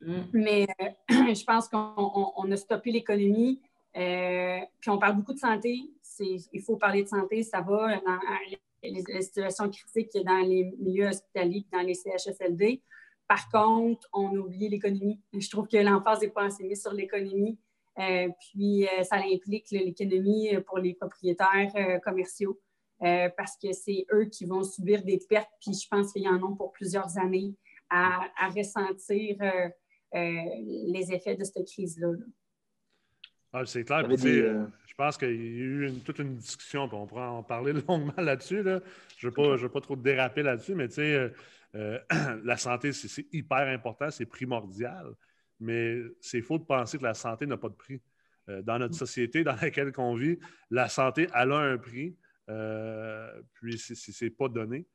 Mmh. 0.00 0.22
Mais 0.32 0.66
je 1.08 1.44
pense 1.44 1.68
qu'on 1.68 2.50
a 2.50 2.56
stoppé 2.56 2.92
l'économie. 2.92 3.60
Euh, 3.96 4.58
puis 4.80 4.90
on 4.90 4.98
parle 4.98 5.16
beaucoup 5.16 5.34
de 5.34 5.38
santé. 5.38 5.90
Il 6.20 6.62
faut 6.62 6.76
parler 6.76 7.02
de 7.02 7.08
santé, 7.08 7.42
ça 7.42 7.60
va 7.60 7.96
dans 8.00 8.18
les, 8.82 9.22
situations 9.22 9.70
critiques 9.70 10.10
dans 10.24 10.46
les 10.46 10.72
milieux 10.78 11.08
hospitaliers, 11.08 11.66
dans 11.72 11.80
les 11.80 11.94
CHSLD. 11.94 12.82
Par 13.28 13.48
contre, 13.50 14.06
on 14.12 14.28
a 14.36 14.38
oublié 14.38 14.68
l'économie. 14.68 15.20
Je 15.32 15.48
trouve 15.48 15.66
que 15.66 15.76
l'emphase 15.76 16.20
n'est 16.20 16.28
pas 16.28 16.44
assez 16.44 16.64
mise 16.64 16.82
sur 16.82 16.92
l'économie. 16.92 17.58
Euh, 17.98 18.28
puis 18.40 18.86
euh, 18.86 19.02
ça 19.04 19.16
implique 19.16 19.70
l'économie 19.70 20.50
pour 20.66 20.78
les 20.78 20.94
propriétaires 20.94 22.00
commerciaux 22.02 22.60
parce 23.00 23.58
que 23.62 23.72
c'est 23.72 24.06
eux 24.12 24.24
qui 24.26 24.46
vont 24.46 24.62
subir 24.62 25.02
des 25.02 25.18
pertes. 25.28 25.50
Puis 25.60 25.74
je 25.74 25.86
pense 25.88 26.12
qu'il 26.12 26.22
y 26.22 26.28
en 26.28 26.36
a 26.36 26.56
pour 26.56 26.72
plusieurs 26.72 27.18
années 27.18 27.54
à, 27.90 28.20
à 28.38 28.48
ressentir 28.48 29.36
les 30.12 31.12
effets 31.12 31.34
de 31.34 31.44
cette 31.44 31.66
crise-là. 31.66 32.12
là 32.12 32.24
ah, 33.56 33.64
c'est 33.66 33.84
clair. 33.84 34.04
Euh, 34.10 34.66
je 34.84 34.94
pense 34.96 35.16
qu'il 35.16 35.28
y 35.28 35.32
a 35.32 35.64
eu 35.64 35.92
toute 36.04 36.18
une 36.18 36.34
discussion, 36.34 36.88
on 36.92 37.06
pourra 37.06 37.30
en 37.30 37.44
parler 37.44 37.72
longuement 37.88 38.12
là-dessus. 38.18 38.64
Je 39.16 39.28
ne 39.28 39.56
veux, 39.56 39.68
pas 39.68 39.80
trop 39.80 39.94
déraper 39.94 40.42
là-dessus, 40.42 40.74
mais 40.74 40.88
euh, 41.74 41.98
euh, 42.12 42.40
la 42.44 42.56
santé, 42.56 42.92
c'est 42.92 43.26
hyper 43.32 43.68
important, 43.68 44.10
c'est 44.10 44.26
primordial. 44.26 45.14
Mais 45.60 46.00
c'est 46.20 46.42
faux 46.42 46.58
de 46.58 46.64
penser 46.64 46.98
que 46.98 47.04
la 47.04 47.14
santé 47.14 47.46
n'a 47.46 47.56
pas 47.56 47.68
de 47.68 47.74
prix. 47.74 48.02
dans 48.64 48.78
notre 48.78 48.94
société 48.94 49.44
dans 49.44 49.56
laquelle 49.56 49.92
on 49.96 50.14
vit, 50.14 50.38
la 50.70 50.88
santé, 50.88 51.28
elle 51.34 51.52
a 51.52 51.58
un 51.58 51.78
prix, 51.78 52.16
puis 53.54 53.78
c'est 53.78 54.30
pas 54.30 54.48
donné. 54.48 54.86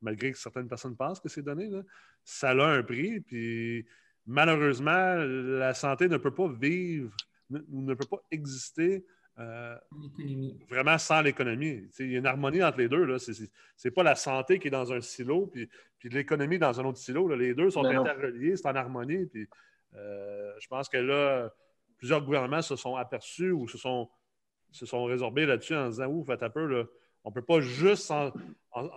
malgré 0.00 0.32
que 0.32 0.38
certaines 0.38 0.66
personnes 0.66 0.96
pensent 0.96 1.20
que 1.20 1.28
c'est 1.28 1.42
donné, 1.42 1.70
ça 2.24 2.50
a 2.50 2.66
un 2.66 2.82
prix, 2.82 3.20
puis 3.20 3.86
malheureusement, 4.26 5.14
la 5.14 5.74
santé 5.74 6.08
ne 6.08 6.16
peut 6.16 6.34
pas 6.34 6.48
vivre 6.48 7.14
ne, 7.50 7.94
peut 7.94 8.06
pas 8.06 8.22
exister 8.30 9.04
euh, 9.38 9.76
vraiment 10.68 10.98
sans 10.98 11.22
l'économie. 11.22 11.88
Il 11.98 12.10
y 12.10 12.16
a 12.16 12.18
une 12.18 12.26
harmonie 12.26 12.62
entre 12.62 12.78
les 12.78 12.88
deux. 12.88 13.18
Ce 13.18 13.32
n'est 13.84 13.90
pas 13.90 14.02
la 14.02 14.14
santé 14.14 14.58
qui 14.58 14.68
est 14.68 14.70
dans 14.70 14.92
un 14.92 15.00
silo, 15.00 15.46
puis, 15.46 15.68
puis 15.98 16.08
l'économie 16.08 16.58
dans 16.58 16.78
un 16.80 16.84
autre 16.84 16.98
silo. 16.98 17.34
Les 17.34 17.54
deux 17.54 17.70
sont 17.70 17.84
interreliés, 17.84 18.56
c'est 18.56 18.66
en 18.66 18.74
harmonie. 18.74 19.26
Puis, 19.26 19.48
euh, 19.94 20.52
je 20.58 20.68
pense 20.68 20.88
que 20.88 20.98
là, 20.98 21.50
plusieurs 21.96 22.22
gouvernements 22.22 22.62
se 22.62 22.76
sont 22.76 22.96
aperçus 22.96 23.50
ou 23.50 23.66
se 23.68 23.78
sont, 23.78 24.10
se 24.72 24.84
sont 24.84 25.04
résorbés 25.04 25.46
là-dessus 25.46 25.74
en 25.74 25.88
disant 25.88 26.06
Ouf, 26.06 26.26
faites 26.26 26.42
un 26.42 26.50
peu, 26.50 26.86
on 27.24 27.30
ne 27.30 27.34
peut 27.34 27.42
pas 27.42 27.60
juste 27.60 28.12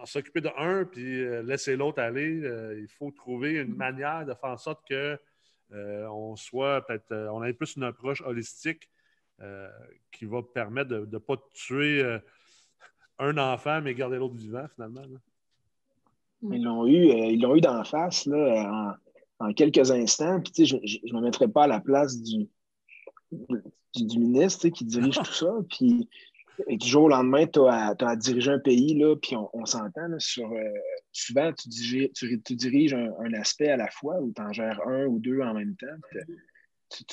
s'occuper 0.05 0.41
de 0.41 0.49
un 0.57 0.85
puis 0.85 1.21
euh, 1.21 1.41
laisser 1.43 1.75
l'autre 1.75 2.01
aller. 2.01 2.41
il 2.79 2.87
faut 2.89 3.11
trouver 3.11 3.53
une 3.53 3.75
manière 3.75 4.25
de 4.25 4.33
faire 4.33 4.49
en 4.49 4.57
sorte 4.57 4.85
que 4.87 5.17
euh, 5.73 6.05
on 6.07 6.35
soit 6.35 6.85
peut-être, 6.85 7.11
on 7.31 7.43
ait 7.43 7.53
plus 7.53 7.75
une 7.75 7.83
approche 7.83 8.21
holistique 8.21 8.89
euh, 9.41 9.69
qui 10.11 10.25
va 10.25 10.41
permettre 10.41 10.89
de 10.89 11.07
ne 11.11 11.17
pas 11.17 11.35
tuer 11.53 12.03
un 13.19 13.37
enfant, 13.37 13.81
mais 13.81 13.93
garder 13.93 14.17
l'autre 14.17 14.35
vivant 14.35 14.65
finalement. 14.73 15.01
Ils 16.43 16.63
l'ont 16.63 16.85
eu, 16.85 17.07
ils 17.07 17.41
l'ont 17.41 17.55
eu 17.55 17.61
d'en 17.61 17.83
face 17.83 18.25
là, 18.25 18.95
en, 19.39 19.53
quelques 19.53 19.91
instants. 19.91 20.41
Puis, 20.41 20.65
je 20.65 20.75
ne 20.75 21.13
me 21.13 21.21
mettrai 21.21 21.47
pas 21.47 21.63
à 21.63 21.67
la 21.67 21.79
place 21.79 22.21
du, 22.21 22.47
du, 23.95 24.19
ministre 24.19 24.67
qui 24.69 24.85
dirige 24.85 25.15
tout 25.15 25.33
ça. 25.33 25.51
Puis 25.69 26.09
et 26.67 26.77
du 26.77 26.87
jour 26.87 27.03
au 27.03 27.09
lendemain, 27.09 27.47
tu 27.47 27.59
as, 27.61 27.95
à 27.99 28.15
diriger 28.15 28.51
un 28.51 28.59
pays, 28.59 28.93
là, 28.95 29.15
puis 29.15 29.35
on, 29.35 29.65
s'entend 29.65 30.07
sur. 30.19 30.51
Euh, 30.51 30.69
souvent, 31.11 31.51
tu 31.53 31.67
diriges, 31.67 32.11
tu, 32.13 32.55
diriges 32.55 32.93
un, 32.93 33.33
aspect 33.33 33.69
à 33.69 33.77
la 33.77 33.89
fois 33.89 34.19
ou 34.21 34.31
tu 34.35 34.41
en 34.41 34.53
gères 34.53 34.79
un 34.87 35.05
ou 35.05 35.19
deux 35.19 35.41
en 35.41 35.53
même 35.53 35.75
temps. 35.75 35.87
Tu, 36.89 37.03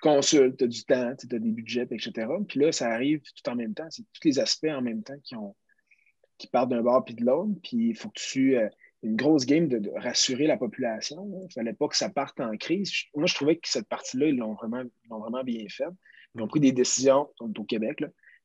consultes, 0.00 0.56
tu 0.56 0.64
as 0.64 0.66
du 0.68 0.84
temps, 0.84 1.14
tu 1.16 1.34
as 1.34 1.38
des 1.38 1.50
budgets, 1.50 1.88
etc. 1.90 2.12
Puis 2.46 2.60
là, 2.60 2.72
ça 2.72 2.88
arrive 2.88 3.20
tout 3.22 3.50
en 3.50 3.56
même 3.56 3.74
temps. 3.74 3.86
C'est 3.90 4.02
tous 4.12 4.24
les 4.24 4.38
aspects 4.38 4.68
en 4.68 4.82
même 4.82 5.02
temps 5.02 5.18
qui, 5.22 6.46
partent 6.48 6.70
d'un 6.70 6.82
bord 6.82 7.04
puis 7.04 7.14
de 7.14 7.24
l'autre. 7.24 7.52
Puis 7.62 7.90
il 7.90 7.96
faut 7.96 8.08
que 8.08 8.20
tu. 8.20 8.56
Euh, 8.56 8.68
une 9.02 9.16
grosse 9.16 9.46
game 9.46 9.68
de, 9.68 9.90
rassurer 9.96 10.46
la 10.46 10.56
population. 10.56 11.24
Il 11.40 11.44
ne 11.44 11.48
fallait 11.48 11.72
pas 11.72 11.88
que 11.88 11.96
ça 11.96 12.08
parte 12.08 12.40
en 12.40 12.56
crise. 12.56 12.92
Moi, 13.14 13.26
je 13.26 13.34
trouvais 13.34 13.56
que 13.56 13.68
cette 13.68 13.88
partie-là, 13.88 14.26
ils 14.26 14.36
l'ont 14.36 14.54
vraiment, 14.54 14.82
vraiment 15.08 15.44
bien 15.44 15.64
faite. 15.68 15.94
Ils 16.34 16.42
ont 16.42 16.48
pris 16.48 16.60
des 16.60 16.72
décisions, 16.72 17.28
au 17.40 17.64
Québec, 17.64 18.04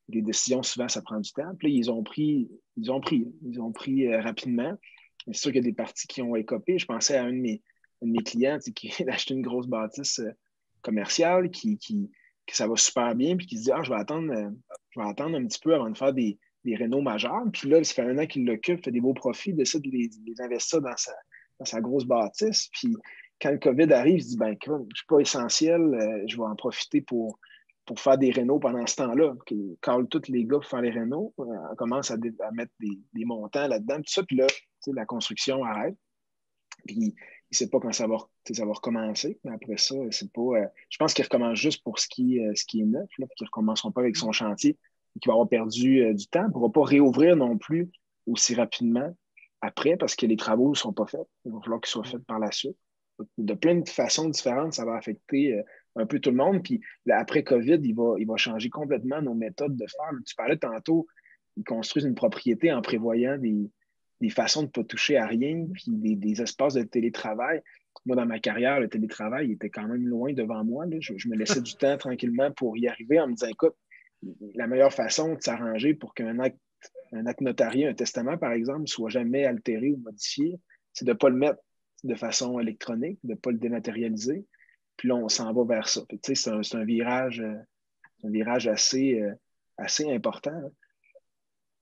des 0.10 0.22
décisions, 0.22 0.64
souvent, 0.64 0.88
ça 0.88 1.02
prend 1.02 1.20
du 1.20 1.32
temps. 1.32 1.56
Puis 1.58 1.70
là, 1.70 1.78
ils 1.78 1.92
ont 1.92 2.04
pris, 2.04 2.50
ils 2.78 2.92
ont 2.92 3.02
pris, 3.02 3.28
ils 3.44 3.60
ont 3.62 3.72
pris 3.72 4.08
euh, 4.08 4.22
rapidement. 4.22 4.78
C'est 5.28 5.36
sûr 5.36 5.52
qu'il 5.52 5.64
y 5.64 5.66
a 5.66 5.70
des 5.70 5.74
parties 5.74 6.08
qui 6.08 6.22
ont 6.22 6.36
écopé. 6.36 6.78
Je 6.78 6.86
pensais 6.86 7.18
à 7.18 7.24
un 7.24 7.34
de 7.34 7.40
mes, 8.02 8.24
clients 8.24 8.60
qui 8.76 8.92
a 9.08 9.14
acheté 9.14 9.34
une 9.34 9.42
grosse 9.42 9.68
bâtisse 9.68 10.22
euh, 10.84 10.90
commerciale, 10.90 11.50
qui, 11.50 11.78
qui, 11.78 12.10
que 12.46 12.56
ça 12.56 12.68
va 12.68 12.76
super 12.76 13.16
bien, 13.16 13.36
puis 13.38 13.46
qui 13.46 13.58
se 13.58 13.64
dit 13.64 13.72
Ah, 13.72 13.82
je 13.84 13.90
vais 13.90 14.00
attendre, 14.00 14.32
euh, 14.32 14.50
je 14.92 15.00
vais 15.00 15.08
attendre 15.08 15.38
un 15.38 15.46
petit 15.46 15.60
peu 15.60 15.74
avant 15.74 15.90
de 15.90 15.98
faire 15.98 16.14
des, 16.14 16.38
des 16.66 16.78
majeurs. 17.02 17.44
Puis 17.52 17.70
là, 17.70 17.84
ça 17.84 17.94
fait 17.94 18.02
un 18.02 18.18
an 18.18 18.26
qu'il 18.26 18.46
l'occupe, 18.46 18.84
fait 18.84 18.92
des 18.92 19.02
beaux 19.02 19.14
profits, 19.14 19.54
décide 19.54 19.82
de 19.82 19.90
les, 19.90 20.10
investir 20.40 20.82
dans 20.82 20.96
sa, 20.98 21.14
dans 21.60 21.66
sa, 21.66 21.82
grosse 21.82 22.06
bâtisse. 22.06 22.70
Puis 22.74 22.96
quand 23.42 23.52
le 23.52 23.58
COVID 23.58 23.92
arrive, 23.94 24.18
il 24.18 24.24
se 24.24 24.30
dit 24.30 24.38
ben, 24.38 24.56
Je 24.64 24.72
ne 24.72 24.78
suis 24.94 25.08
pas 25.08 25.20
essentiel, 25.20 25.82
euh, 25.82 26.24
je 26.28 26.38
vais 26.38 26.44
en 26.44 26.56
profiter 26.56 27.02
pour, 27.02 27.40
pour 27.86 28.00
faire 28.00 28.18
des 28.18 28.32
rénaux 28.32 28.60
pendant 28.60 28.86
ce 28.86 28.96
temps-là. 28.98 29.36
Il 29.52 29.76
tous 30.10 30.22
les 30.30 30.46
gars 30.46 30.58
pour 30.58 30.66
faire 30.66 30.82
les 30.82 30.92
rénaux, 30.92 31.34
euh, 31.40 31.44
on 31.72 31.76
commence 31.76 32.12
à, 32.12 32.18
mettre 32.18 32.72
des, 32.80 33.26
montants 33.26 33.68
là-dedans, 33.68 33.98
tout 33.98 34.04
ça, 34.08 34.24
puis 34.24 34.38
là, 34.38 34.48
la 34.88 35.06
construction 35.06 35.64
arrête. 35.64 35.96
Puis 36.86 36.96
il 36.98 37.08
ne 37.08 37.56
sait 37.56 37.70
pas 37.70 37.80
quand 37.80 37.94
ça 37.94 38.08
va, 38.08 38.18
ça 38.52 38.66
va 38.66 38.74
recommencer. 38.74 39.40
Mais 39.44 39.54
après 39.54 39.78
ça, 39.78 39.96
c'est 40.12 40.32
pas. 40.32 40.42
Euh, 40.42 40.68
je 40.90 40.98
pense 40.98 41.14
qu'il 41.14 41.24
recommence 41.24 41.58
juste 41.58 41.84
pour 41.84 42.00
ce 42.00 42.08
qui, 42.08 42.40
ce 42.56 42.66
qui 42.66 42.82
est 42.82 42.86
neuf, 42.86 43.10
là, 43.18 43.28
qu'ils 43.36 43.46
ne 43.46 43.48
recommenceront 43.48 43.92
pas 43.92 44.02
avec 44.02 44.16
son 44.16 44.32
chantier 44.32 44.78
qui 45.22 45.28
va 45.28 45.34
avoir 45.34 45.48
perdu 45.48 46.04
euh, 46.04 46.14
du 46.14 46.28
temps, 46.28 46.48
ne 46.48 46.52
pourra 46.52 46.72
pas 46.72 46.84
réouvrir 46.84 47.36
non 47.36 47.58
plus 47.58 47.90
aussi 48.26 48.56
rapidement 48.56 49.16
après 49.62 49.98
parce 49.98 50.16
que 50.16 50.26
les 50.26 50.36
travaux 50.36 50.70
ne 50.70 50.76
sont 50.76 50.94
pas 50.94 51.06
faits. 51.06 51.28
Il 51.46 51.52
va 51.52 51.60
falloir 51.62 51.82
qu'ils 51.82 51.92
soient 51.92 52.04
faits 52.04 52.26
par 52.26 52.40
la 52.40 52.52
suite. 52.52 52.78
De 53.38 53.54
plein 53.54 53.76
de 53.76 53.88
façons 53.88 54.28
différentes, 54.30 54.74
ça 54.74 54.86
va 54.86 54.96
affecter 54.96 55.54
euh, 55.54 55.64
un 55.96 56.06
peu 56.06 56.20
tout 56.20 56.32
le 56.32 56.36
monde. 56.36 56.64
Puis 56.64 56.82
après 57.10 57.44
COVID, 57.44 57.80
il 57.82 57.94
va, 57.94 58.16
il 58.18 58.26
va 58.26 58.38
changer 58.38 58.70
complètement 58.70 59.22
nos 59.22 59.36
méthodes 59.36 59.76
de 59.76 59.86
faire. 59.86 60.12
Tu 60.26 60.36
parlais 60.36 60.58
tantôt, 60.58 61.08
ils 61.56 61.64
construisent 61.64 62.06
une 62.06 62.16
propriété 62.16 62.74
en 62.74 62.82
prévoyant 62.82 63.38
des, 63.38 63.70
façons 64.30 64.62
de 64.62 64.68
ne 64.68 64.72
pas 64.72 64.84
toucher 64.84 65.18
à 65.18 65.28
rien, 65.28 65.68
puis 65.72 65.86
des, 65.88 66.42
espaces 66.42 66.74
de 66.74 66.84
télétravail. 66.84 67.62
Moi, 68.06 68.16
dans 68.16 68.26
ma 68.26 68.40
carrière, 68.40 68.80
le 68.80 68.90
télétravail 68.90 69.52
était 69.52 69.70
quand 69.70 69.88
même 69.88 70.06
loin 70.08 70.34
devant 70.34 70.64
moi. 70.64 70.86
Je, 71.00 71.28
me 71.30 71.36
laissais 71.36 71.62
du 71.62 71.76
temps 71.76 71.98
tranquillement 71.98 72.52
pour 72.52 72.78
y 72.78 72.88
arriver 72.88 73.20
en 73.20 73.28
me 73.28 73.34
disant, 73.34 73.48
écoute, 73.48 73.76
la 74.56 74.68
meilleure 74.68 74.94
façon 74.94 75.36
de 75.36 75.42
s'arranger 75.42 75.94
pour 75.94 76.14
qu'un 76.14 76.40
acte, 76.40 76.60
un 77.14 77.26
acte 77.26 77.42
notarié, 77.42 77.88
un 77.88 77.94
testament, 77.94 78.38
par 78.38 78.52
exemple, 78.52 78.88
soit 78.88 79.10
jamais 79.10 79.46
altéré 79.46 79.92
ou 79.92 79.98
modifié, 79.98 80.60
c'est 80.92 81.06
de 81.06 81.12
ne 81.12 81.18
pas 81.18 81.30
le 81.30 81.38
mettre 81.38 81.60
de 82.04 82.16
façon 82.16 82.60
électronique, 82.60 83.20
de 83.24 83.34
ne 83.34 83.38
pas 83.38 83.52
le 83.52 83.58
dématérialiser. 83.58 84.46
Puis 84.98 85.08
là, 85.08 85.16
on 85.16 85.30
s'en 85.30 85.54
va 85.54 85.64
vers 85.64 85.88
ça. 85.88 86.02
C'est 86.22 86.48
un, 86.50 86.60
un, 86.60 86.86
virage, 86.86 87.40
euh, 87.40 87.56
un 88.24 88.30
virage 88.30 88.68
assez, 88.68 89.22
euh, 89.22 89.34
assez 89.78 90.12
important. 90.12 90.52
Hein. 90.52 90.72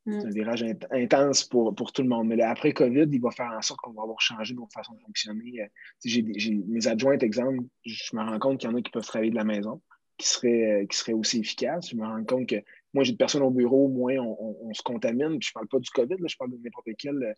Mm. 0.06 0.20
C'est 0.20 0.28
un 0.28 0.32
virage 0.32 0.66
intense 0.92 1.44
pour, 1.44 1.76
pour, 1.76 1.92
tout 1.92 2.02
le 2.02 2.10
monde. 2.10 2.28
Mais 2.28 2.42
après 2.42 2.74
COVID, 2.74 3.08
il 3.12 3.22
va 3.22 3.32
faire 3.32 3.52
en 3.52 3.62
sorte 3.62 3.80
qu'on 3.82 3.94
va 3.94 4.04
avoir 4.04 4.20
changé 4.20 4.54
nos 4.54 4.68
façons 4.74 4.94
de 4.94 5.02
fonctionner. 5.02 5.62
Euh, 5.62 5.66
j'ai 6.04 6.24
mes 6.68 6.88
adjointes, 6.88 7.24
exemple, 7.24 7.60
je 7.86 8.16
me 8.16 8.22
rends 8.22 8.40
compte 8.40 8.60
qu'il 8.60 8.70
y 8.70 8.74
en 8.74 8.76
a 8.76 8.82
qui 8.82 8.92
peuvent 8.92 9.06
travailler 9.06 9.32
de 9.32 9.36
la 9.36 9.44
maison 9.44 9.82
qui 10.22 10.28
serait, 10.28 10.72
euh, 10.72 10.86
qui 10.86 10.98
serait 10.98 11.14
aussi 11.14 11.40
efficace. 11.40 11.90
Je 11.90 11.96
me 11.96 12.06
rends 12.06 12.24
compte 12.24 12.48
que 12.48 12.56
moins 12.94 13.04
j'ai 13.04 13.14
de 13.14 13.18
personnes 13.18 13.42
au 13.42 13.50
bureau, 13.50 13.88
moins 13.88 14.18
on, 14.18 14.74
se 14.74 14.84
contamine. 14.84 15.38
je 15.42 15.50
ne 15.50 15.54
parle 15.54 15.68
pas 15.68 15.80
du 15.80 15.90
COVID, 15.90 16.16
je 16.26 16.38
parle 16.38 16.52
de 16.52 16.58
n'importe 16.58 16.90
quelle 16.98 17.24
euh, 17.24 17.34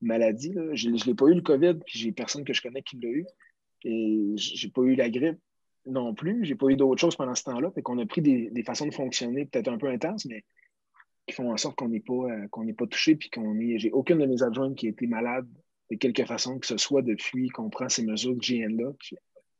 maladie. 0.00 0.54
Je 0.72 0.90
ne 0.90 1.04
l'ai 1.04 1.14
pas 1.14 1.26
eu 1.26 1.34
le 1.34 1.42
COVID, 1.42 1.74
puis 1.86 1.98
j'ai 1.98 2.12
personne 2.12 2.44
que 2.44 2.52
je 2.52 2.60
connais 2.60 2.82
qui 2.82 2.98
l'a 3.00 3.08
eu. 3.08 3.26
Et 3.84 4.32
j'ai 4.36 4.68
pas 4.70 4.82
eu 4.82 4.96
la 4.96 5.08
grippe 5.08 5.38
non 5.86 6.14
plus. 6.14 6.44
J'ai 6.44 6.56
pas 6.56 6.66
eu 6.66 6.76
d'autres 6.76 7.00
choses 7.00 7.16
pendant 7.16 7.34
ce 7.34 7.44
temps-là. 7.44 7.70
Fait 7.70 7.82
qu'on 7.82 7.98
a 7.98 8.06
pris 8.06 8.22
des, 8.22 8.62
façons 8.64 8.86
de 8.86 8.94
fonctionner 8.94 9.46
peut-être 9.46 9.68
un 9.68 9.78
peu 9.78 9.88
intenses, 9.88 10.26
mais 10.26 10.44
qui 11.26 11.34
font 11.34 11.52
en 11.52 11.56
sorte 11.56 11.76
qu'on 11.76 11.88
n'est 11.88 12.00
pas, 12.00 12.12
euh, 12.12 12.48
qu'on 12.48 12.64
n'est 12.64 12.74
pas 12.74 12.86
touché, 12.86 13.16
puis 13.16 13.30
qu'on 13.30 13.58
est. 13.58 13.78
J'ai 13.78 13.90
aucune 13.90 14.18
de 14.18 14.26
mes 14.26 14.42
adjointes 14.42 14.76
qui 14.76 14.86
a 14.86 14.90
été 14.90 15.06
malade 15.06 15.48
de 15.90 15.96
quelque 15.96 16.24
façon 16.24 16.58
que 16.58 16.66
ce 16.66 16.76
soit 16.76 17.02
depuis 17.02 17.48
qu'on 17.48 17.70
prend 17.70 17.88
ces 17.88 18.04
mesures 18.04 18.34
de 18.34 18.40
GN-là. 18.40 18.92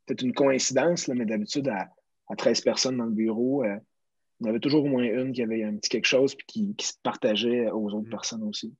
Peut-être 0.05 0.21
une 0.21 0.33
coïncidence, 0.33 1.07
là, 1.07 1.15
mais 1.15 1.25
d'habitude, 1.25 1.67
à, 1.67 1.89
à 2.27 2.35
13 2.35 2.61
personnes 2.61 2.97
dans 2.97 3.05
le 3.05 3.11
bureau, 3.11 3.63
euh, 3.63 3.77
il 4.39 4.47
y 4.47 4.49
avait 4.49 4.59
toujours 4.59 4.85
au 4.85 4.87
moins 4.87 5.03
une 5.03 5.31
qui 5.31 5.41
avait 5.41 5.63
un 5.63 5.75
petit 5.75 5.89
quelque 5.89 6.05
chose 6.05 6.35
puis 6.35 6.45
qui, 6.47 6.75
qui 6.75 6.87
se 6.87 6.93
partageait 7.01 7.69
aux 7.71 7.93
autres 7.93 8.07
mm. 8.07 8.11
personnes 8.11 8.43
aussi. 8.43 8.73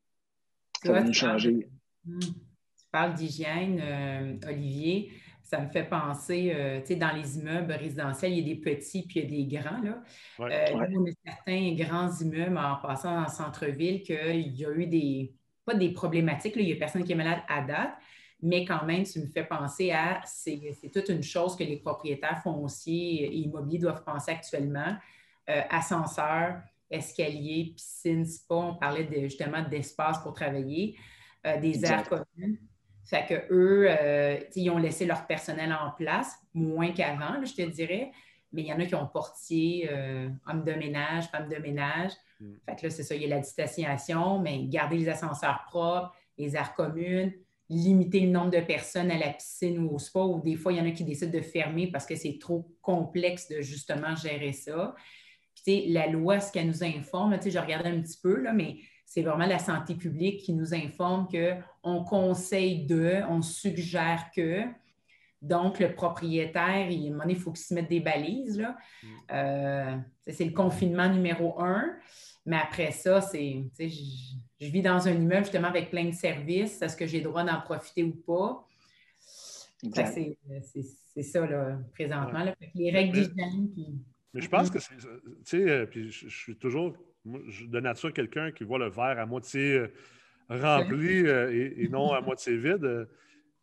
Ça 0.83 0.91
va 0.91 1.03
nous 1.03 1.13
changer. 1.13 1.67
Mm. 2.05 2.19
Tu 2.19 2.85
parles 2.91 3.13
d'hygiène, 3.15 3.79
euh, 3.81 4.49
Olivier. 4.49 5.11
Ça 5.49 5.61
me 5.61 5.69
fait 5.69 5.85
penser, 5.85 6.51
euh, 6.53 6.81
tu 6.81 6.87
sais, 6.87 6.95
dans 6.95 7.13
les 7.13 7.37
immeubles 7.37 7.71
résidentiels, 7.71 8.33
il 8.33 8.39
y 8.39 8.51
a 8.51 8.55
des 8.55 8.59
petits 8.59 9.03
puis 9.07 9.21
il 9.21 9.23
y 9.23 9.25
a 9.25 9.29
des 9.29 9.57
grands. 9.57 9.81
Là. 9.81 10.01
On 10.39 11.05
a 11.05 11.11
certains 11.25 11.73
grands 11.73 12.11
immeubles 12.19 12.57
en 12.57 12.75
passant 12.75 13.15
dans 13.15 13.21
le 13.21 13.29
centre-ville 13.29 14.03
qu'il 14.03 14.57
y 14.57 14.65
a 14.65 14.71
eu 14.71 14.87
des, 14.87 15.33
pas 15.65 15.73
des 15.73 15.93
problématiques, 15.93 16.53
il 16.57 16.65
n'y 16.65 16.73
a 16.73 16.75
personne 16.75 17.03
qui 17.05 17.13
est 17.13 17.15
malade 17.15 17.39
à 17.47 17.61
date, 17.61 17.93
mais 18.41 18.65
quand 18.65 18.85
même, 18.85 19.03
tu 19.03 19.19
me 19.19 19.27
fais 19.27 19.45
penser 19.45 19.91
à, 19.91 20.21
c'est 20.25 20.91
toute 20.93 21.09
une 21.09 21.23
chose 21.23 21.55
que 21.55 21.63
les 21.63 21.77
propriétaires 21.77 22.41
fonciers 22.43 23.23
et 23.23 23.35
immobiliers 23.37 23.79
doivent 23.79 24.03
penser 24.03 24.31
actuellement. 24.31 24.97
Euh, 25.49 25.61
ascenseur, 25.69 26.61
escalier, 26.91 27.73
piscine, 27.73 28.25
spa, 28.25 28.55
on 28.55 28.75
parlait 28.75 29.07
justement 29.23 29.61
d'espace 29.61 30.21
pour 30.21 30.33
travailler, 30.33 30.97
euh, 31.45 31.57
des 31.57 31.85
aires 31.85 32.07
communes. 32.07 32.57
Fait 33.07 33.25
que 33.25 33.53
eux, 33.53 33.87
euh, 33.89 34.37
ils 34.55 34.69
ont 34.69 34.77
laissé 34.77 35.05
leur 35.05 35.25
personnel 35.27 35.73
en 35.73 35.91
place, 35.91 36.35
moins 36.53 36.91
qu'avant, 36.91 37.43
je 37.43 37.53
te 37.53 37.61
dirais. 37.61 38.11
Mais 38.53 38.61
il 38.61 38.67
y 38.67 38.73
en 38.73 38.79
a 38.79 38.85
qui 38.85 38.95
ont 38.95 39.07
portier, 39.07 39.89
homme 40.47 40.63
de 40.63 40.71
ménage, 40.73 41.25
femme 41.25 41.49
de 41.49 41.57
ménage. 41.57 42.11
Mm. 42.39 42.53
Fait 42.65 42.75
que 42.75 42.83
là, 42.83 42.89
c'est 42.89 43.03
ça, 43.03 43.15
il 43.15 43.21
y 43.21 43.25
a 43.25 43.29
la 43.29 43.39
distanciation, 43.39 44.39
mais 44.39 44.65
garder 44.67 44.97
les 44.97 45.09
ascenseurs 45.09 45.65
propres, 45.67 46.13
les 46.37 46.55
aires 46.55 46.73
communes, 46.73 47.33
limiter 47.69 48.21
le 48.21 48.29
nombre 48.29 48.51
de 48.51 48.61
personnes 48.61 49.11
à 49.11 49.17
la 49.17 49.29
piscine 49.33 49.79
ou 49.79 49.95
au 49.95 49.99
spa, 49.99 50.19
ou 50.19 50.41
des 50.41 50.55
fois, 50.55 50.71
il 50.71 50.77
y 50.77 50.81
en 50.81 50.85
a 50.85 50.91
qui 50.91 51.03
décident 51.03 51.31
de 51.31 51.43
fermer 51.43 51.87
parce 51.91 52.05
que 52.05 52.15
c'est 52.15 52.37
trop 52.39 52.69
complexe 52.81 53.49
de 53.49 53.61
justement 53.61 54.15
gérer 54.15 54.53
ça. 54.53 54.95
Puis, 55.63 55.87
la 55.91 56.07
loi, 56.07 56.39
ce 56.39 56.51
qu'elle 56.51 56.67
nous 56.67 56.83
informe, 56.83 57.37
je 57.43 57.59
regardais 57.59 57.89
un 57.89 58.01
petit 58.01 58.19
peu, 58.21 58.41
là, 58.41 58.53
mais 58.53 58.77
c'est 59.07 59.21
vraiment 59.21 59.45
la 59.45 59.57
santé 59.57 59.95
publique 59.95 60.41
qui 60.41 60.51
nous 60.51 60.73
informe 60.73 61.29
qu'on 61.81 62.03
conseille 62.03 62.85
de, 62.85 63.21
on 63.29 63.41
suggère 63.41 64.29
que. 64.35 64.63
Donc, 65.41 65.79
le 65.79 65.95
propriétaire, 65.95 66.89
il, 66.89 67.17
il 67.29 67.35
faut 67.37 67.51
qu'il 67.51 67.63
se 67.63 67.73
mette 67.73 67.87
des 67.87 68.01
balises. 68.01 68.59
Là. 68.59 68.75
Mm. 69.01 69.07
Euh, 69.31 69.97
c'est 70.27 70.43
le 70.43 70.51
confinement 70.51 71.07
numéro 71.07 71.57
un. 71.61 71.95
Mais 72.45 72.57
après 72.57 72.91
ça, 72.91 73.21
c'est, 73.21 73.63
je, 73.79 73.85
vis 74.59 74.81
dans 74.81 75.07
un 75.07 75.13
immeuble 75.13 75.45
justement 75.45 75.69
avec 75.69 75.89
plein 75.89 76.05
de 76.05 76.13
services. 76.13 76.81
Est-ce 76.81 76.97
que 76.97 77.07
j'ai 77.07 77.19
le 77.19 77.29
droit 77.29 77.45
d'en 77.45 77.61
profiter 77.61 78.03
ou 78.03 78.11
pas? 78.11 78.67
C'est 79.95 81.23
ça, 81.23 81.45
là, 81.45 81.79
présentement. 81.93 82.43
les 82.75 82.91
règles 82.91 83.13
d'hygiène. 83.13 83.69
Mais 84.33 84.41
je 84.41 84.49
pense 84.49 84.69
que 84.69 84.79
c'est. 84.79 84.97
Tu 84.97 85.07
sais, 85.45 85.69
euh, 85.69 85.85
je, 85.93 86.27
suis 86.27 86.57
toujours 86.57 86.93
de 87.67 87.79
nature 87.79 88.13
quelqu'un 88.13 88.51
qui 88.51 88.63
voit 88.63 88.79
le 88.79 88.89
verre 88.89 89.19
à 89.19 89.25
moitié 89.25 89.77
euh, 89.77 89.87
rempli 90.49 91.27
euh, 91.27 91.73
et, 91.77 91.87
non 91.89 92.13
à 92.13 92.21
moitié 92.21 92.57
vide. 92.57 93.07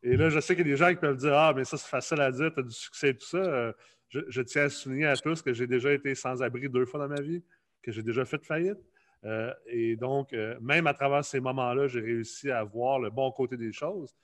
Et 0.03 0.17
là, 0.17 0.29
je 0.29 0.39
sais 0.41 0.55
qu'il 0.55 0.67
y 0.67 0.71
a 0.71 0.73
des 0.73 0.77
gens 0.77 0.91
qui 0.91 0.97
peuvent 0.97 1.17
dire 1.17 1.35
Ah, 1.35 1.53
mais 1.57 1.65
ça, 1.65 1.77
c'est 1.77 1.89
facile 1.89 2.21
à 2.21 2.31
dire, 2.31 2.53
tu 2.53 2.61
as 2.61 2.63
du 2.63 2.75
succès 2.75 3.11
et 3.11 3.15
tout 3.17 3.27
ça. 3.27 3.73
Je, 4.09 4.21
je, 4.29 4.43
tiens 4.43 4.65
à 4.65 4.69
souligner 4.69 5.07
à 5.07 5.17
tous 5.17 5.43
que 5.43 5.53
j'ai 5.53 5.67
déjà 5.67 5.93
été 5.93 6.15
sans 6.15 6.43
abri 6.43 6.69
deux 6.69 6.85
fois 6.85 7.01
dans 7.01 7.09
ma 7.09 7.21
vie 7.21 7.43
que 7.83 7.93
j'ai 7.93 8.03
déjà 8.03 8.25
fait 8.25 8.45
faillite. 8.45 8.79
Euh, 9.25 9.53
et 9.67 9.97
donc, 9.97 10.33
euh, 10.33 10.59
même 10.61 10.87
à 10.87 10.95
travers 10.95 11.25
ces 11.25 11.41
moments-là, 11.41 11.87
j'ai 11.87 12.01
réussi 12.01 12.51
à 12.51 12.63
voir 12.65 12.99
le 12.99 13.11
bon 13.11 13.31
côté 13.33 13.57
des 13.57 13.73
choses. 13.73 14.15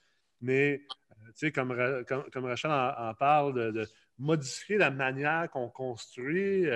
Mais, 0.41 0.83
euh, 1.13 1.27
tu 1.29 1.47
sais, 1.47 1.53
comme, 1.53 1.75
comme, 2.05 2.45
Rachel 2.45 2.71
en, 2.71 3.15
parle, 3.15 3.73
de, 3.73 3.87
modifier 4.19 4.77
la 4.77 4.91
manière 4.91 5.49
qu'on 5.51 5.69
construit, 5.71 6.67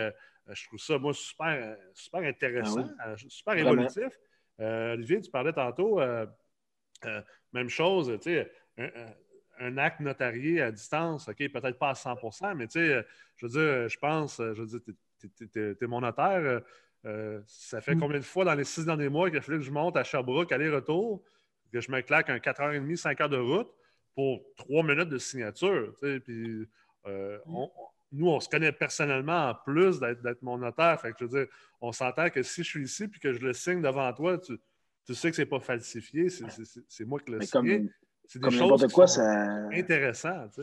je 0.51 0.67
trouve 0.67 0.79
ça, 0.79 0.99
moi, 0.99 1.15
super, 1.15 1.77
super 1.95 2.21
intéressant, 2.21 2.87
ah 2.99 3.15
super 3.17 3.57
évolutif. 3.57 4.19
Olivier, 4.59 5.21
tu 5.21 5.31
parlais 5.31 5.53
tantôt, 5.53 6.01
même 7.53 7.69
chose, 7.69 8.19
tu 8.23 8.35
sais, 8.35 8.53
un, 9.59 9.79
acte 9.79 10.01
notarié 10.01 10.61
à 10.61 10.71
distance, 10.71 11.29
OK, 11.29 11.37
peut-être 11.37 11.79
pas 11.79 11.91
à 11.91 11.93
100% 11.95 12.55
mais 12.55 12.67
tu 12.67 12.81
sais, 12.81 13.07
je 13.37 13.47
veux 13.47 13.53
dire, 13.53 13.89
je 13.89 13.99
pense, 13.99 14.39
je 14.39 14.61
veux 14.61 14.67
dire, 14.67 14.81
tu 15.29 15.77
es, 15.81 15.87
mon 15.87 16.01
notaire. 16.01 16.41
Euh, 16.41 16.61
euh, 17.07 17.41
ça 17.47 17.81
fait 17.81 17.95
mm. 17.95 18.01
combien 18.01 18.19
de 18.19 18.25
fois 18.25 18.45
dans 18.45 18.55
les 18.55 18.65
six 18.65 18.85
derniers 18.85 19.09
mois 19.09 19.29
qu'il 19.29 19.39
a 19.39 19.43
fallu 19.43 19.59
que 19.59 19.65
je 19.65 19.71
monte 19.71 19.97
à 19.97 20.05
Sherbrooke, 20.05 20.51
aller-retour, 20.53 21.23
que 21.73 21.81
je 21.81 21.91
me 21.91 22.01
claque 22.01 22.31
un 22.31 22.39
4h30, 22.39 22.97
5 22.97 23.21
heures 23.21 23.29
de 23.29 23.37
route 23.37 23.71
pour 24.15 24.43
trois 24.57 24.83
minutes 24.83 25.09
de 25.09 25.19
signature. 25.19 25.95
Puis, 26.01 26.67
euh, 27.07 27.39
mm. 27.47 27.67
Nous, 28.15 28.29
on 28.29 28.41
se 28.41 28.49
connaît 28.49 28.73
personnellement 28.73 29.51
en 29.51 29.55
plus 29.55 29.99
d'être 29.99 30.43
mon 30.43 30.59
notaire. 30.59 31.01
Fait 31.01 31.11
que, 31.11 31.17
je 31.21 31.25
veux 31.25 31.45
dire, 31.45 31.53
on 31.81 31.93
s'entend 31.93 32.31
que 32.31 32.43
si 32.43 32.63
je 32.63 32.69
suis 32.69 32.85
ici 32.85 33.05
et 33.05 33.19
que 33.19 33.33
je 33.33 33.41
le 33.41 33.53
signe 33.53 33.83
devant 33.83 34.13
toi, 34.13 34.39
tu 34.39 34.59
tu 35.07 35.15
sais 35.15 35.31
que 35.31 35.37
c'est 35.37 35.47
pas 35.47 35.61
falsifié, 35.61 36.29
c'est 36.31 37.05
moi 37.05 37.21
qui 37.21 37.33
le 37.33 37.41
sais. 37.43 37.85
C'est 38.27 38.41
des 38.41 38.51
choses 38.51 38.91
quoi, 38.93 39.07
ça... 39.07 39.69
intéressantes. 39.71 40.59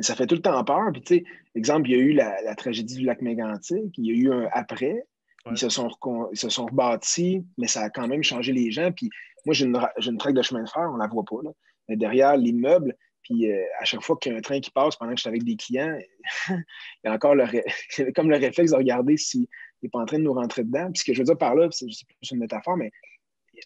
ça 0.00 0.16
fait 0.16 0.26
tout 0.26 0.34
le 0.34 0.42
temps 0.42 0.64
peur. 0.64 0.90
Puis, 0.92 1.00
tu 1.00 1.14
sais, 1.14 1.24
exemple, 1.54 1.88
il 1.88 1.96
y 1.96 2.00
a 2.00 2.02
eu 2.02 2.12
la, 2.12 2.54
tragédie 2.56 2.96
du 2.96 3.04
lac 3.04 3.22
Mégantic, 3.22 3.96
il 3.98 4.04
y 4.04 4.10
a 4.10 4.14
eu 4.14 4.32
un 4.32 4.48
après. 4.52 5.06
Ils, 5.48 5.56
se 5.56 5.68
sont 5.68 5.88
ils 6.32 6.38
se 6.38 6.48
sont 6.48 6.66
rebâtis, 6.66 7.46
mais 7.56 7.68
ça 7.68 7.82
a 7.82 7.90
quand 7.90 8.08
même 8.08 8.24
changé 8.24 8.52
les 8.52 8.72
gens. 8.72 8.90
Puis 8.90 9.10
moi, 9.44 9.54
j'ai 9.54 9.66
une, 9.66 9.80
une 10.04 10.18
traque 10.18 10.34
de 10.34 10.42
chemin 10.42 10.64
de 10.64 10.68
fer, 10.68 10.88
on 10.90 10.94
ne 10.94 10.98
la 10.98 11.06
voit 11.06 11.24
pas. 11.24 11.40
Là. 11.44 11.50
Mais 11.88 11.96
derrière 11.96 12.36
l'immeuble, 12.36 12.96
puis 13.26 13.50
euh, 13.50 13.64
à 13.80 13.84
chaque 13.84 14.02
fois 14.02 14.16
qu'il 14.16 14.30
y 14.30 14.34
a 14.34 14.38
un 14.38 14.40
train 14.40 14.60
qui 14.60 14.70
passe 14.70 14.94
pendant 14.94 15.10
que 15.10 15.16
je 15.16 15.22
suis 15.22 15.28
avec 15.28 15.42
des 15.42 15.56
clients, 15.56 15.98
il 16.48 16.64
y 17.04 17.08
a 17.08 17.12
encore 17.12 17.34
le 17.34 17.44
comme 18.14 18.30
le 18.30 18.36
réflexe 18.36 18.70
de 18.70 18.76
regarder 18.76 19.16
s'il 19.16 19.48
n'est 19.82 19.88
pas 19.88 19.98
en 19.98 20.06
train 20.06 20.18
de 20.18 20.22
nous 20.22 20.32
rentrer 20.32 20.62
dedans. 20.62 20.90
Puis 20.92 21.00
ce 21.00 21.04
que 21.04 21.12
je 21.12 21.18
veux 21.18 21.24
dire 21.24 21.36
par 21.36 21.56
là, 21.56 21.68
c'est 21.72 21.86
plus 21.86 22.30
une 22.30 22.38
métaphore, 22.38 22.76
mais 22.76 22.92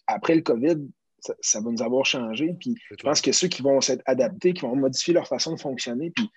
après 0.07 0.33
le 0.33 0.41
COVID, 0.41 0.77
ça, 1.19 1.61
va 1.61 1.69
nous 1.69 1.83
avoir 1.83 2.05
changé. 2.05 2.55
Puis 2.59 2.75
je 2.89 3.03
pense 3.03 3.21
que 3.21 3.31
ceux 3.31 3.49
qui 3.49 3.61
vont 3.61 3.79
s'être 3.81 4.01
adaptés, 4.07 4.53
qui 4.53 4.61
vont 4.61 4.75
modifier 4.75 5.13
leur 5.13 5.27
façon 5.27 5.53
de 5.53 5.59
fonctionner, 5.59 6.09
puis 6.09 6.27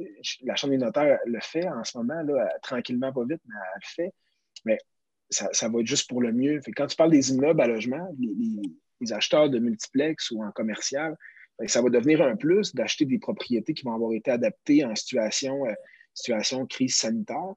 euh, 0.00 0.04
la 0.44 0.56
Chambre 0.56 0.72
des 0.72 0.78
notaires 0.78 1.18
le 1.26 1.40
fait 1.42 1.68
en 1.68 1.84
ce 1.84 1.98
moment, 1.98 2.22
là, 2.22 2.48
tranquillement, 2.62 3.12
pas 3.12 3.24
vite, 3.24 3.42
mais 3.46 3.54
elle 3.54 3.80
le 3.82 3.86
fait. 3.86 4.14
Mais 4.64 4.78
ça, 5.28 5.68
va 5.68 5.80
être 5.80 5.86
juste 5.86 6.08
pour 6.08 6.22
le 6.22 6.32
mieux. 6.32 6.62
Fait 6.62 6.72
quand 6.72 6.86
tu 6.86 6.96
parles 6.96 7.10
des 7.10 7.30
immeubles 7.30 7.60
à 7.60 7.66
logement, 7.66 8.08
les, 8.18 9.12
acheteurs 9.12 9.50
de 9.50 9.58
multiplex 9.58 10.30
ou 10.30 10.42
en 10.42 10.50
commercial, 10.50 11.16
ça 11.66 11.82
va 11.82 11.90
devenir 11.90 12.22
un 12.22 12.36
plus 12.36 12.74
d'acheter 12.74 13.04
des 13.04 13.18
propriétés 13.18 13.74
qui 13.74 13.84
vont 13.84 13.94
avoir 13.94 14.12
été 14.12 14.30
adaptées 14.30 14.84
en 14.84 14.94
situation, 14.94 15.66
euh, 15.66 15.72
situation 16.14 16.66
crise 16.66 16.96
sanitaire. 16.96 17.54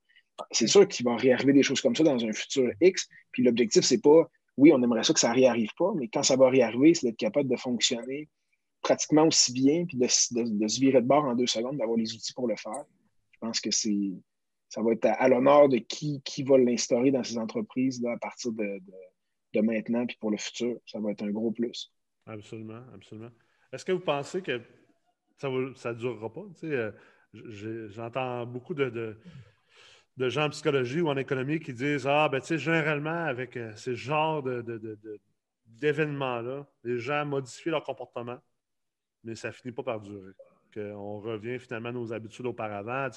C'est 0.51 0.68
sûr 0.68 0.88
qu'il 0.88 1.06
va 1.06 1.16
réarriver 1.16 1.54
des 1.54 1.64
choses 1.64 1.82
comme 1.82 1.95
ça 1.95 2.04
dans 2.04 2.24
un 2.24 2.34
futur 2.34 2.72
X. 2.82 3.08
Puis 3.32 3.43
l'objectif, 3.43 3.84
c'est 3.84 4.01
pas 4.01 4.30
oui, 4.58 4.72
on 4.72 4.82
aimerait 4.84 5.04
ça 5.04 5.14
que 5.14 5.20
ça 5.20 5.30
ne 5.30 5.36
réarrive 5.36 5.72
pas, 5.78 5.93
mais 5.95 6.08
quand 6.08 6.24
ça 6.24 6.36
va 6.36 6.49
réarriver, 6.49 6.93
c'est 6.93 7.08
d'être 7.08 7.18
capable 7.18 7.49
de 7.49 7.56
fonctionner 7.56 8.30
pratiquement 8.82 9.26
aussi 9.28 9.54
bien, 9.54 9.86
puis 9.86 9.97
de, 9.97 10.08
se 10.08 10.80
virer 10.80 11.01
de 11.01 11.08
bord 11.08 11.24
en 11.24 11.36
deux 11.36 11.47
secondes, 11.47 11.78
d'avoir 11.78 11.97
les 11.97 12.14
outils 12.14 12.34
pour 12.34 12.47
le 12.47 12.56
faire. 12.56 12.84
Je 13.32 13.39
pense 13.39 13.60
que 13.60 13.72
c'est 13.72 14.12
ça 14.70 14.82
va 14.82 14.91
être 14.91 15.06
à, 15.06 15.28
l'honneur 15.30 15.70
de 15.70 15.78
qui, 15.78 16.22
qui 16.24 16.41
va 16.41 16.58
l'instaurer 16.58 17.12
dans 17.12 17.24
ces 17.24 17.38
entreprises 17.38 18.01
là, 18.01 18.14
à 18.14 18.18
partir 18.18 18.51
de, 18.54 18.82
maintenant, 19.62 20.06
puis 20.08 20.18
pour 20.20 20.32
le 20.32 20.38
futur. 20.38 20.80
Ça 20.88 20.99
va 20.99 21.12
être 21.12 21.22
un 21.22 21.30
gros 21.30 21.51
plus. 21.51 21.93
Absolument, 22.26 22.82
absolument. 22.91 23.30
Est-ce 23.74 23.84
que 23.84 23.91
vous 23.91 23.99
pensez 23.99 24.43
que 24.43 24.61
ça 25.38 25.49
ne 25.49 25.93
durera 25.93 26.32
pas? 26.32 26.45
Euh, 26.63 26.91
j'entends 27.89 28.45
beaucoup 28.45 28.76
de 28.76 29.17
gens 30.17 30.45
en 30.45 30.49
psychologie 30.49 31.01
ou 31.01 31.09
en 31.09 31.17
économie 31.17 31.59
qui 31.59 31.74
disent 31.74 32.05
Ah, 32.07 32.30
ben, 32.30 32.39
tu 32.39 32.47
sais, 32.47 32.57
généralement, 32.59 33.26
avec 33.26 33.57
euh, 33.57 33.76
ces 33.76 33.95
genres 33.95 34.43
d'événements-là, 35.65 36.67
les 36.84 36.99
gens 36.99 37.26
modifient 37.26 37.71
leur 37.71 37.84
comportement, 37.84 38.39
mais 39.24 39.34
ça 39.34 39.51
finit 39.51 39.74
pas 39.74 39.84
par 39.84 39.99
durer. 39.99 40.34
On 40.76 41.19
revient 41.19 41.57
finalement 41.59 41.89
à 41.89 41.93
nos 41.93 42.13
habitudes 42.13 42.45
auparavant. 42.45 43.09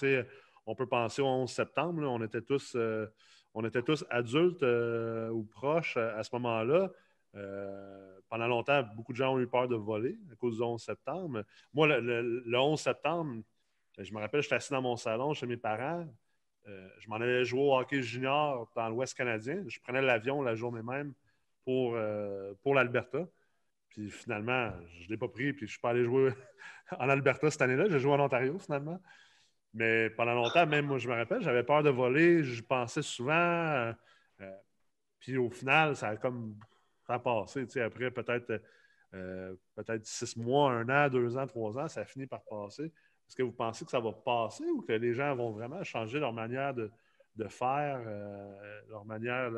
On 0.66 0.74
peut 0.74 0.86
penser 0.86 1.22
au 1.22 1.26
11 1.26 1.50
septembre, 1.50 2.02
on, 2.02 2.22
était 2.22 2.42
tous, 2.42 2.74
euh, 2.74 3.06
on 3.54 3.64
était 3.64 3.82
tous 3.82 4.04
adultes 4.10 4.62
euh, 4.62 5.30
ou 5.30 5.44
proches 5.44 5.96
à, 5.96 6.22
ce 6.24 6.30
moment-là. 6.32 6.90
Pendant 8.28 8.46
longtemps, 8.46 8.82
beaucoup 8.94 9.12
de 9.12 9.18
gens 9.18 9.34
ont 9.34 9.38
eu 9.38 9.46
peur 9.46 9.68
de 9.68 9.76
voler 9.76 10.18
à 10.32 10.36
cause 10.36 10.56
du 10.56 10.62
11 10.62 10.82
septembre. 10.82 11.42
Moi, 11.74 11.86
le, 11.86 12.40
le 12.44 12.58
11 12.58 12.80
septembre, 12.80 13.42
je 13.98 14.12
me 14.12 14.20
rappelle, 14.20 14.42
j'étais 14.42 14.56
assis 14.56 14.72
dans 14.72 14.82
mon 14.82 14.96
salon 14.96 15.32
chez 15.32 15.46
mes 15.46 15.56
parents. 15.56 16.06
Euh, 16.68 16.88
je 16.98 17.08
m'en 17.08 17.16
allais 17.16 17.44
jouer 17.44 17.60
au 17.60 17.78
hockey 17.78 18.02
junior 18.02 18.70
dans 18.74 18.88
l'Ouest 18.88 19.14
canadien. 19.14 19.62
Je 19.68 19.78
prenais 19.80 20.02
l'avion 20.02 20.42
la 20.42 20.54
journée 20.54 20.82
même 20.82 21.14
pour, 21.64 21.94
euh, 21.94 22.54
pour 22.62 22.74
l'Alberta. 22.74 23.26
Puis 23.88 24.10
finalement, 24.10 24.72
je 24.98 25.04
ne 25.04 25.10
l'ai 25.10 25.16
pas 25.16 25.28
pris, 25.28 25.52
puis 25.52 25.60
je 25.60 25.64
ne 25.64 25.70
suis 25.70 25.80
pas 25.80 25.90
allé 25.90 26.04
jouer 26.04 26.32
en 26.98 27.08
Alberta 27.08 27.50
cette 27.50 27.62
année-là. 27.62 27.88
J'ai 27.88 28.00
joué 28.00 28.12
en 28.12 28.20
Ontario 28.20 28.58
finalement. 28.58 29.00
Mais 29.72 30.10
pendant 30.10 30.34
longtemps, 30.34 30.66
même 30.66 30.86
moi, 30.86 30.98
je 30.98 31.08
me 31.08 31.14
rappelle, 31.14 31.42
j'avais 31.42 31.62
peur 31.62 31.82
de 31.82 31.90
voler. 31.90 32.42
Je 32.42 32.62
pensais 32.62 33.02
souvent. 33.02 33.32
Euh, 33.32 33.92
puis 35.20 35.36
au 35.36 35.50
final, 35.50 35.96
ça 35.96 36.08
a 36.08 36.16
comme 36.16 36.56
passé. 37.06 37.66
Après 37.80 38.10
peut-être 38.10 38.60
peut-être 39.74 40.06
six 40.06 40.36
mois, 40.36 40.72
un 40.72 40.88
an, 40.88 41.08
deux 41.08 41.36
ans, 41.36 41.46
trois 41.46 41.78
ans, 41.78 41.88
ça 41.88 42.00
a 42.00 42.04
fini 42.04 42.26
par 42.26 42.42
passer. 42.44 42.84
Est-ce 42.84 43.36
que 43.36 43.42
vous 43.42 43.52
pensez 43.52 43.84
que 43.84 43.90
ça 43.90 44.00
va 44.00 44.12
passer 44.12 44.64
ou 44.64 44.82
que 44.82 44.92
les 44.92 45.14
gens 45.14 45.34
vont 45.34 45.50
vraiment 45.50 45.82
changer 45.82 46.20
leur 46.20 46.32
manière 46.32 46.74
de, 46.74 46.90
faire, 47.48 48.00
euh, 48.06 48.80
leur 48.88 49.04
manière, 49.04 49.50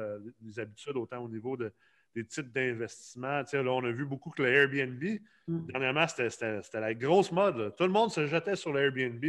les 0.43 0.59
habitudes, 0.59 0.97
autant 0.97 1.19
au 1.19 1.29
niveau 1.29 1.57
des 1.57 2.25
types 2.27 2.51
d'investissement? 2.53 3.43
Là, 3.53 3.73
on 3.73 3.85
a 3.85 3.91
vu 3.91 4.07
beaucoup 4.07 4.31
que 4.31 4.43
le 4.43 4.49
Airbnb, 4.49 5.21
mm. 5.49 5.67
dernièrement, 5.67 6.07
c'était 6.09 6.81
la 6.81 6.95
grosse 6.95 7.31
mode. 7.31 7.75
Tout 7.77 7.85
le 7.85 7.91
monde 7.91 8.11
se 8.11 8.27
jetait 8.27 8.57
sur 8.57 8.73
l'Airbnb. 8.73 9.25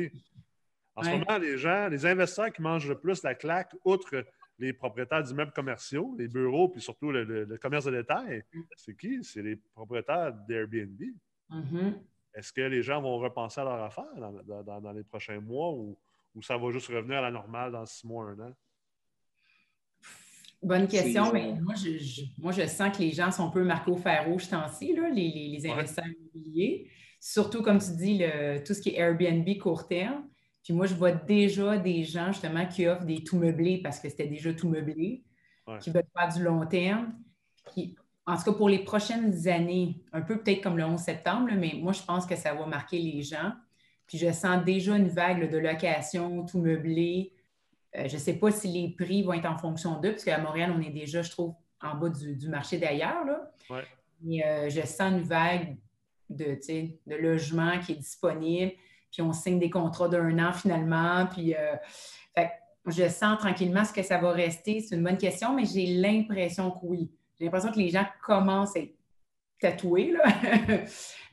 En 0.95 1.03
ce 1.03 1.09
moment, 1.11 1.37
les 1.37 1.57
gens, 1.57 1.87
les 1.87 2.05
investisseurs 2.05 2.51
qui 2.51 2.61
mangent 2.61 2.87
le 2.87 2.97
plus 2.97 3.23
la 3.23 3.35
claque, 3.35 3.73
outre 3.83 4.25
les 4.59 4.73
propriétaires 4.73 5.23
d'immeubles 5.23 5.53
commerciaux, 5.53 6.15
les 6.17 6.27
bureaux, 6.27 6.69
puis 6.69 6.81
surtout 6.81 7.11
le, 7.11 7.57
commerce 7.57 7.85
de 7.85 7.91
détail, 7.91 8.43
c'est 8.75 8.95
qui? 8.95 9.23
C'est 9.23 9.41
les 9.41 9.55
propriétaires 9.55 10.33
d'Airbnb. 10.47 11.01
Mm-hmm. 11.49 11.93
Est-ce 12.35 12.53
que 12.53 12.61
les 12.61 12.83
gens 12.83 13.01
vont 13.01 13.17
repenser 13.17 13.61
à 13.61 13.63
leur 13.63 13.83
affaire 13.83 14.13
dans, 14.81 14.91
les 14.91 15.03
prochains 15.03 15.39
mois 15.39 15.71
ou, 15.71 15.97
ça 16.41 16.57
va 16.57 16.71
juste 16.71 16.87
revenir 16.87 17.17
à 17.17 17.21
la 17.21 17.31
normale 17.31 17.71
dans 17.71 17.85
six 17.85 18.05
mois, 18.05 18.25
un 18.25 18.39
an? 18.39 18.53
Bonne 20.61 20.87
question, 20.87 21.31
mais 21.31 21.53
moi 21.53 21.73
je, 21.75 22.67
sens 22.67 22.95
que 22.95 23.01
les 23.01 23.11
gens 23.11 23.31
sont 23.31 23.47
un 23.47 23.51
peu 23.51 23.63
marqués 23.63 23.91
au 23.91 23.97
fer 23.97 24.25
rouge 24.25 24.43
ce 24.43 24.51
temps-ci, 24.51 24.93
les, 25.13 25.69
investisseurs 25.69 26.05
immobiliers. 26.05 26.89
Surtout, 27.21 27.61
comme 27.61 27.79
tu 27.79 27.91
dis, 27.95 28.23
tout 28.65 28.73
ce 28.73 28.81
qui 28.81 28.89
est 28.89 28.99
Airbnb 28.99 29.47
court 29.57 29.87
terme. 29.87 30.28
Puis 30.63 30.73
moi, 30.73 30.85
je 30.85 30.93
vois 30.93 31.11
déjà 31.11 31.77
des 31.77 32.03
gens 32.03 32.31
justement 32.31 32.65
qui 32.65 32.87
offrent 32.87 33.05
des 33.05 33.23
tout 33.23 33.37
meublés 33.37 33.81
parce 33.81 33.99
que 33.99 34.09
c'était 34.09 34.27
déjà 34.27 34.53
tout 34.53 34.69
meublé, 34.69 35.23
qui 35.81 35.89
veulent 35.89 36.03
faire 36.17 36.33
du 36.33 36.43
long 36.43 36.65
terme. 36.65 37.13
Qui, 37.73 37.95
en 38.25 38.37
tout 38.37 38.43
cas 38.43 38.53
pour 38.53 38.69
les 38.69 38.79
prochaines 38.79 39.47
années, 39.47 40.03
un 40.13 40.21
peu 40.21 40.41
peut-être 40.41 40.61
comme 40.61 40.77
le 40.77 40.85
11 40.85 40.99
septembre, 40.99 41.49
mais 41.55 41.73
moi, 41.81 41.93
je 41.93 42.03
pense 42.03 42.25
que 42.25 42.35
ça 42.35 42.53
va 42.53 42.65
marquer 42.65 42.99
les 42.99 43.21
gens. 43.23 43.53
Puis 44.05 44.17
je 44.17 44.31
sens 44.31 44.63
déjà 44.63 44.95
une 44.95 45.07
vague 45.07 45.51
de 45.51 45.57
location, 45.57 46.45
tout 46.45 46.59
meublé. 46.59 47.33
Euh, 47.95 48.07
je 48.07 48.15
ne 48.15 48.19
sais 48.19 48.33
pas 48.33 48.51
si 48.51 48.67
les 48.67 48.89
prix 48.89 49.23
vont 49.23 49.33
être 49.33 49.49
en 49.49 49.57
fonction 49.57 49.99
d'eux, 49.99 50.11
parce 50.11 50.23
qu'à 50.23 50.39
Montréal, 50.39 50.73
on 50.75 50.81
est 50.81 50.91
déjà, 50.91 51.21
je 51.21 51.31
trouve, 51.31 51.53
en 51.81 51.95
bas 51.95 52.09
du, 52.09 52.49
marché 52.49 52.77
d'ailleurs. 52.77 53.25
Ouais. 53.69 53.83
Mais 54.21 54.45
euh, 54.45 54.69
je 54.69 54.81
sens 54.81 55.11
une 55.13 55.21
vague 55.21 55.77
de, 56.29 56.59
de 57.07 57.15
logements 57.15 57.79
qui 57.79 57.93
est 57.93 57.95
disponible. 57.95 58.73
Puis 59.11 59.21
on 59.21 59.33
signe 59.33 59.59
des 59.59 59.69
contrats 59.69 60.07
d'un 60.07 60.37
an 60.39 60.53
finalement. 60.53 61.25
Puis 61.27 61.55
euh, 61.55 61.75
je 62.85 63.07
sens 63.09 63.37
tranquillement 63.39 63.85
ce 63.85 63.93
que 63.93 64.03
ça 64.03 64.17
va 64.17 64.31
rester. 64.31 64.81
C'est 64.81 64.95
une 64.95 65.03
bonne 65.03 65.17
question, 65.17 65.53
mais 65.53 65.65
j'ai 65.65 65.87
l'impression 65.87 66.71
que 66.71 66.79
oui. 66.83 67.11
J'ai 67.37 67.45
l'impression 67.45 67.71
que 67.71 67.79
les 67.79 67.89
gens 67.89 68.05
commencent 68.25 68.75
à 68.75 68.79
être 68.79 68.95
tatoués, 69.59 70.11
là. 70.11 70.23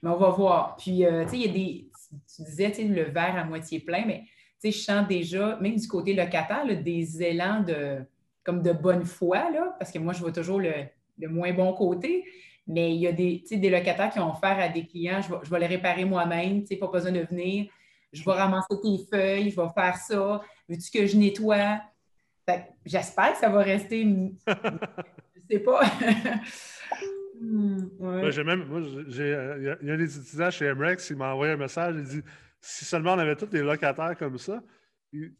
mais 0.02 0.10
on 0.10 0.16
va 0.16 0.30
voir. 0.30 0.76
Puis, 0.76 1.04
euh, 1.04 1.24
tu 1.24 1.30
sais, 1.30 1.36
il 1.36 1.46
y 1.46 1.48
a 1.48 1.52
des. 1.52 1.90
Tu 2.34 2.42
disais, 2.42 2.72
le 2.84 3.04
verre 3.04 3.36
à 3.36 3.44
moitié 3.44 3.80
plein, 3.80 4.04
mais 4.06 4.22
tu 4.60 4.70
sais, 4.70 4.78
je 4.78 4.84
sens 4.84 5.06
déjà, 5.08 5.56
même 5.60 5.76
du 5.76 5.88
côté 5.88 6.14
locataire, 6.14 6.64
des 6.66 7.22
élans 7.22 7.62
de 7.62 8.04
comme 8.44 8.62
de 8.62 8.72
bonne 8.72 9.04
foi, 9.04 9.50
là, 9.50 9.74
parce 9.78 9.90
que 9.90 9.98
moi, 9.98 10.12
je 10.12 10.20
vois 10.20 10.30
toujours 10.30 10.60
le, 10.60 10.72
moins 11.28 11.52
bon 11.52 11.72
côté. 11.72 12.24
Mais 12.66 12.94
il 12.94 13.00
y 13.00 13.06
a 13.06 13.12
des, 13.12 13.44
des 13.50 13.70
locataires 13.70 14.10
qui 14.10 14.18
ont 14.18 14.32
offert 14.32 14.58
à 14.58 14.68
des 14.68 14.86
clients, 14.86 15.20
je 15.22 15.32
vais, 15.32 15.38
je 15.44 15.54
les 15.54 15.66
réparer 15.66 16.04
moi-même, 16.04 16.64
pas 16.64 16.88
besoin 16.88 17.12
de 17.12 17.20
venir. 17.20 17.66
Je 18.12 18.24
vais 18.24 18.32
ramasser 18.32 18.74
tes 18.82 18.98
feuilles, 19.10 19.50
je 19.50 19.60
vais 19.60 19.68
faire 19.74 19.96
ça. 19.96 20.40
Veux-tu 20.68 20.90
que 20.90 21.06
je 21.06 21.16
nettoie? 21.16 21.80
J'espère 22.84 23.32
que 23.32 23.38
ça 23.38 23.48
va 23.48 23.62
rester 23.62 24.06
sais 25.50 25.60
pas. 25.60 25.82
Hmm, 27.38 28.30
j'ai 28.30 28.44
même, 28.44 28.64
moi, 28.64 28.80
euh, 28.80 29.76
il 29.82 29.86
y, 29.86 29.90
a 29.90 29.96
des 29.98 30.18
étudiants 30.18 30.50
chez 30.50 30.72
MREX 30.72 31.06
qui 31.06 31.14
m'ont 31.14 31.26
envoyé 31.26 31.52
un 31.52 31.58
message. 31.58 31.94
Il 31.98 32.04
dit 32.04 32.22
si 32.62 32.86
seulement 32.86 33.12
on 33.12 33.18
avait 33.18 33.36
tous 33.36 33.44
des 33.44 33.60
locataires 33.60 34.16
comme 34.18 34.38
ça, 34.38 34.62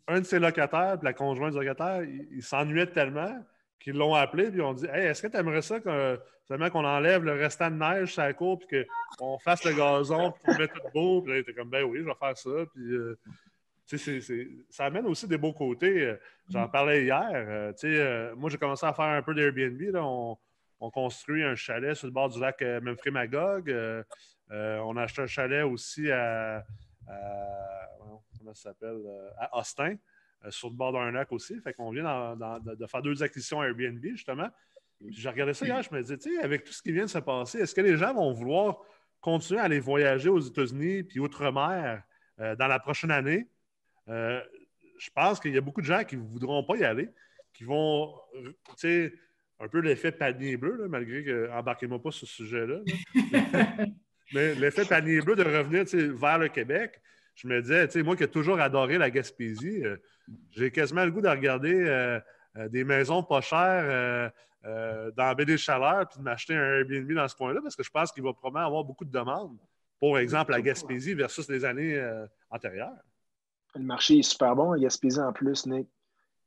un 0.07 0.21
de 0.21 0.27
ces 0.27 0.39
locataires, 0.39 0.99
puis 0.99 1.07
la 1.07 1.15
conjointe 1.15 1.53
du 1.53 1.59
locataire, 1.59 2.03
il, 2.03 2.43
s'ennuyait 2.43 2.89
tellement 2.89 3.35
qu'ils 3.79 3.97
l'ont 3.97 4.15
appelé 4.15 4.51
puis 4.51 4.61
ont 4.61 4.75
dit 4.75 4.87
Hey, 4.87 5.07
est-ce 5.07 5.23
que 5.23 5.29
tu 5.29 5.37
aimerais 5.37 5.63
ça 5.63 5.79
seulement 6.47 6.71
qu'on 6.71 6.85
enlève 6.85 7.25
le 7.25 7.33
restant 7.33 7.71
de 7.71 7.77
neige 7.77 8.13
sur 8.15 8.23
la 8.23 8.33
cour 8.33 8.59
puis 8.59 8.85
qu'on 9.19 9.39
fasse 9.39 9.65
le 9.65 9.73
gazon 9.73 10.33
puis 10.33 10.43
qu'on 10.45 10.59
mette 10.59 10.73
tout 10.73 10.81
beau? 10.95 11.23
Puis 11.23 11.33
là, 11.33 11.39
il 11.39 11.41
était 11.41 11.55
comme 11.55 11.71
Ben 11.71 11.85
oui, 11.85 12.01
je 12.01 12.05
vais 12.05 12.15
faire 12.15 12.37
ça. 12.37 12.51
Puis, 12.73 12.93
euh, 12.93 13.19
ça 14.71 14.87
amène 14.87 15.07
aussi 15.07 15.29
des 15.29 15.39
beaux 15.39 15.53
côtés. 15.53 16.03
Euh, 16.03 16.21
j'en 16.51 16.67
mm. 16.67 16.71
parlais 16.71 17.05
hier. 17.05 17.31
Euh, 17.33 17.73
euh, 17.85 18.35
moi, 18.35 18.51
j'ai 18.51 18.59
commencé 18.59 18.85
à 18.85 18.93
faire 18.93 19.05
un 19.05 19.23
peu 19.23 19.35
d'Airbnb. 19.35 19.81
On, 19.95 20.37
on, 20.81 20.91
construit 20.91 21.43
un 21.43 21.55
chalet 21.55 21.95
sur 21.95 22.07
le 22.07 22.13
bord 22.13 22.29
du 22.29 22.41
lac 22.41 22.61
Memphrey 22.83 23.11
Magog. 23.11 23.75
on 24.51 24.97
a 24.97 25.03
acheté 25.03 25.23
un 25.23 25.27
chalet 25.27 25.65
aussi 25.65 26.11
à, 26.11 26.65
s'appelle, 28.55 29.03
à 29.39 29.59
Austin, 29.59 29.97
sur 30.51 30.69
le 30.69 30.75
bord 30.75 30.93
d'un 30.93 31.11
lac 31.11 31.33
aussi. 31.33 31.61
Fait 31.61 31.73
qu'on 31.73 31.91
vient 31.91 32.37
de 32.37 32.87
faire 32.87 33.03
deux 33.03 33.23
acquisitions 33.23 33.63
Airbnb, 33.63 34.05
justement. 34.05 34.49
J'ai 35.09 35.29
regardé 35.29 35.53
ça 35.53 35.67
hier, 35.67 35.83
je 35.83 35.95
me 35.95 36.01
disais, 36.01 36.17
tu 36.17 36.35
sais, 36.35 36.43
avec 36.43 36.65
tout 36.65 36.73
ce 36.73 36.81
qui 36.81 36.93
vient 36.93 37.05
de 37.05 37.11
se 37.11 37.19
passer, 37.19 37.59
est-ce 37.59 37.75
que 37.75 37.83
les 37.83 37.97
gens 37.97 38.15
vont 38.15 38.33
vouloir 38.33 38.79
continuer 39.21 39.61
à 39.61 39.65
aller 39.65 39.81
voyager 39.81 40.31
aux 40.31 40.41
États-Unis 40.41 41.03
puis 41.03 41.21
outre-mer 41.21 42.03
euh, 42.41 42.57
dans 42.57 42.67
la 42.67 42.79
prochaine 42.79 43.11
année? 43.11 43.49
Euh, 44.09 44.41
je 44.99 45.11
pense 45.15 45.39
qu'il 45.39 45.55
y 45.55 45.59
a 45.59 45.61
beaucoup 45.61 45.83
de 45.83 45.87
gens 45.87 46.05
qui 46.05 46.17
ne 46.17 46.23
voudront 46.23 46.65
pas 46.65 46.77
y 46.77 46.85
aller, 46.85 47.11
qui 47.53 47.65
vont, 47.65 48.15
tu 48.35 48.53
sais, 48.77 49.13
un 49.61 49.69
peu 49.69 49.81
l'effet 49.81 50.13
panier 50.13 50.57
bleu, 50.57 50.87
malgré 50.89 51.25
que, 51.25 51.51
embarquez-moi 51.51 52.01
pas 52.01 52.11
sur 52.11 52.27
ce 52.27 52.35
sujet-là. 52.35 52.81
Mais 54.35 54.55
l'effet 54.55 54.85
panier 54.85 55.21
bleu 55.21 55.37
de 55.37 55.45
revenir 55.45 55.85
vers 56.17 56.39
le 56.39 56.49
Québec, 56.49 57.01
je 57.37 57.47
me 57.47 57.61
disais, 57.61 57.87
tu 57.87 57.93
sais, 57.93 58.03
moi 58.03 58.17
qui 58.17 58.25
ai 58.25 58.29
toujours 58.29 58.59
adoré 58.61 58.97
la 58.97 59.11
Gaspésie, 59.11 59.85
euh, 59.85 59.97
j'ai 60.51 60.71
quasiment 60.71 61.05
le 61.05 61.11
goût 61.11 61.21
de 61.21 61.29
regarder 61.29 61.75
euh, 61.75 62.19
euh, 62.57 62.69
des 62.69 62.83
maisons 62.83 63.23
pas 63.23 63.41
chères 63.41 64.33
dans 64.65 65.25
la 65.25 65.35
baie 65.35 65.45
des 65.45 65.59
Chaleurs 65.59 66.09
puis 66.09 66.19
de 66.19 66.25
m'acheter 66.25 66.55
un 66.55 66.81
Airbnb 66.81 67.13
dans 67.13 67.29
ce 67.29 67.37
coin-là 67.37 67.61
parce 67.63 67.77
que 67.77 67.85
je 67.85 67.91
pense 67.91 68.11
qu'il 68.11 68.25
va 68.25 68.33
probablement 68.33 68.67
avoir 68.67 68.83
beaucoup 68.83 69.05
de 69.05 69.13
demandes. 69.13 69.57
Pour 70.01 70.19
exemple, 70.19 70.51
la 70.51 70.61
Gaspésie 70.61 71.15
versus 71.15 71.49
les 71.49 71.65
années 71.65 72.03
antérieures. 72.51 72.91
Le 73.77 73.85
marché 73.85 74.19
est 74.19 74.23
super 74.23 74.57
bon 74.57 74.73
à 74.73 74.79
Gaspésie 74.79 75.21
en 75.21 75.33
plus, 75.33 75.67
Nick. 75.67 75.87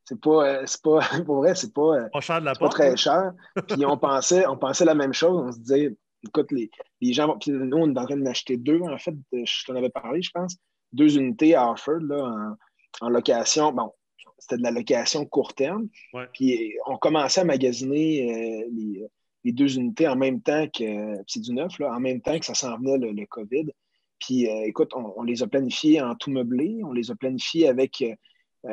C'est 0.03 0.19
pas, 0.19 0.63
pas, 0.83 0.99
pour 1.25 1.37
vrai, 1.37 1.55
c'est 1.55 1.73
pas, 1.73 2.09
pas, 2.11 2.19
cher 2.19 2.41
de 2.41 2.45
la 2.45 2.55
pas 2.55 2.67
très 2.67 2.97
cher. 2.97 3.31
Puis 3.69 3.85
on 3.85 3.97
pensait, 3.97 4.45
on 4.47 4.57
pensait 4.57 4.85
la 4.85 4.95
même 4.95 5.13
chose. 5.13 5.41
On 5.45 5.51
se 5.53 5.59
disait, 5.59 5.95
écoute, 6.25 6.51
les, 6.51 6.69
les 6.99 7.13
gens, 7.13 7.37
puis 7.37 7.51
nous, 7.51 7.77
on 7.77 7.93
est 7.93 7.97
en 7.97 8.05
train 8.05 8.17
d'en 8.17 8.25
acheter 8.25 8.57
deux, 8.57 8.81
en 8.81 8.97
fait, 8.97 9.13
je 9.31 9.65
t'en 9.65 9.75
avais 9.75 9.89
parlé, 9.91 10.21
je 10.21 10.31
pense 10.31 10.57
deux 10.93 11.17
unités 11.17 11.55
à 11.55 11.63
Harford 11.63 12.01
là, 12.01 12.55
en, 13.01 13.09
location. 13.09 13.71
Bon, 13.71 13.91
c'était 14.37 14.57
de 14.57 14.63
la 14.63 14.71
location 14.71 15.25
court 15.25 15.53
terme. 15.53 15.87
Puis 16.33 16.73
on 16.85 16.97
commençait 16.97 17.41
à 17.41 17.45
magasiner 17.45 18.63
euh, 18.63 19.09
les, 19.43 19.51
deux 19.51 19.77
unités 19.77 20.07
en 20.07 20.15
même 20.15 20.41
temps 20.41 20.67
que, 20.67 21.17
c'est 21.27 21.41
du 21.41 21.53
neuf, 21.53 21.79
là, 21.79 21.93
en 21.93 21.99
même 21.99 22.21
temps 22.21 22.37
que 22.37 22.45
ça 22.45 22.53
s'en 22.53 22.77
venait 22.77 22.97
le, 22.97 23.25
COVID. 23.25 23.71
Puis 24.19 24.49
euh, 24.49 24.65
écoute, 24.65 24.91
on, 24.95 25.23
les 25.23 25.43
a 25.43 25.47
planifiés 25.47 26.01
en 26.01 26.15
tout 26.15 26.31
meublé, 26.31 26.81
on 26.83 26.91
les 26.91 27.09
a 27.09 27.15
planifiés 27.15 27.67
avec 27.67 28.01
euh, 28.01 28.13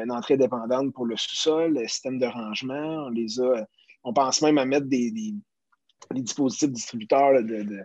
une 0.02 0.10
entrée 0.10 0.36
dépendante 0.36 0.92
pour 0.92 1.06
le 1.06 1.16
sous-sol, 1.16 1.74
le 1.74 1.86
système 1.86 2.18
de 2.18 2.26
rangement, 2.26 3.06
on 3.06 3.10
les 3.10 3.40
a. 3.40 3.66
On 4.02 4.12
pense 4.12 4.40
même 4.42 4.58
à 4.58 4.64
mettre 4.64 4.86
des, 4.86 5.12
dispositifs 6.12 6.70
distributeurs 6.70 7.42
de 7.42 7.62
de, 7.62 7.80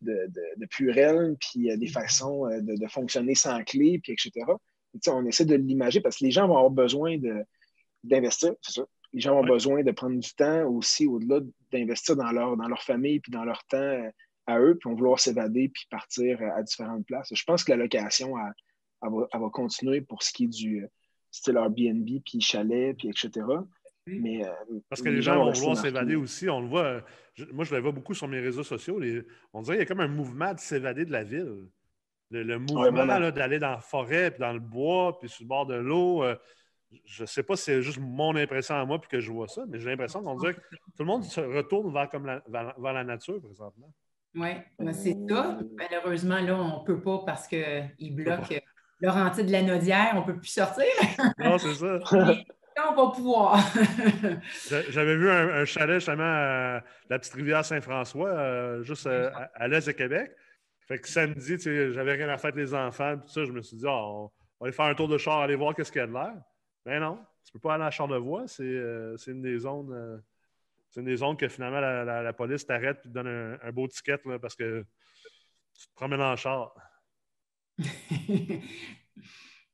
de, 0.00 0.66
Purel, 0.66 1.36
puis 1.40 1.76
des 1.76 1.86
façons 1.86 2.46
euh, 2.46 2.60
de, 2.60 2.86
fonctionner 2.88 3.34
sans 3.34 3.62
clé, 3.64 3.98
puis 4.02 4.12
etc. 4.12 4.46
on 5.08 5.26
essaie 5.26 5.44
de 5.44 5.54
l'imager 5.54 6.00
parce 6.00 6.18
que 6.18 6.24
les 6.24 6.30
gens 6.30 6.46
vont 6.46 6.56
avoir 6.56 6.70
besoin 6.70 7.18
d'investir, 8.04 8.54
c'est 8.62 8.80
ça. 8.80 8.86
Les 9.12 9.20
gens 9.20 9.38
ont 9.40 9.44
besoin 9.44 9.82
de 9.82 9.90
prendre 9.90 10.18
du 10.18 10.34
temps 10.34 10.66
aussi, 10.66 11.06
au-delà 11.06 11.40
d'investir 11.72 12.14
dans 12.14 12.30
leur, 12.30 12.56
dans 12.56 12.68
leur 12.68 12.82
famille, 12.82 13.20
puis 13.20 13.32
dans 13.32 13.44
leur 13.44 13.64
temps 13.64 13.78
euh, 13.78 14.10
à 14.46 14.60
eux, 14.60 14.76
puis 14.78 14.90
on 14.90 14.94
vouloir 14.94 15.18
s'évader, 15.18 15.68
puis 15.68 15.86
partir 15.90 16.40
euh, 16.42 16.50
à 16.54 16.62
différentes 16.62 17.06
places. 17.06 17.28
Je 17.32 17.44
pense 17.44 17.64
que 17.64 17.70
la 17.70 17.78
location, 17.78 18.34
elle, 19.02 19.10
va, 19.10 19.50
continuer 19.50 20.02
pour 20.02 20.22
ce 20.22 20.32
qui 20.32 20.44
est 20.44 20.48
du 20.48 20.86
style 21.30 21.56
Airbnb, 21.56 22.06
puis 22.24 22.40
chalet, 22.40 22.96
puis 22.96 23.08
etc. 23.08 23.46
Mais, 24.20 24.42
Parce 24.88 25.02
que 25.02 25.08
les, 25.08 25.22
gens, 25.22 25.36
vont 25.36 25.52
vouloir 25.52 25.76
s'évader 25.76 26.16
aussi. 26.16 26.48
On 26.48 26.60
le 26.60 26.68
voit, 26.68 27.02
moi, 27.52 27.64
je 27.64 27.74
le 27.74 27.80
vois 27.80 27.92
beaucoup 27.92 28.14
sur 28.14 28.28
mes 28.28 28.40
réseaux 28.40 28.62
sociaux. 28.62 29.00
on 29.52 29.62
dirait 29.62 29.76
qu'il 29.76 29.82
y 29.82 29.86
a 29.86 29.86
comme 29.86 30.00
un 30.00 30.08
mouvement 30.08 30.54
de 30.54 30.58
s'évader 30.58 31.04
de 31.04 31.12
la 31.12 31.24
ville. 31.24 31.68
Le, 32.30 32.58
mouvement 32.58 33.06
d'aller 33.30 33.58
dans 33.58 33.70
la 33.70 33.80
forêt, 33.80 34.30
puis 34.30 34.40
dans 34.40 34.52
le 34.52 34.60
bois, 34.60 35.18
puis 35.18 35.28
sur 35.28 35.44
le 35.44 35.48
bord 35.48 35.66
de 35.66 35.74
l'eau. 35.74 36.22
Euh, 36.22 36.36
je 37.04 37.22
ne 37.22 37.26
sais 37.26 37.42
pas 37.42 37.56
si 37.56 37.64
c'est 37.64 37.82
juste 37.82 37.98
mon 38.00 38.34
impression 38.36 38.74
à 38.74 38.84
moi 38.84 38.98
puis 38.98 39.10
que 39.10 39.20
je 39.20 39.30
vois 39.30 39.48
ça, 39.48 39.64
mais 39.68 39.78
j'ai 39.78 39.90
l'impression 39.90 40.22
qu'on 40.22 40.36
dirait 40.36 40.54
que 40.54 40.60
tout 40.60 41.00
le 41.00 41.04
monde 41.04 41.24
se 41.24 41.40
retourne 41.40 41.92
vers, 41.92 42.08
comme 42.08 42.26
la, 42.26 42.42
vers, 42.48 42.74
la 42.80 43.04
nature 43.04 43.40
présentement. 43.42 43.92
Oui, 44.34 44.48
c'est 44.92 45.16
ça. 45.28 45.58
Malheureusement, 45.76 46.40
là, 46.40 46.56
on 46.56 46.80
ne 46.80 46.84
peut 46.84 47.00
pas 47.00 47.22
parce 47.26 47.46
qu'ils 47.46 48.14
bloquent 48.14 48.54
Laurentide 49.00 49.46
de 49.46 49.52
la 49.52 49.62
Naudière, 49.62 50.12
on 50.14 50.20
ne 50.20 50.26
peut 50.26 50.38
plus 50.38 50.48
sortir. 50.48 50.84
non, 51.38 51.58
c'est 51.58 51.74
ça. 51.74 51.98
on 52.90 52.94
va 52.94 53.14
pouvoir. 53.14 53.58
J'avais 54.88 55.16
vu 55.16 55.30
un, 55.30 55.64
chalet 55.64 55.96
justement 55.96 56.22
à 56.22 56.82
la 57.08 57.18
petite 57.18 57.34
rivière 57.34 57.64
Saint-François, 57.64 58.28
euh, 58.28 58.82
juste 58.82 59.06
euh, 59.06 59.30
à, 59.54 59.68
l'est 59.68 59.86
de 59.86 59.92
Québec. 59.92 60.30
Fait 60.86 60.98
que 60.98 61.08
samedi, 61.08 61.56
j'avais 61.92 62.14
rien 62.14 62.28
à 62.28 62.38
faire 62.38 62.50
avec 62.50 62.56
les 62.56 62.74
enfants, 62.74 63.18
tout 63.18 63.28
ça, 63.28 63.44
je 63.44 63.52
me 63.52 63.60
suis 63.60 63.76
dit, 63.76 63.84
ah, 63.86 64.06
on, 64.06 64.30
va 64.60 64.66
aller 64.66 64.72
faire 64.72 64.86
un 64.86 64.94
tour 64.94 65.08
de 65.08 65.18
char, 65.18 65.40
aller 65.40 65.54
voir 65.54 65.74
qu'est-ce 65.74 65.92
qu'il 65.92 66.00
y 66.00 66.04
a 66.04 66.06
de 66.06 66.12
l'air. 66.12 66.34
Ben 66.86 67.00
non, 67.00 67.18
tu 67.44 67.52
peux 67.52 67.58
pas 67.58 67.74
aller 67.74 67.84
à 67.84 67.90
Charlevoix, 67.90 68.46
c'est 68.46 68.62
euh, 68.62 69.16
une 69.26 69.42
des 69.42 69.58
zones. 69.58 70.22
c'est 70.88 71.00
une 71.00 71.06
des 71.06 71.16
zones 71.16 71.36
que 71.36 71.48
finalement 71.48 71.80
la, 71.80 72.32
police 72.32 72.64
t'arrête 72.64 73.00
et 73.00 73.08
te 73.08 73.08
donne 73.08 73.58
un, 73.62 73.72
beau 73.72 73.86
ticket 73.86 74.18
parce 74.40 74.54
que 74.54 74.86
tu 75.78 75.88
te 75.88 75.94
promènes 75.94 76.22
en 76.22 76.36
char. 76.36 76.74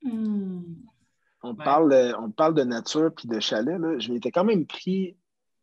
Hmm. 0.06 0.84
On, 1.44 1.54
parle, 1.54 1.90
de, 1.90 2.14
on 2.18 2.30
parle 2.30 2.54
de 2.54 2.62
nature 2.62 3.12
puis 3.14 3.28
de 3.28 3.38
chalet. 3.38 3.78
Là. 3.78 3.98
Je 3.98 4.10
m'étais 4.10 4.30
quand 4.30 4.44
même 4.44 4.66
pris 4.66 5.16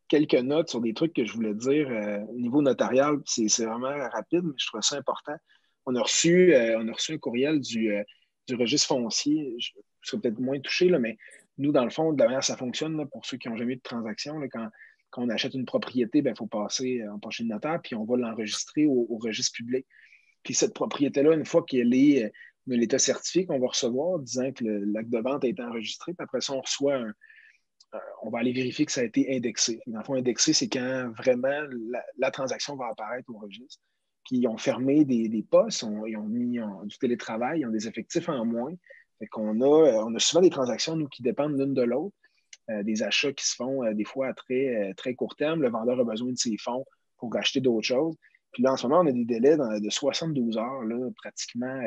quelques 0.06 0.34
notes 0.34 0.68
sur 0.68 0.80
des 0.80 0.94
trucs 0.94 1.12
que 1.12 1.24
je 1.24 1.32
voulais 1.32 1.54
dire 1.54 1.88
euh, 1.90 2.18
au 2.28 2.38
niveau 2.38 2.62
notarial. 2.62 3.20
C'est 3.24 3.64
vraiment 3.64 3.96
rapide, 4.12 4.42
mais 4.44 4.52
je 4.58 4.66
trouve 4.66 4.80
ça 4.82 4.96
important. 4.96 5.34
On 5.86 5.96
a 5.96 6.02
reçu, 6.02 6.54
euh, 6.54 6.78
on 6.78 6.86
a 6.86 6.92
reçu 6.92 7.14
un 7.14 7.18
courriel 7.18 7.60
du, 7.60 7.92
euh, 7.92 8.02
du 8.46 8.54
registre 8.54 8.88
foncier. 8.88 9.56
Je, 9.58 9.70
serais 10.02 10.20
peut-être 10.20 10.38
moins 10.38 10.60
touché, 10.60 10.88
là, 10.88 10.98
mais 10.98 11.16
nous, 11.58 11.72
dans 11.72 11.84
le 11.84 11.90
fond, 11.90 12.12
de 12.12 12.18
la 12.18 12.26
manière 12.26 12.44
ça 12.44 12.56
fonctionne, 12.56 13.08
pour 13.08 13.24
ceux 13.24 13.36
qui 13.36 13.48
n'ont 13.48 13.56
jamais 13.56 13.72
eu 13.72 13.76
de 13.76 13.82
transaction, 13.82 14.40
quand, 14.52 14.68
quand, 15.10 15.22
on 15.22 15.28
achète 15.30 15.54
une 15.54 15.64
propriété, 15.64 16.18
il 16.18 16.22
ben, 16.22 16.36
faut 16.36 16.46
passer 16.46 17.02
en 17.08 17.18
pencher 17.18 17.44
de 17.44 17.48
notaire, 17.48 17.80
puis 17.82 17.94
on 17.94 18.04
va 18.04 18.16
l'enregistrer 18.16 18.86
au, 18.86 19.06
au, 19.08 19.18
registre 19.18 19.56
public. 19.56 19.86
Puis 20.42 20.54
cette 20.54 20.74
propriété-là, 20.74 21.34
une 21.34 21.46
fois 21.46 21.64
qu'elle 21.64 21.94
est 21.94 22.32
de 22.66 22.76
l'état 22.76 22.98
certifié 22.98 23.46
qu'on 23.46 23.58
va 23.58 23.68
recevoir 23.68 24.18
disant 24.20 24.52
que 24.52 24.64
l'acte 24.64 25.10
de 25.10 25.18
vente 25.18 25.44
a 25.44 25.48
été 25.48 25.62
enregistré. 25.62 26.12
Puis 26.14 26.24
après 26.24 26.40
ça, 26.40 26.52
on 26.52 26.60
reçoit 26.60 26.96
un, 26.96 27.12
on 28.22 28.30
va 28.30 28.38
aller 28.38 28.52
vérifier 28.52 28.86
que 28.86 28.92
ça 28.92 29.02
a 29.02 29.04
été 29.04 29.34
indexé. 29.34 29.80
Dans 29.86 29.98
le 29.98 30.04
fond, 30.04 30.14
indexé, 30.14 30.52
c'est 30.52 30.68
quand 30.68 31.12
vraiment 31.16 31.66
la, 32.18 32.30
transaction 32.30 32.76
va 32.76 32.86
apparaître 32.86 33.28
au 33.30 33.38
registre. 33.38 33.82
Puis 34.24 34.38
ils 34.38 34.46
ont 34.46 34.56
fermé 34.56 35.04
des, 35.04 35.44
postes, 35.50 35.84
ils 36.06 36.16
ont 36.16 36.22
mis 36.22 36.58
du 36.84 36.98
télétravail, 36.98 37.60
ils 37.60 37.66
ont 37.66 37.70
des 37.70 37.88
effectifs 37.88 38.28
en 38.28 38.44
moins. 38.44 38.72
Fait 39.18 39.26
qu'on 39.26 39.60
a, 39.60 40.04
on 40.04 40.14
a 40.14 40.18
souvent 40.18 40.42
des 40.42 40.50
transactions, 40.50 40.96
nous, 40.96 41.08
qui 41.08 41.22
dépendent 41.22 41.58
l'une 41.58 41.74
de 41.74 41.82
l'autre. 41.82 42.14
Euh, 42.70 42.82
des 42.84 43.02
achats 43.02 43.32
qui 43.32 43.44
se 43.44 43.56
font 43.56 43.84
euh, 43.84 43.92
des 43.92 44.04
fois 44.04 44.28
à 44.28 44.34
très, 44.34 44.68
euh, 44.68 44.94
très 44.94 45.14
court 45.14 45.34
terme. 45.34 45.62
Le 45.62 45.70
vendeur 45.70 45.98
a 45.98 46.04
besoin 46.04 46.30
de 46.30 46.38
ses 46.38 46.56
fonds 46.58 46.84
pour 47.18 47.34
acheter 47.36 47.60
d'autres 47.60 47.86
choses. 47.86 48.16
Puis 48.52 48.62
là, 48.62 48.72
en 48.72 48.76
ce 48.76 48.86
moment, 48.86 49.00
on 49.00 49.06
a 49.06 49.12
des 49.12 49.24
délais 49.24 49.56
de 49.56 49.90
72 49.90 50.58
heures, 50.58 50.82
là, 50.82 51.10
pratiquement 51.16 51.80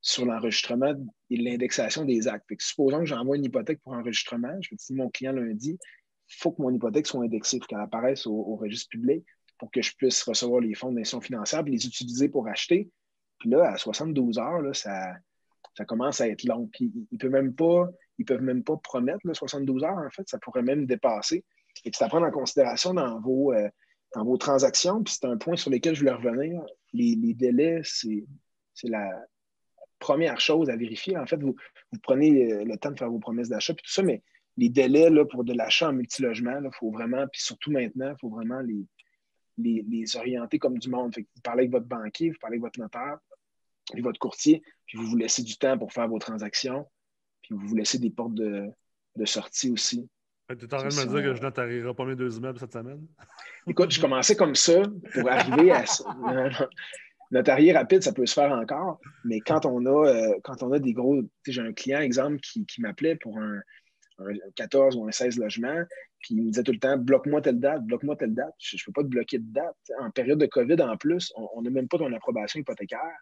sur 0.00 0.24
l'enregistrement 0.24 0.94
et 1.28 1.36
l'indexation 1.36 2.04
des 2.04 2.28
actes. 2.28 2.46
supposons 2.58 3.00
que 3.00 3.06
j'envoie 3.06 3.36
une 3.36 3.44
hypothèque 3.44 3.80
pour 3.82 3.92
enregistrement, 3.92 4.56
je 4.60 4.70
vais 4.70 4.76
dire 4.76 4.96
mon 4.96 5.10
client 5.10 5.32
lundi, 5.32 5.78
il 6.30 6.36
faut 6.36 6.52
que 6.52 6.62
mon 6.62 6.70
hypothèque 6.70 7.06
soit 7.06 7.22
indexée, 7.22 7.58
il 7.58 7.60
faut 7.60 7.66
qu'elle 7.66 7.80
apparaisse 7.80 8.26
au, 8.26 8.56
registre 8.56 8.88
public 8.90 9.24
pour 9.58 9.70
que 9.70 9.82
je 9.82 9.94
puisse 9.94 10.22
recevoir 10.22 10.60
les 10.60 10.74
fonds 10.74 10.92
d'institution 10.92 11.20
financière 11.20 11.62
et 11.66 11.70
les 11.70 11.86
utiliser 11.86 12.28
pour 12.28 12.48
acheter. 12.48 12.90
Puis 13.38 13.50
là, 13.50 13.72
à 13.72 13.76
72 13.76 14.38
heures, 14.38 14.62
là, 14.62 14.72
ça, 14.72 15.16
commence 15.86 16.20
à 16.20 16.28
être 16.28 16.44
long. 16.44 16.68
Puis 16.72 16.92
ils 16.94 17.06
ne 17.12 17.18
peuvent 17.18 18.42
même 18.42 18.64
pas, 18.64 18.76
promettre 18.78 19.20
72 19.32 19.84
heures, 19.84 19.98
en 19.98 20.10
fait, 20.10 20.26
ça 20.28 20.38
pourrait 20.38 20.62
même 20.62 20.86
dépasser. 20.86 21.44
Et 21.84 21.90
c'est 21.92 22.04
à 22.04 22.08
prendre 22.08 22.26
en 22.26 22.30
considération 22.30 22.94
dans 22.94 23.20
vos, 23.20 23.52
euh, 23.52 23.68
dans 24.14 24.24
vos 24.24 24.38
transactions. 24.38 25.02
Puis 25.02 25.16
c'est 25.20 25.26
un 25.26 25.36
point 25.36 25.56
sur 25.56 25.70
lequel 25.70 25.94
je 25.94 26.00
voulais 26.00 26.12
revenir. 26.12 26.62
Les, 26.92 27.16
les 27.16 27.34
délais, 27.34 27.82
c'est 27.84 28.24
la, 28.84 29.10
première 30.00 30.40
chose 30.40 30.68
à 30.68 30.76
vérifier. 30.76 31.16
En 31.16 31.26
fait, 31.26 31.40
vous, 31.40 31.54
prenez 32.02 32.52
euh, 32.52 32.64
le 32.64 32.76
temps 32.76 32.90
de 32.90 32.98
faire 32.98 33.10
vos 33.10 33.20
promesses 33.20 33.48
d'achat, 33.48 33.74
puis 33.74 33.84
tout 33.84 33.92
ça, 33.92 34.02
mais 34.02 34.22
les 34.56 34.68
délais 34.68 35.10
là, 35.10 35.24
pour 35.24 35.44
de 35.44 35.52
l'achat 35.52 35.90
en 35.90 35.92
multilogement, 35.92 36.60
il 36.62 36.70
faut 36.72 36.90
vraiment, 36.90 37.26
puis 37.28 37.40
surtout 37.40 37.70
maintenant, 37.70 38.10
il 38.10 38.20
faut 38.20 38.28
vraiment 38.28 38.60
les, 38.60 38.84
les, 39.56 40.16
orienter 40.16 40.58
comme 40.58 40.78
du 40.78 40.88
monde. 40.88 41.14
vous 41.16 41.42
parlez 41.42 41.60
avec 41.60 41.70
votre 41.70 41.86
banquier, 41.86 42.30
vous 42.30 42.38
parlez 42.40 42.54
avec 42.54 42.62
votre 42.62 42.80
notaire, 42.80 43.18
puis 43.92 44.02
votre 44.02 44.18
courtier, 44.18 44.62
puis 44.86 44.98
vous 44.98 45.06
vous 45.06 45.16
laissez 45.16 45.42
du 45.42 45.56
temps 45.56 45.78
pour 45.78 45.92
faire 45.92 46.08
vos 46.08 46.18
transactions, 46.18 46.86
puis 47.42 47.54
vous 47.54 47.68
vous 47.68 47.76
laissez 47.76 47.98
des 47.98 48.10
portes 48.10 48.34
de, 48.34 48.70
sortie 49.24 49.70
aussi. 49.70 50.08
Tu 50.48 50.64
es 50.64 50.74
en 50.74 50.78
train 50.78 50.88
de 50.88 50.94
me 50.94 51.06
dire 51.06 51.22
que 51.22 51.34
je 51.34 51.42
notarierai 51.42 51.94
pas 51.94 52.04
mes 52.04 52.16
deux 52.16 52.36
immeubles 52.36 52.58
cette 52.58 52.72
semaine? 52.72 53.06
Écoute, 53.68 53.92
je 53.92 54.00
commençais 54.00 54.34
comme 54.34 54.56
ça 54.56 54.82
pour 55.12 55.30
arriver 55.30 55.70
à 55.70 55.86
ça. 55.86 56.04
Notarié 57.30 57.72
rapide, 57.72 58.02
ça 58.02 58.12
peut 58.12 58.26
se 58.26 58.34
faire 58.34 58.50
encore, 58.50 59.00
mais 59.24 59.40
quand 59.40 59.64
on 59.64 59.86
a, 59.86 60.08
euh, 60.08 60.34
quand 60.42 60.62
on 60.62 60.72
a 60.72 60.78
des 60.78 60.92
gros. 60.92 61.22
J'ai 61.46 61.60
un 61.60 61.72
client, 61.72 62.00
exemple, 62.00 62.38
qui, 62.40 62.66
m'appelait 62.80 63.14
pour 63.16 63.38
un, 63.38 63.60
14 64.56 64.96
ou 64.96 65.06
un 65.06 65.12
16 65.12 65.38
logements, 65.38 65.82
puis 66.18 66.34
il 66.34 66.42
me 66.42 66.50
disait 66.50 66.62
tout 66.62 66.72
le 66.72 66.78
temps 66.78 66.98
bloque-moi 66.98 67.40
telle 67.40 67.60
date, 67.60 67.82
bloque-moi 67.84 68.16
telle 68.16 68.34
date. 68.34 68.54
Je 68.58 68.76
ne 68.76 68.80
peux 68.84 68.92
pas 68.92 69.02
te 69.02 69.08
bloquer 69.08 69.38
de 69.38 69.50
date. 69.52 69.76
En 70.00 70.10
période 70.10 70.38
de 70.38 70.46
COVID, 70.46 70.80
en 70.82 70.96
plus, 70.96 71.32
on 71.36 71.62
n'a 71.62 71.70
même 71.70 71.88
pas 71.88 71.98
ton 71.98 72.12
approbation 72.12 72.60
hypothécaire. 72.60 73.16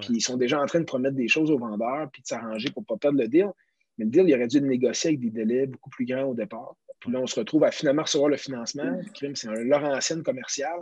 Puis 0.00 0.14
ils 0.14 0.20
sont 0.20 0.36
déjà 0.36 0.60
en 0.60 0.66
train 0.66 0.80
de 0.80 0.84
promettre 0.84 1.16
des 1.16 1.28
choses 1.28 1.50
aux 1.50 1.58
vendeurs, 1.58 2.10
puis 2.12 2.22
de 2.22 2.26
s'arranger 2.26 2.70
pour 2.70 2.82
ne 2.82 2.86
pas 2.86 2.96
perdre 2.96 3.18
le 3.18 3.28
deal. 3.28 3.50
Mais 3.96 4.04
le 4.04 4.10
deal, 4.10 4.24
il 4.28 4.34
aurait 4.34 4.48
dû 4.48 4.60
le 4.60 4.66
négocier 4.66 5.10
avec 5.10 5.20
des 5.20 5.30
délais 5.30 5.66
beaucoup 5.66 5.90
plus 5.90 6.04
grands 6.04 6.24
au 6.24 6.34
départ. 6.34 6.76
Puis 7.00 7.12
là, 7.12 7.20
on 7.20 7.26
se 7.26 7.38
retrouve 7.38 7.64
à 7.64 7.70
finalement 7.70 8.02
recevoir 8.02 8.30
le 8.30 8.36
financement. 8.36 9.00
c'est 9.14 9.48
un 9.48 9.54
Laurentienne 9.54 10.22
commercial. 10.22 10.78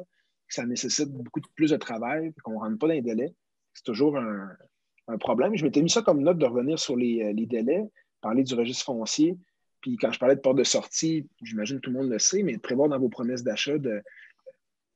Ça 0.53 0.67
nécessite 0.67 1.11
beaucoup 1.11 1.41
plus 1.55 1.71
de 1.71 1.77
travail, 1.77 2.33
qu'on 2.45 2.53
ne 2.53 2.59
rentre 2.59 2.79
pas 2.79 2.89
dans 2.89 2.93
les 2.93 3.03
délais. 3.03 3.35
C'est 3.73 3.85
toujours 3.85 4.19
un, 4.19 4.49
problème. 5.19 5.57
Je 5.57 5.65
m'étais 5.65 5.83
mis 5.83 5.91
ça 5.91 6.03
comme 6.03 6.23
note 6.23 6.39
de 6.39 6.47
revenir 6.47 6.79
sur 6.79 6.97
les, 6.97 7.33
les 7.33 7.47
délais, 7.47 7.83
parler 8.21 8.45
du 8.45 8.55
registre 8.55 8.85
foncier. 8.85 9.37
Puis 9.81 9.97
quand 9.97 10.13
je 10.13 10.19
parlais 10.19 10.37
de 10.37 10.41
porte 10.41 10.59
de 10.59 10.65
sortie, 10.65 11.27
j'imagine 11.43 11.77
que 11.77 11.83
tout 11.83 11.91
le 11.91 11.99
monde 11.99 12.11
le 12.11 12.19
sait, 12.19 12.43
mais 12.43 12.55
de 12.55 12.61
prévoir 12.61 12.89
dans 12.89 12.99
vos 12.99 13.09
promesses 13.09 13.43
d'achat 13.43 13.79
de 13.79 14.03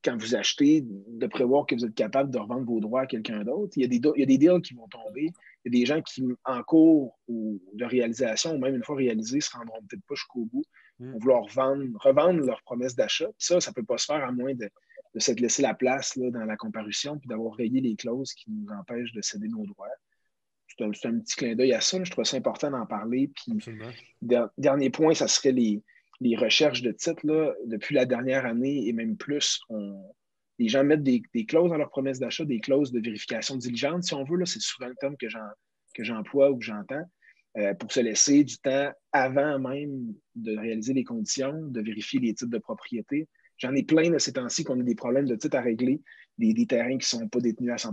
quand 0.05 0.17
vous 0.17 0.37
achetez, 0.37 0.85
de 0.87 1.27
prévoir 1.27 1.67
que 1.67 1.75
vous 1.75 1.85
êtes 1.85 1.95
capable 1.95 2.31
de 2.31 2.39
revendre 2.39 2.65
vos 2.65 2.81
droits 2.81 3.03
à 3.03 3.07
quelqu'un 3.07 3.43
d'autre. 3.43 3.73
Il, 3.77 3.83
y 3.83 3.85
a 3.85 3.89
des, 3.89 3.97
il 4.15 4.21
y 4.21 4.23
a 4.23 4.27
des 4.27 4.39
deals 4.39 4.63
qui 4.63 4.75
vont 4.75 4.87
tomber. 4.87 5.33
Il 5.65 5.75
y 5.75 5.77
a 5.77 5.81
des 5.81 5.87
gens 5.87 6.01
qui, 6.01 6.23
en 6.45 6.63
cours 6.63 7.19
ou 7.27 7.61
de 7.73 7.85
réalisation, 7.85 8.55
ou 8.55 8.59
même 8.59 8.77
une 8.77 8.85
fois 8.85 8.97
réalisés, 8.97 9.39
ne 9.39 9.41
se 9.41 9.51
rendront 9.51 9.81
peut-être 9.89 10.05
pas 10.07 10.15
jusqu'au 10.15 10.45
bout, 10.45 10.65
vont 11.01 11.19
vouloir 11.19 11.43
revendre 11.43 12.47
leurs 12.47 12.63
promesses 12.63 12.95
d'achat. 12.95 13.29
Ça, 13.37 13.61
ça 13.61 13.73
ne 13.73 13.75
peut 13.75 13.83
pas 13.83 13.99
se 13.99 14.07
faire 14.07 14.25
à 14.25 14.31
moins 14.31 14.55
de, 14.55 14.71
de 15.17 15.21
s'être 15.21 15.41
laissé 15.41 15.63
la 15.63 15.75
place 15.75 16.15
là, 16.15 16.31
dans 16.31 16.45
la 16.45 16.57
comparution 16.57 17.19
puis 17.19 17.27
d'avoir 17.27 17.55
rayé 17.55 17.81
les 17.81 17.97
clauses 17.97 18.35
qui 18.35 18.51
nous 18.51 18.69
empêchent 18.71 19.13
de 19.13 19.23
céder 19.23 19.49
nos 19.49 19.65
droits 19.65 19.89
c'est 20.69 21.07
un, 21.07 21.19
petit 21.19 21.37
clin 21.37 21.55
d'œil 21.55 21.73
à 21.73 21.81
ça. 21.81 22.03
Je 22.03 22.11
trouve 22.11 22.25
ça 22.25 22.37
important 22.37 22.71
d'en 22.71 22.87
parler. 22.87 23.31
Puis, 23.35 23.53
dernier 24.59 24.91
point, 24.91 25.15
ça 25.15 25.29
serait 25.29 25.53
les, 25.53 25.83
recherches 26.37 26.83
de 26.83 26.93
titres. 26.93 27.57
Depuis 27.67 27.95
la 27.95 28.05
dernière 28.05 28.47
année 28.47 28.87
et 28.87 28.93
même 28.93 29.17
plus, 29.17 29.61
les 30.59 30.69
gens 30.69 30.85
mettent 30.85 31.03
des, 31.03 31.23
clauses 31.47 31.71
dans 31.71 31.79
leur 31.79 31.91
promesse 31.91 32.19
d'achat, 32.19 32.45
des 32.45 32.61
clauses 32.61 32.93
de 32.93 33.01
vérification 33.01 33.57
diligente, 33.57 34.05
si 34.05 34.15
on 34.15 34.25
veut. 34.25 34.45
C'est 34.45 34.61
souvent 34.61 34.89
le 34.89 34.97
terme 34.97 35.17
que 35.17 36.05
j'emploie 36.05 36.51
ou 36.51 36.59
que 36.59 36.65
j'entends. 36.65 37.05
Euh, 37.57 37.73
pour 37.73 37.91
se 37.91 38.01
laisser 38.01 38.45
du 38.45 38.59
temps 38.59 38.93
avant 39.13 39.59
même 39.59 40.13
de 40.35 40.59
réaliser 40.59 40.93
les 40.93 41.05
conditions, 41.05 41.55
de 41.69 41.81
vérifier 41.81 42.21
les 42.21 42.35
titres 42.35 42.51
de 42.51 42.59
propriété. 42.59 43.29
J'en 43.59 43.75
ai 43.75 43.83
plein 43.83 44.11
de 44.11 44.19
ces 44.19 44.33
temps-ci 44.33 44.65
qu'on 44.65 44.79
a 44.81 44.83
des 44.83 44.95
problèmes 44.95 45.27
de 45.27 45.37
titres 45.37 45.57
à 45.57 45.63
régler, 45.63 46.03
des, 46.39 46.67
terrains 46.67 46.99
qui 46.99 47.17
ne 47.17 47.21
sont 47.21 47.29
pas 47.29 47.41
détenus 47.41 47.73
à 47.73 47.79
100 47.79 47.93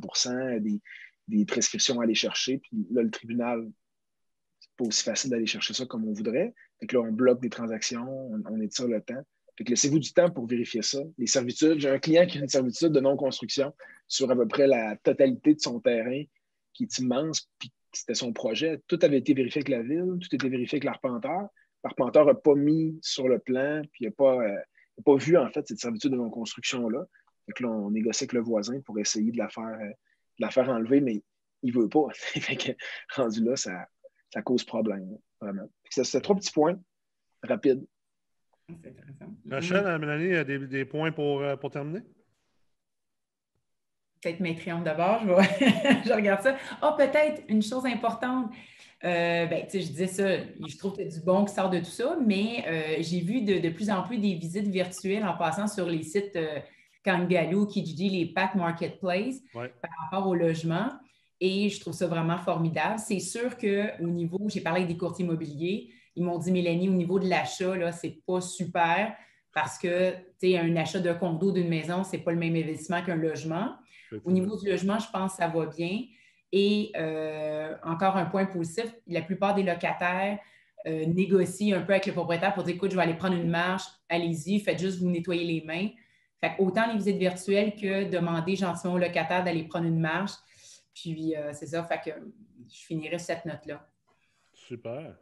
des, 0.60 0.82
des 1.28 1.46
prescriptions 1.46 2.00
à 2.00 2.04
aller 2.04 2.16
chercher. 2.16 2.58
Puis 2.58 2.86
là, 2.92 3.02
le 3.02 3.12
tribunal, 3.12 3.70
c'est 4.60 4.72
pas 4.78 4.86
aussi 4.86 5.04
facile 5.04 5.30
d'aller 5.32 5.46
chercher 5.46 5.74
ça 5.74 5.86
comme 5.86 6.08
on 6.08 6.14
voudrait. 6.14 6.54
Fait 6.80 6.88
que 6.88 6.98
là, 6.98 7.04
on 7.04 7.12
bloque 7.12 7.42
des 7.42 7.50
transactions, 7.50 8.32
on, 8.46 8.62
étire 8.62 8.88
le 8.88 9.02
temps. 9.02 9.22
Fait 9.58 9.64
que 9.64 9.70
laissez-vous 9.70 10.00
du 10.00 10.12
temps 10.14 10.30
pour 10.30 10.48
vérifier 10.48 10.82
ça. 10.82 11.00
Les 11.18 11.28
servitudes, 11.28 11.80
j'ai 11.80 11.90
un 11.90 12.00
client 12.00 12.26
qui 12.26 12.40
a 12.40 12.42
une 12.42 12.50
servitude 12.50 12.90
de 12.90 13.00
non-construction 13.00 13.74
sur 14.08 14.30
à 14.32 14.36
peu 14.36 14.48
près 14.48 14.68
la 14.68 14.98
totalité 14.98 15.54
de 15.54 15.60
son 15.60 15.80
terrain, 15.80 16.24
qui 16.74 16.84
est 16.84 16.98
immense, 16.98 17.50
puis 17.60 17.72
c'était 17.92 18.16
son 18.16 18.34
projet. 18.34 18.82
Tout 18.88 18.98
avait 19.04 19.20
été 19.20 19.34
vérifié 19.34 19.60
avec 19.60 19.70
la 19.70 19.84
ville, 19.84 20.18
tout 20.20 20.36
était 20.36 20.50
vérifié 20.50 20.78
avec 20.78 20.86
l'arpenteur. 20.86 21.48
L'arpenteur 21.84 22.26
n'a 22.26 22.34
pas 22.34 22.56
mis 22.56 22.98
sur 23.02 23.28
le 23.28 23.40
plan, 23.40 23.82
puis 23.92 24.06
il 24.06 24.08
n'a 24.08 24.12
pas, 24.12 24.42
euh, 24.42 24.58
pas 25.06 25.16
vu, 25.16 25.38
en 25.38 25.50
fait, 25.50 25.68
cette 25.68 25.80
servitude 25.80 26.12
de 26.12 26.18
non-construction-là. 26.18 27.06
Là, 27.60 27.70
on 27.70 27.92
négocie 27.92 28.24
avec 28.24 28.34
le 28.34 28.42
voisin 28.42 28.80
pour 28.82 28.98
essayer 29.00 29.32
de 29.32 29.38
la 29.38 29.50
faire 29.50 29.78
euh, 29.82 29.92
la 30.40 30.50
faire 30.50 30.70
enlever, 30.70 31.02
mais 31.02 31.24
il 31.62 31.76
ne 31.76 31.82
veut 31.82 31.90
pas. 31.90 32.08
rendu 33.16 33.44
là, 33.44 33.56
ça, 33.56 33.88
ça 34.34 34.42
cause 34.42 34.64
problème, 34.64 35.18
vraiment. 35.42 35.70
C'est 35.90 36.22
trois 36.22 36.36
petits 36.36 36.52
points 36.52 36.80
rapides. 37.44 37.86
C'est 38.70 38.90
intéressant. 38.90 39.36
Rachel, 39.50 39.86
euh, 39.86 40.00
Mélanie, 40.00 40.46
des, 40.46 40.68
des 40.68 40.86
points 40.86 41.12
pour, 41.12 41.42
euh, 41.42 41.56
pour 41.56 41.70
terminer? 41.70 42.02
Peut-être 44.22 44.40
mes 44.40 44.56
triomphes 44.56 44.86
d'abord, 44.86 45.20
je, 45.22 45.28
je, 46.08 46.14
regarde 46.14 46.42
ça. 46.42 46.58
oh, 46.82 46.94
peut-être 46.98 47.44
une 47.50 47.62
chose 47.62 47.86
importante. 47.86 48.54
Euh, 49.06 49.46
ben, 49.48 49.66
je 49.72 49.80
disais 49.80 50.08
ça, 50.08 50.38
je 50.66 50.78
trouve 50.78 50.96
y 50.98 51.02
a 51.02 51.10
du 51.10 51.20
bon 51.20 51.44
qui 51.44 51.54
sort 51.54 51.70
de 51.70 51.80
tout 51.80 51.86
ça, 51.86 52.18
mais 52.26 52.64
euh, 52.68 52.96
j'ai 53.02 53.20
vu 53.20 53.42
de, 53.42 53.60
de, 53.60 53.70
plus 53.70 53.90
en 53.90 54.02
plus 54.04 54.18
des 54.18 54.36
visites 54.36 54.68
virtuelles 54.68 55.26
en 55.26 55.36
passant 55.36 55.68
sur 55.68 55.88
les 55.88 56.04
sites 56.04 56.40
Kangaloo, 57.04 57.66
Kijiji, 57.66 58.10
les 58.10 58.26
packs 58.28 58.56
marketplace 58.56 59.42
par 59.54 59.92
rapport 60.04 60.28
au 60.28 60.36
logement. 60.36 60.88
Et 61.42 61.68
je 61.68 61.80
trouve 61.82 61.94
ça 61.94 62.08
vraiment 62.08 62.38
formidable. 62.38 62.98
C'est 62.98 63.20
sûr 63.20 63.58
qu'au 63.58 64.08
niveau, 64.08 64.40
j'ai 64.48 64.62
parlé 64.62 64.84
avec 64.84 64.94
des 64.94 64.98
courtiers 64.98 65.26
immobiliers, 65.26 65.90
ils 66.16 66.24
m'ont 66.24 66.38
dit, 66.38 66.52
Mélanie, 66.52 66.90
au 66.90 66.94
niveau 66.94 67.20
de 67.20 67.28
l'achat, 67.28 67.76
là, 67.76 67.92
c'est 67.92 68.22
pas 68.26 68.40
super 68.40 69.14
parce 69.54 69.78
que, 69.78 70.14
tu 70.40 70.56
un 70.56 70.76
achat 70.76 71.00
de 71.00 71.14
condo 71.14 71.52
d'une 71.52 71.70
maison, 71.70 72.04
c'est 72.04 72.18
pas 72.18 72.32
le 72.32 72.38
même 72.38 72.56
investissement 72.56 73.04
qu'un 73.04 73.16
logement. 73.16 73.76
Au 74.26 74.32
niveau 74.32 74.58
du 74.58 74.70
logement, 74.70 75.00
je 75.00 75.10
pense 75.12 75.34
que 75.34 75.38
ça 75.38 75.48
va 75.48 75.66
bien. 75.66 76.02
Et 76.56 76.92
euh, 76.96 77.76
encore 77.84 78.16
un 78.16 78.26
point 78.26 78.46
positif, 78.46 78.94
la 79.08 79.24
plupart 79.24 79.56
des 79.56 79.64
locataires 79.64 80.38
euh, 80.86 81.06
négocient 81.08 81.76
un 81.76 81.82
peu 81.82 81.94
avec 81.94 82.06
le 82.06 82.14
propriétaire 82.14 82.54
pour 82.54 82.64
dire, 82.64 82.76
écoute, 82.76 82.92
je 82.92 82.96
vais 82.96 83.02
aller 83.02 83.16
prendre 83.16 83.36
une 83.36 83.50
marche, 83.50 83.84
allez-y, 84.08 84.60
faites 84.60 84.80
juste 84.80 85.00
vous 85.00 85.10
nettoyer 85.10 85.44
les 85.44 85.66
mains 85.66 85.90
autant 86.60 86.88
les 86.88 86.98
visites 86.98 87.18
virtuelles 87.18 87.76
que 87.76 88.10
demander 88.10 88.56
gentiment 88.56 88.94
au 88.94 88.98
locataire 88.98 89.44
d'aller 89.44 89.64
prendre 89.64 89.86
une 89.86 90.00
marche. 90.00 90.34
Puis 90.94 91.36
euh, 91.36 91.52
c'est 91.54 91.68
ça, 91.68 91.84
fait 91.84 92.02
que 92.04 92.12
je 92.68 92.86
finirai 92.86 93.20
cette 93.20 93.46
note-là. 93.46 93.88
Super. 94.54 95.18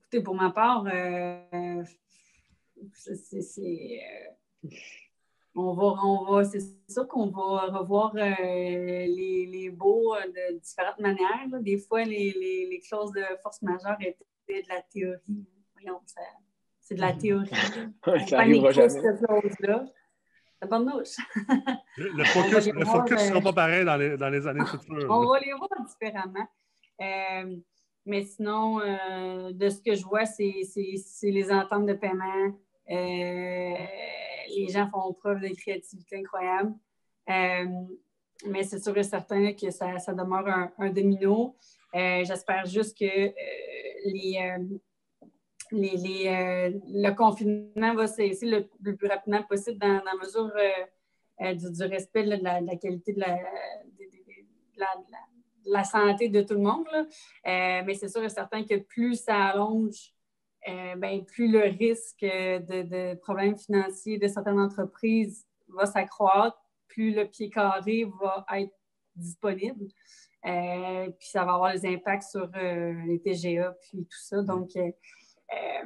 Écoutez, 0.00 0.22
pour 0.22 0.34
ma 0.34 0.50
part, 0.50 0.84
euh, 0.92 1.84
c'est. 2.92 4.00
Euh, 5.56 5.60
on 5.60 5.72
va, 5.72 5.84
on 6.04 6.24
va, 6.24 6.44
c'est 6.44 6.60
sûr 6.88 7.08
qu'on 7.08 7.26
va 7.26 7.78
revoir 7.78 8.14
les, 8.14 9.06
les 9.46 9.70
beaux 9.70 10.14
de 10.14 10.58
différentes 10.58 11.00
manières. 11.00 11.60
Des 11.60 11.78
fois, 11.78 12.04
les, 12.04 12.32
les, 12.32 12.66
les, 12.70 12.80
clauses 12.80 13.12
de 13.12 13.24
force 13.42 13.62
majeure 13.62 13.96
étaient 14.00 14.62
de 14.62 14.68
la 14.68 14.82
théorie. 14.82 15.46
Voyons, 15.74 16.00
ça, 16.06 16.20
c'est 16.80 16.94
de 16.94 17.00
la 17.00 17.12
mhm. 17.12 17.18
théorie. 17.18 17.50
ça 18.28 18.36
n'arrivera 18.36 18.70
jamais. 18.70 19.00
Bonne 20.68 20.86
nouche. 20.86 21.16
le 21.96 22.24
focus 22.24 22.66
ne 22.72 22.84
sera 22.84 23.40
pas 23.40 23.52
pareil 23.52 23.84
dans 23.84 23.96
les, 23.96 24.16
dans 24.16 24.30
les 24.30 24.46
années 24.46 24.64
futures. 24.64 25.06
On 25.10 25.26
va 25.26 25.38
les 25.38 25.52
voir 25.52 25.68
différemment. 25.86 26.48
Euh, 27.00 27.56
mais 28.06 28.22
sinon, 28.24 28.80
euh, 28.80 29.52
de 29.52 29.68
ce 29.68 29.80
que 29.82 29.94
je 29.94 30.04
vois, 30.04 30.24
c'est 30.24 30.62
les 31.22 31.52
ententes 31.52 31.86
de 31.86 31.92
paiement. 31.92 32.52
Euh, 34.46 34.54
les 34.56 34.68
gens 34.68 34.88
font 34.90 35.12
preuve 35.14 35.40
de 35.40 35.48
créativité 35.54 36.16
incroyable. 36.16 36.74
mais 38.46 38.62
c'est 38.62 38.78
sûr 38.78 38.96
et 38.96 39.02
certain 39.02 39.52
que 39.52 39.70
ça, 39.70 39.98
ça 39.98 40.12
demeure 40.12 40.46
un, 40.78 40.90
domino. 40.90 41.56
J'espère 41.92 42.66
juste 42.66 42.98
que 42.98 43.32
euh, 45.72 46.70
le 46.88 47.10
confinement 47.14 47.94
va 47.94 48.06
cesser 48.06 48.46
le, 48.46 48.96
plus 48.96 49.08
rapidement 49.08 49.42
possible 49.42 49.78
dans, 49.78 50.02
la 50.04 50.14
mesure 50.20 50.52
euh, 50.56 50.70
euh, 51.42 51.54
du, 51.54 51.82
respect 51.84 52.24
de, 52.24 52.42
la, 52.42 52.76
qualité 52.76 53.12
de 53.12 53.22
la, 55.66 55.84
santé 55.84 56.28
de 56.28 56.42
tout 56.42 56.54
le 56.54 56.60
monde. 56.60 56.86
mais 57.44 57.94
c'est 57.94 58.08
sûr 58.08 58.22
et 58.22 58.28
certain 58.28 58.64
que 58.64 58.76
plus 58.76 59.16
ça 59.16 59.46
allonge, 59.46 60.14
ben, 60.66 61.24
plus 61.24 61.50
le 61.50 61.60
risque 61.60 62.22
de, 62.22 63.14
problèmes 63.16 63.56
financiers 63.56 64.18
de 64.18 64.26
certaines 64.26 64.58
entreprises 64.58 65.46
va 65.68 65.86
s'accroître, 65.86 66.58
plus 66.88 67.14
le 67.14 67.26
pied 67.26 67.50
carré 67.50 68.04
va 68.20 68.44
être 68.58 68.74
disponible. 69.14 69.86
puis 70.42 71.28
ça 71.28 71.44
va 71.44 71.54
avoir 71.54 71.72
des 71.72 71.86
impacts 71.86 72.30
sur 72.30 72.50
les 72.54 73.20
TGA, 73.20 73.76
puis 73.82 74.04
tout 74.04 74.18
ça. 74.18 74.42
Donc, 74.42 74.70
euh, 75.52 75.84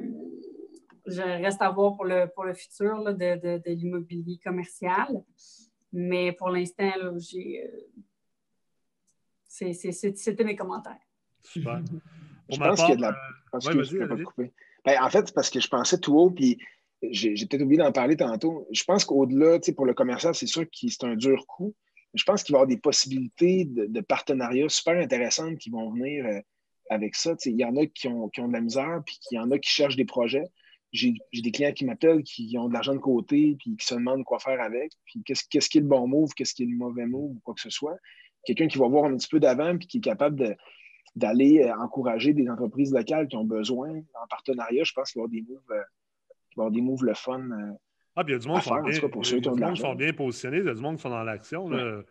je 1.05 1.21
reste 1.21 1.61
à 1.61 1.69
voir 1.69 1.95
pour 1.95 2.05
le, 2.05 2.27
pour 2.33 2.45
le 2.45 2.53
futur 2.53 3.13
de, 3.13 3.69
l'immobilier 3.69 4.39
commercial. 4.43 5.23
Mais 5.91 6.31
pour 6.31 6.49
l'instant, 6.49 6.91
j'ai. 7.17 7.65
Euh, 7.65 7.69
c'était 9.73 10.43
mes 10.43 10.55
commentaires. 10.55 10.97
Super. 11.43 11.81
je 12.49 12.57
pense 12.57 12.79
qu'il 12.79 12.89
y 12.89 12.93
a 12.93 12.95
de 12.95 13.01
la. 13.01 13.15
Ben, 14.85 15.01
en 15.01 15.09
fait, 15.09 15.27
c'est 15.27 15.35
parce 15.35 15.49
que 15.49 15.59
je 15.59 15.67
pensais 15.67 15.99
tout 15.99 16.17
haut, 16.17 16.31
puis 16.31 16.57
j'ai 17.09 17.33
peut-être 17.45 17.63
oublié 17.63 17.81
d'en 17.81 17.91
parler 17.91 18.15
tantôt. 18.15 18.67
Je 18.71 18.83
pense 18.83 19.05
qu'au-delà, 19.05 19.59
pour 19.75 19.85
le 19.85 19.93
commercial, 19.93 20.35
c'est 20.35 20.47
sûr 20.47 20.63
que 20.63 20.87
c'est 20.87 21.03
un 21.03 21.15
dur 21.15 21.45
coup. 21.47 21.73
Je 22.13 22.23
pense 22.23 22.43
qu'il 22.43 22.53
va 22.53 22.59
y 22.59 22.61
avoir 22.61 22.67
des 22.67 22.77
possibilités 22.77 23.65
de, 23.65 23.85
de 23.85 24.01
partenariats 24.01 24.69
super 24.69 24.97
intéressantes 25.01 25.57
qui 25.57 25.69
vont 25.69 25.91
venir 25.91 26.25
euh, 26.25 26.39
avec 26.89 27.15
ça. 27.15 27.35
Il 27.45 27.59
y 27.59 27.65
en 27.65 27.75
a 27.77 27.85
qui 27.85 28.07
ont, 28.07 28.27
de 28.27 28.53
la 28.53 28.61
misère, 28.61 29.01
puis 29.05 29.17
il 29.31 29.35
y 29.35 29.39
en 29.39 29.49
a 29.49 29.57
qui 29.57 29.69
cherchent 29.69 29.95
des 29.95 30.05
projets. 30.05 30.43
J'ai 30.91 31.15
des 31.33 31.51
clients 31.51 31.71
qui 31.71 31.85
m'appellent, 31.85 32.21
qui 32.21 32.53
ont 32.57 32.67
de 32.67 32.73
l'argent 32.73 32.93
de 32.93 32.99
côté, 32.99 33.55
puis 33.57 33.77
qui 33.77 33.85
se 33.85 33.95
demandent 33.95 34.25
quoi 34.25 34.39
faire 34.39 34.59
avec, 34.59 34.91
puis 35.05 35.23
qu'est-ce 35.23 35.69
qui 35.69 35.77
est 35.77 35.81
le 35.81 35.87
bon 35.87 36.05
move, 36.05 36.33
qu'est-ce 36.35 36.53
qui 36.53 36.63
est 36.63 36.65
le 36.65 36.75
mauvais 36.75 37.05
move, 37.05 37.31
ou 37.31 37.41
quoi 37.45 37.53
que 37.53 37.61
ce 37.61 37.69
soit. 37.69 37.95
Quelqu'un 38.43 38.67
qui 38.67 38.77
va 38.77 38.89
voir 38.89 39.05
un 39.05 39.15
petit 39.15 39.29
peu 39.29 39.39
d'avant, 39.39 39.77
puis 39.77 39.87
qui 39.87 39.99
est 39.99 40.01
capable 40.01 40.57
d'aller 41.15 41.63
euh, 41.63 41.75
encourager 41.77 42.33
des 42.33 42.49
entreprises 42.49 42.93
locales 42.93 43.27
qui 43.27 43.35
ont 43.35 43.43
besoin 43.43 43.89
en 43.89 44.27
partenariat. 44.29 44.83
Je 44.83 44.93
pense 44.93 45.11
qu'il 45.11 45.21
va 45.21 45.27
y 45.31 45.37
avoir 45.37 45.45
des 45.45 45.53
moves, 45.53 45.71
euh, 45.71 45.83
il 46.51 46.55
va 46.55 46.63
avoir 46.63 46.71
des 46.71 46.81
moves 46.81 47.03
le 47.03 47.13
fun. 47.13 47.39
Euh, 47.39 47.73
ah, 48.15 48.23
puis 48.23 48.33
il 48.33 48.37
y 48.37 48.39
a 48.39 48.39
du 48.39 48.47
monde 48.47 48.61
qui 48.61 48.67
sont 48.67 49.95
bien, 49.95 50.13
positionnés, 50.13 50.57
il 50.57 50.65
y 50.65 50.69
a 50.69 50.73
du 50.73 50.81
monde 50.81 50.97
qui 50.97 51.01
sont 51.01 51.09
dans 51.09 51.23
l'action. 51.23 51.69
de 51.69 52.05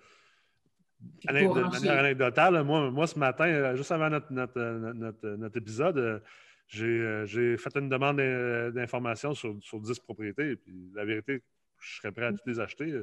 manière 1.28 1.98
anecdotale, 1.98 2.62
moi, 2.62 2.90
moi, 2.90 3.06
ce 3.06 3.18
matin, 3.18 3.74
juste 3.74 3.92
avant 3.92 4.08
notre, 4.08 4.32
notre, 4.32 5.28
notre, 5.36 5.56
épisode, 5.58 6.22
euh, 6.78 7.26
j'ai 7.26 7.56
fait 7.58 7.76
une 7.76 7.88
demande 7.88 8.16
d'information 8.72 9.34
sur, 9.34 9.56
sur 9.60 9.80
10 9.80 9.98
propriétés. 10.00 10.56
Puis 10.56 10.90
la 10.94 11.04
vérité, 11.04 11.42
je 11.78 11.96
serais 11.96 12.12
prêt 12.12 12.26
à 12.26 12.32
toutes 12.32 12.46
les 12.46 12.60
acheter. 12.60 12.94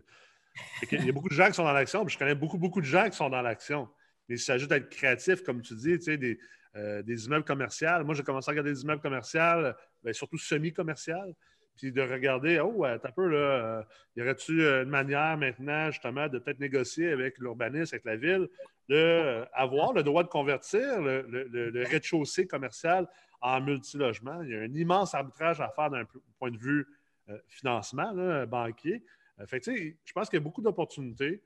Il 0.91 1.05
y 1.05 1.09
a 1.09 1.11
beaucoup 1.11 1.29
de 1.29 1.35
gens 1.35 1.47
qui 1.47 1.53
sont 1.53 1.63
dans 1.63 1.73
l'action, 1.73 2.03
puis 2.03 2.13
je 2.13 2.19
connais 2.19 2.35
beaucoup, 2.35 2.57
beaucoup 2.57 2.81
de 2.81 2.85
gens 2.85 3.09
qui 3.09 3.15
sont 3.15 3.29
dans 3.29 3.43
l'action. 3.43 3.87
Mais 4.27 4.35
il 4.35 4.39
s'agit 4.39 4.67
d'être 4.67 4.89
créatif, 4.89 5.43
comme 5.43 5.61
tu 5.61 5.75
dis, 5.75 5.97
tu 5.97 6.01
sais, 6.01 6.17
des, 6.17 6.37
euh, 6.77 7.01
des 7.01 7.25
immeubles 7.25 7.45
commerciaux. 7.45 8.03
Moi, 8.03 8.13
j'ai 8.13 8.23
commencé 8.23 8.49
à 8.49 8.51
regarder 8.51 8.71
des 8.71 8.83
immeubles 8.83 9.01
commerciaux, 9.01 9.73
ben, 10.03 10.13
surtout 10.13 10.37
semi-commerciaux, 10.37 11.35
puis 11.75 11.91
de 11.91 12.01
regarder, 12.01 12.59
oh, 12.59 12.83
un 12.83 12.97
peu, 12.97 13.27
là, 13.29 13.37
euh, 13.37 13.83
y 14.15 14.21
aurait-tu 14.21 14.61
une 14.61 14.89
manière 14.89 15.37
maintenant, 15.37 15.89
justement, 15.89 16.27
de 16.27 16.37
peut-être 16.37 16.59
négocier 16.59 17.11
avec 17.11 17.39
l'urbanisme, 17.39 17.95
avec 17.95 18.05
la 18.05 18.15
ville, 18.15 18.47
d'avoir 18.89 19.93
le 19.93 20.03
droit 20.03 20.23
de 20.23 20.27
convertir 20.27 21.01
le, 21.01 21.83
rez-de-chaussée 21.89 22.45
commercial 22.45 23.07
en 23.41 23.59
multilogement? 23.59 24.43
Il 24.43 24.49
y 24.49 24.55
a 24.55 24.59
un 24.59 24.73
immense 24.73 25.15
arbitrage 25.15 25.59
à 25.59 25.69
faire 25.69 25.89
d'un 25.89 26.03
point 26.37 26.51
de 26.51 26.57
vue 26.57 26.85
euh, 27.29 27.39
financement 27.47 28.45
banquier. 28.45 29.03
fait 29.47 29.63
je 29.65 30.13
pense 30.13 30.29
qu'il 30.29 30.37
y 30.37 30.41
a 30.41 30.43
beaucoup 30.43 30.61
d'opportunités. 30.61 31.41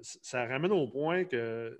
ça 0.00 0.46
ramène 0.46 0.72
au 0.72 0.88
point 0.88 1.24
que 1.24 1.78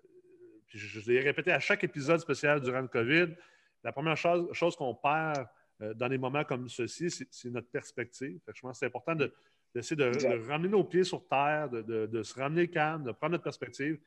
je, 0.79 1.11
l'ai 1.11 1.21
répété 1.21 1.53
à 1.53 1.61
chaque 1.61 1.85
épisode 1.85 2.21
spécial 2.21 2.61
durant 2.61 2.81
le 2.81 2.89
COVID, 2.89 3.35
la 3.83 3.93
première 3.93 4.17
chose, 4.17 4.77
qu'on 4.77 4.95
perd 4.95 5.47
euh, 5.83 5.95
dans 5.95 6.09
des 6.09 6.19
moments 6.19 6.45
comme 6.45 6.69
ceci, 6.69 7.11
c'est 7.11 7.51
notre 7.51 7.71
perspective. 7.71 8.39
je 8.47 8.61
pense 8.61 8.73
que 8.73 8.79
c'est 8.79 8.87
important 8.87 9.15
d'essayer 9.15 9.97
de, 9.97 10.49
ramener 10.49 10.69
nos 10.69 10.85
pieds 10.85 11.05
sur 11.05 11.27
terre, 11.27 11.69
de, 11.71 12.23
se 12.23 12.39
ramener 12.39 12.69
calme, 12.69 13.05
de 13.05 13.13
prendre 13.13 13.33
notre 13.33 13.45
perspective, 13.45 13.99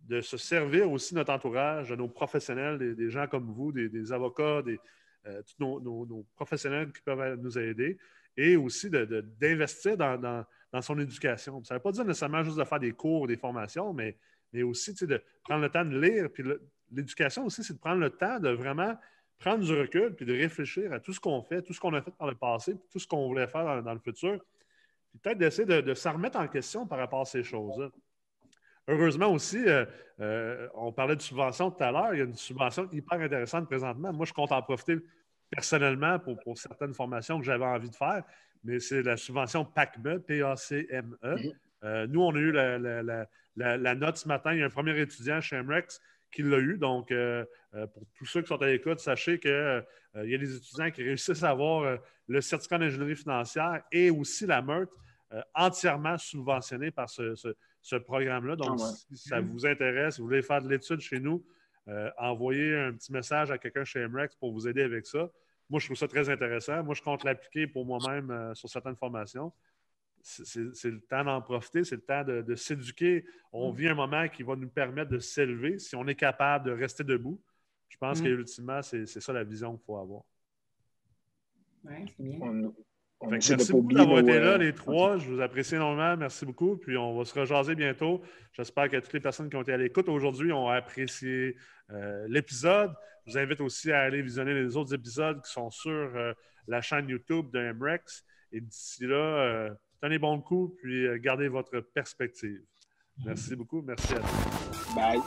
de 0.00 0.20
se 0.20 0.36
servir 0.36 0.90
aussi 0.90 1.14
de 1.14 1.18
notre 1.18 1.32
entourage, 1.32 1.90
de 1.90 1.96
nos 1.96 2.08
professionnels, 2.08 2.78
des, 2.96 3.10
gens 3.10 3.26
comme 3.26 3.50
vous, 3.50 3.72
des, 3.72 4.12
avocats, 4.12 4.62
des, 4.62 4.78
euh, 5.26 5.42
tous 5.42 5.80
nos, 5.80 6.26
professionnels 6.36 6.92
qui 6.92 7.02
peuvent 7.02 7.34
nous 7.40 7.58
aider, 7.58 7.98
et 8.36 8.56
aussi 8.56 8.88
d'investir 8.88 9.96
dans, 9.96 10.16
dans, 10.16 10.82
son 10.82 10.98
éducation. 11.00 11.64
Ça 11.64 11.74
ne 11.74 11.78
veut 11.78 11.82
pas 11.82 11.90
dire 11.90 12.04
nécessairement 12.04 12.44
juste 12.44 12.56
de 12.56 12.64
faire 12.64 12.78
des 12.78 12.92
cours, 12.92 13.26
des 13.26 13.36
formations, 13.36 13.92
mais 13.92 14.16
mais 14.52 14.62
aussi 14.62 14.94
de 14.94 15.22
prendre 15.44 15.62
le 15.62 15.70
temps 15.70 15.84
de 15.84 15.98
lire. 15.98 16.30
Puis 16.32 16.44
l'éducation 16.90 17.46
aussi, 17.46 17.62
c'est 17.64 17.74
de 17.74 17.78
prendre 17.78 18.00
le 18.00 18.10
temps 18.10 18.38
de 18.40 18.50
vraiment 18.50 18.98
prendre 19.38 19.64
du 19.64 19.72
recul 19.72 20.14
puis 20.14 20.26
de 20.26 20.32
réfléchir 20.34 20.92
à 20.92 21.00
tout 21.00 21.12
ce 21.12 21.20
qu'on 21.20 21.42
fait, 21.42 21.62
tout 21.62 21.72
ce 21.72 21.80
qu'on 21.80 21.94
a 21.94 22.02
fait 22.02 22.10
par 22.10 22.28
le 22.28 22.34
passé, 22.34 22.74
puis 22.74 22.88
tout 22.90 22.98
ce 22.98 23.06
qu'on 23.06 23.26
voulait 23.28 23.46
faire 23.46 23.82
dans, 23.82 23.92
le 23.92 24.00
futur. 24.00 24.38
Puis 25.10 25.18
peut-être 25.20 25.38
d'essayer 25.38 25.66
de, 25.66 25.80
de 25.80 25.94
s'en 25.94 26.14
remettre 26.14 26.38
en 26.38 26.48
question 26.48 26.86
par 26.86 26.98
rapport 26.98 27.20
à 27.20 27.24
ces 27.24 27.42
choses-là. 27.42 27.90
Heureusement 28.88 29.30
aussi, 29.30 29.62
euh, 29.66 29.84
euh, 30.20 30.66
on 30.74 30.92
parlait 30.92 31.14
de 31.14 31.20
subvention 31.20 31.70
tout 31.70 31.82
à 31.84 31.92
l'heure. 31.92 32.14
Il 32.14 32.18
y 32.18 32.20
a 32.22 32.24
une 32.24 32.34
subvention 32.34 32.88
hyper 32.90 33.20
intéressante 33.20 33.66
présentement. 33.66 34.14
Moi, 34.14 34.24
je 34.24 34.32
compte 34.32 34.50
en 34.50 34.62
profiter 34.62 34.96
personnellement 35.50 36.18
pour, 36.18 36.56
certaines 36.56 36.94
formations 36.94 37.38
que 37.38 37.44
j'avais 37.44 37.66
envie 37.66 37.90
de 37.90 37.94
faire, 37.94 38.24
mais 38.64 38.80
c'est 38.80 39.02
la 39.02 39.18
subvention 39.18 39.64
PACME, 39.64 40.20
P-A-C-M-E. 40.20 41.36
Mm-hmm. 41.82 41.86
Euh, 41.86 42.06
nous, 42.08 42.22
on 42.22 42.34
a 42.34 42.38
eu 42.38 42.52
la, 43.56 43.94
note 43.94 44.16
ce 44.16 44.28
matin. 44.28 44.52
Il 44.52 44.60
y 44.60 44.62
a 44.62 44.66
un 44.66 44.70
premier 44.70 44.98
étudiant 44.98 45.40
chez 45.40 45.60
MREX 45.62 46.00
qui 46.30 46.42
l'a 46.42 46.58
eu. 46.58 46.78
Donc, 46.78 47.10
euh, 47.10 47.44
euh, 47.74 47.86
pour 47.86 48.02
tous 48.14 48.26
ceux 48.26 48.42
qui 48.42 48.48
sont 48.48 48.60
à 48.62 48.66
l'écoute, 48.66 49.00
sachez 49.00 49.38
qu'il 49.38 49.84
y 50.14 50.34
a 50.34 50.38
des 50.38 50.56
étudiants 50.56 50.90
qui 50.90 51.02
réussissent 51.02 51.42
à 51.42 51.50
avoir 51.50 51.98
le 52.26 52.40
certificat 52.40 52.78
d'ingénierie 52.78 53.16
financière 53.16 53.82
et 53.92 54.10
aussi 54.10 54.46
la 54.46 54.62
MERT 54.62 54.88
entièrement 55.54 56.16
subventionné 56.16 56.90
par 56.90 57.08
ce, 57.08 57.98
programme-là. 58.04 58.56
Donc, 58.56 58.78
ah 58.82 58.92
si 59.14 59.28
ça 59.28 59.40
vous 59.40 59.66
intéresse, 59.66 60.16
si 60.16 60.20
vous 60.20 60.26
voulez 60.26 60.42
faire 60.42 60.62
de 60.62 60.68
l'étude 60.68 61.00
chez 61.00 61.20
nous, 61.20 61.44
envoyez 62.18 62.76
un 62.76 62.92
petit 62.92 63.12
message 63.12 63.50
à 63.50 63.58
quelqu'un 63.58 63.84
chez 63.84 64.06
MREX 64.06 64.36
pour 64.36 64.52
vous 64.52 64.68
aider 64.68 64.82
avec 64.82 65.06
ça. 65.06 65.30
Moi, 65.70 65.80
je 65.80 65.86
trouve 65.86 65.98
ça 65.98 66.08
très 66.08 66.30
intéressant. 66.30 66.82
Moi, 66.82 66.94
je 66.94 67.02
compte 67.02 67.24
l'appliquer 67.24 67.66
pour 67.66 67.84
moi-même 67.84 68.54
sur 68.54 68.68
certaines 68.68 68.96
formations 68.96 69.52
c'est 70.22 70.90
le 70.90 71.00
temps 71.00 71.24
d'en 71.24 71.40
profiter, 71.40 71.84
c'est 71.84 71.96
le 71.96 72.02
temps 72.02 72.24
de, 72.24 72.54
s'éduquer. 72.54 73.24
On 73.52 73.72
mm. 73.72 73.76
vit 73.76 73.88
un 73.88 73.94
moment 73.94 74.28
qui 74.28 74.42
va 74.42 74.56
nous 74.56 74.68
permettre 74.68 75.10
de 75.10 75.18
s'élever 75.18 75.78
si 75.78 75.96
on 75.96 76.06
est 76.06 76.14
capable 76.14 76.66
de 76.66 76.72
rester 76.72 77.04
debout. 77.04 77.40
Je 77.88 77.96
pense 77.96 78.20
mm. 78.20 78.24
qu'ultimement, 78.24 78.82
c'est 78.82 79.06
ça 79.06 79.32
la 79.32 79.44
vision 79.44 79.76
qu'il 79.76 79.84
faut 79.84 79.96
avoir. 79.96 80.22
Oui, 81.84 81.94
c'est 82.06 82.22
bien. 82.22 82.38
merci 83.28 83.72
beaucoup 83.72 83.92
d'avoir 83.92 84.18
été 84.20 84.38
là, 84.38 84.58
les 84.58 84.74
trois. 84.74 85.18
Je 85.18 85.28
vous 85.28 85.40
apprécie 85.40 85.76
énormément. 85.76 86.16
Merci 86.16 86.44
beaucoup. 86.44 86.76
Puis 86.76 86.96
on 86.96 87.16
va 87.16 87.24
se 87.24 87.38
rejaser 87.38 87.74
bientôt. 87.74 88.22
J'espère 88.52 88.88
que 88.88 88.96
toutes 88.96 89.12
les 89.12 89.20
personnes 89.20 89.48
qui 89.48 89.56
ont 89.56 89.62
été 89.62 89.72
à 89.72 89.76
l'écoute 89.76 90.08
aujourd'hui 90.08 90.52
ont 90.52 90.68
apprécié 90.68 91.56
euh, 91.90 92.26
l'épisode. 92.28 92.92
Je 93.26 93.32
vous 93.32 93.38
invite 93.38 93.60
aussi 93.60 93.92
à 93.92 94.00
aller 94.00 94.22
visionner 94.22 94.54
les 94.54 94.76
autres 94.76 94.94
épisodes 94.94 95.42
qui 95.42 95.50
sont 95.50 95.70
sur 95.70 95.90
euh, 95.90 96.32
la 96.66 96.80
chaîne 96.80 97.08
YouTube 97.08 97.50
de 97.50 97.72
MREX. 97.72 98.24
Et 98.52 98.60
d'ici 98.60 99.04
là, 99.06 99.16
euh, 99.16 99.70
tenez 100.00 100.18
bon 100.18 100.40
coup, 100.40 100.74
puis 100.78 101.06
euh, 101.06 101.18
gardez 101.18 101.48
votre 101.48 101.80
perspective. 101.80 102.62
Merci 103.24 103.56
beaucoup. 103.56 103.82
Merci 103.82 104.14
à 104.14 104.20
vous. 104.20 104.94
Bye. 104.94 105.20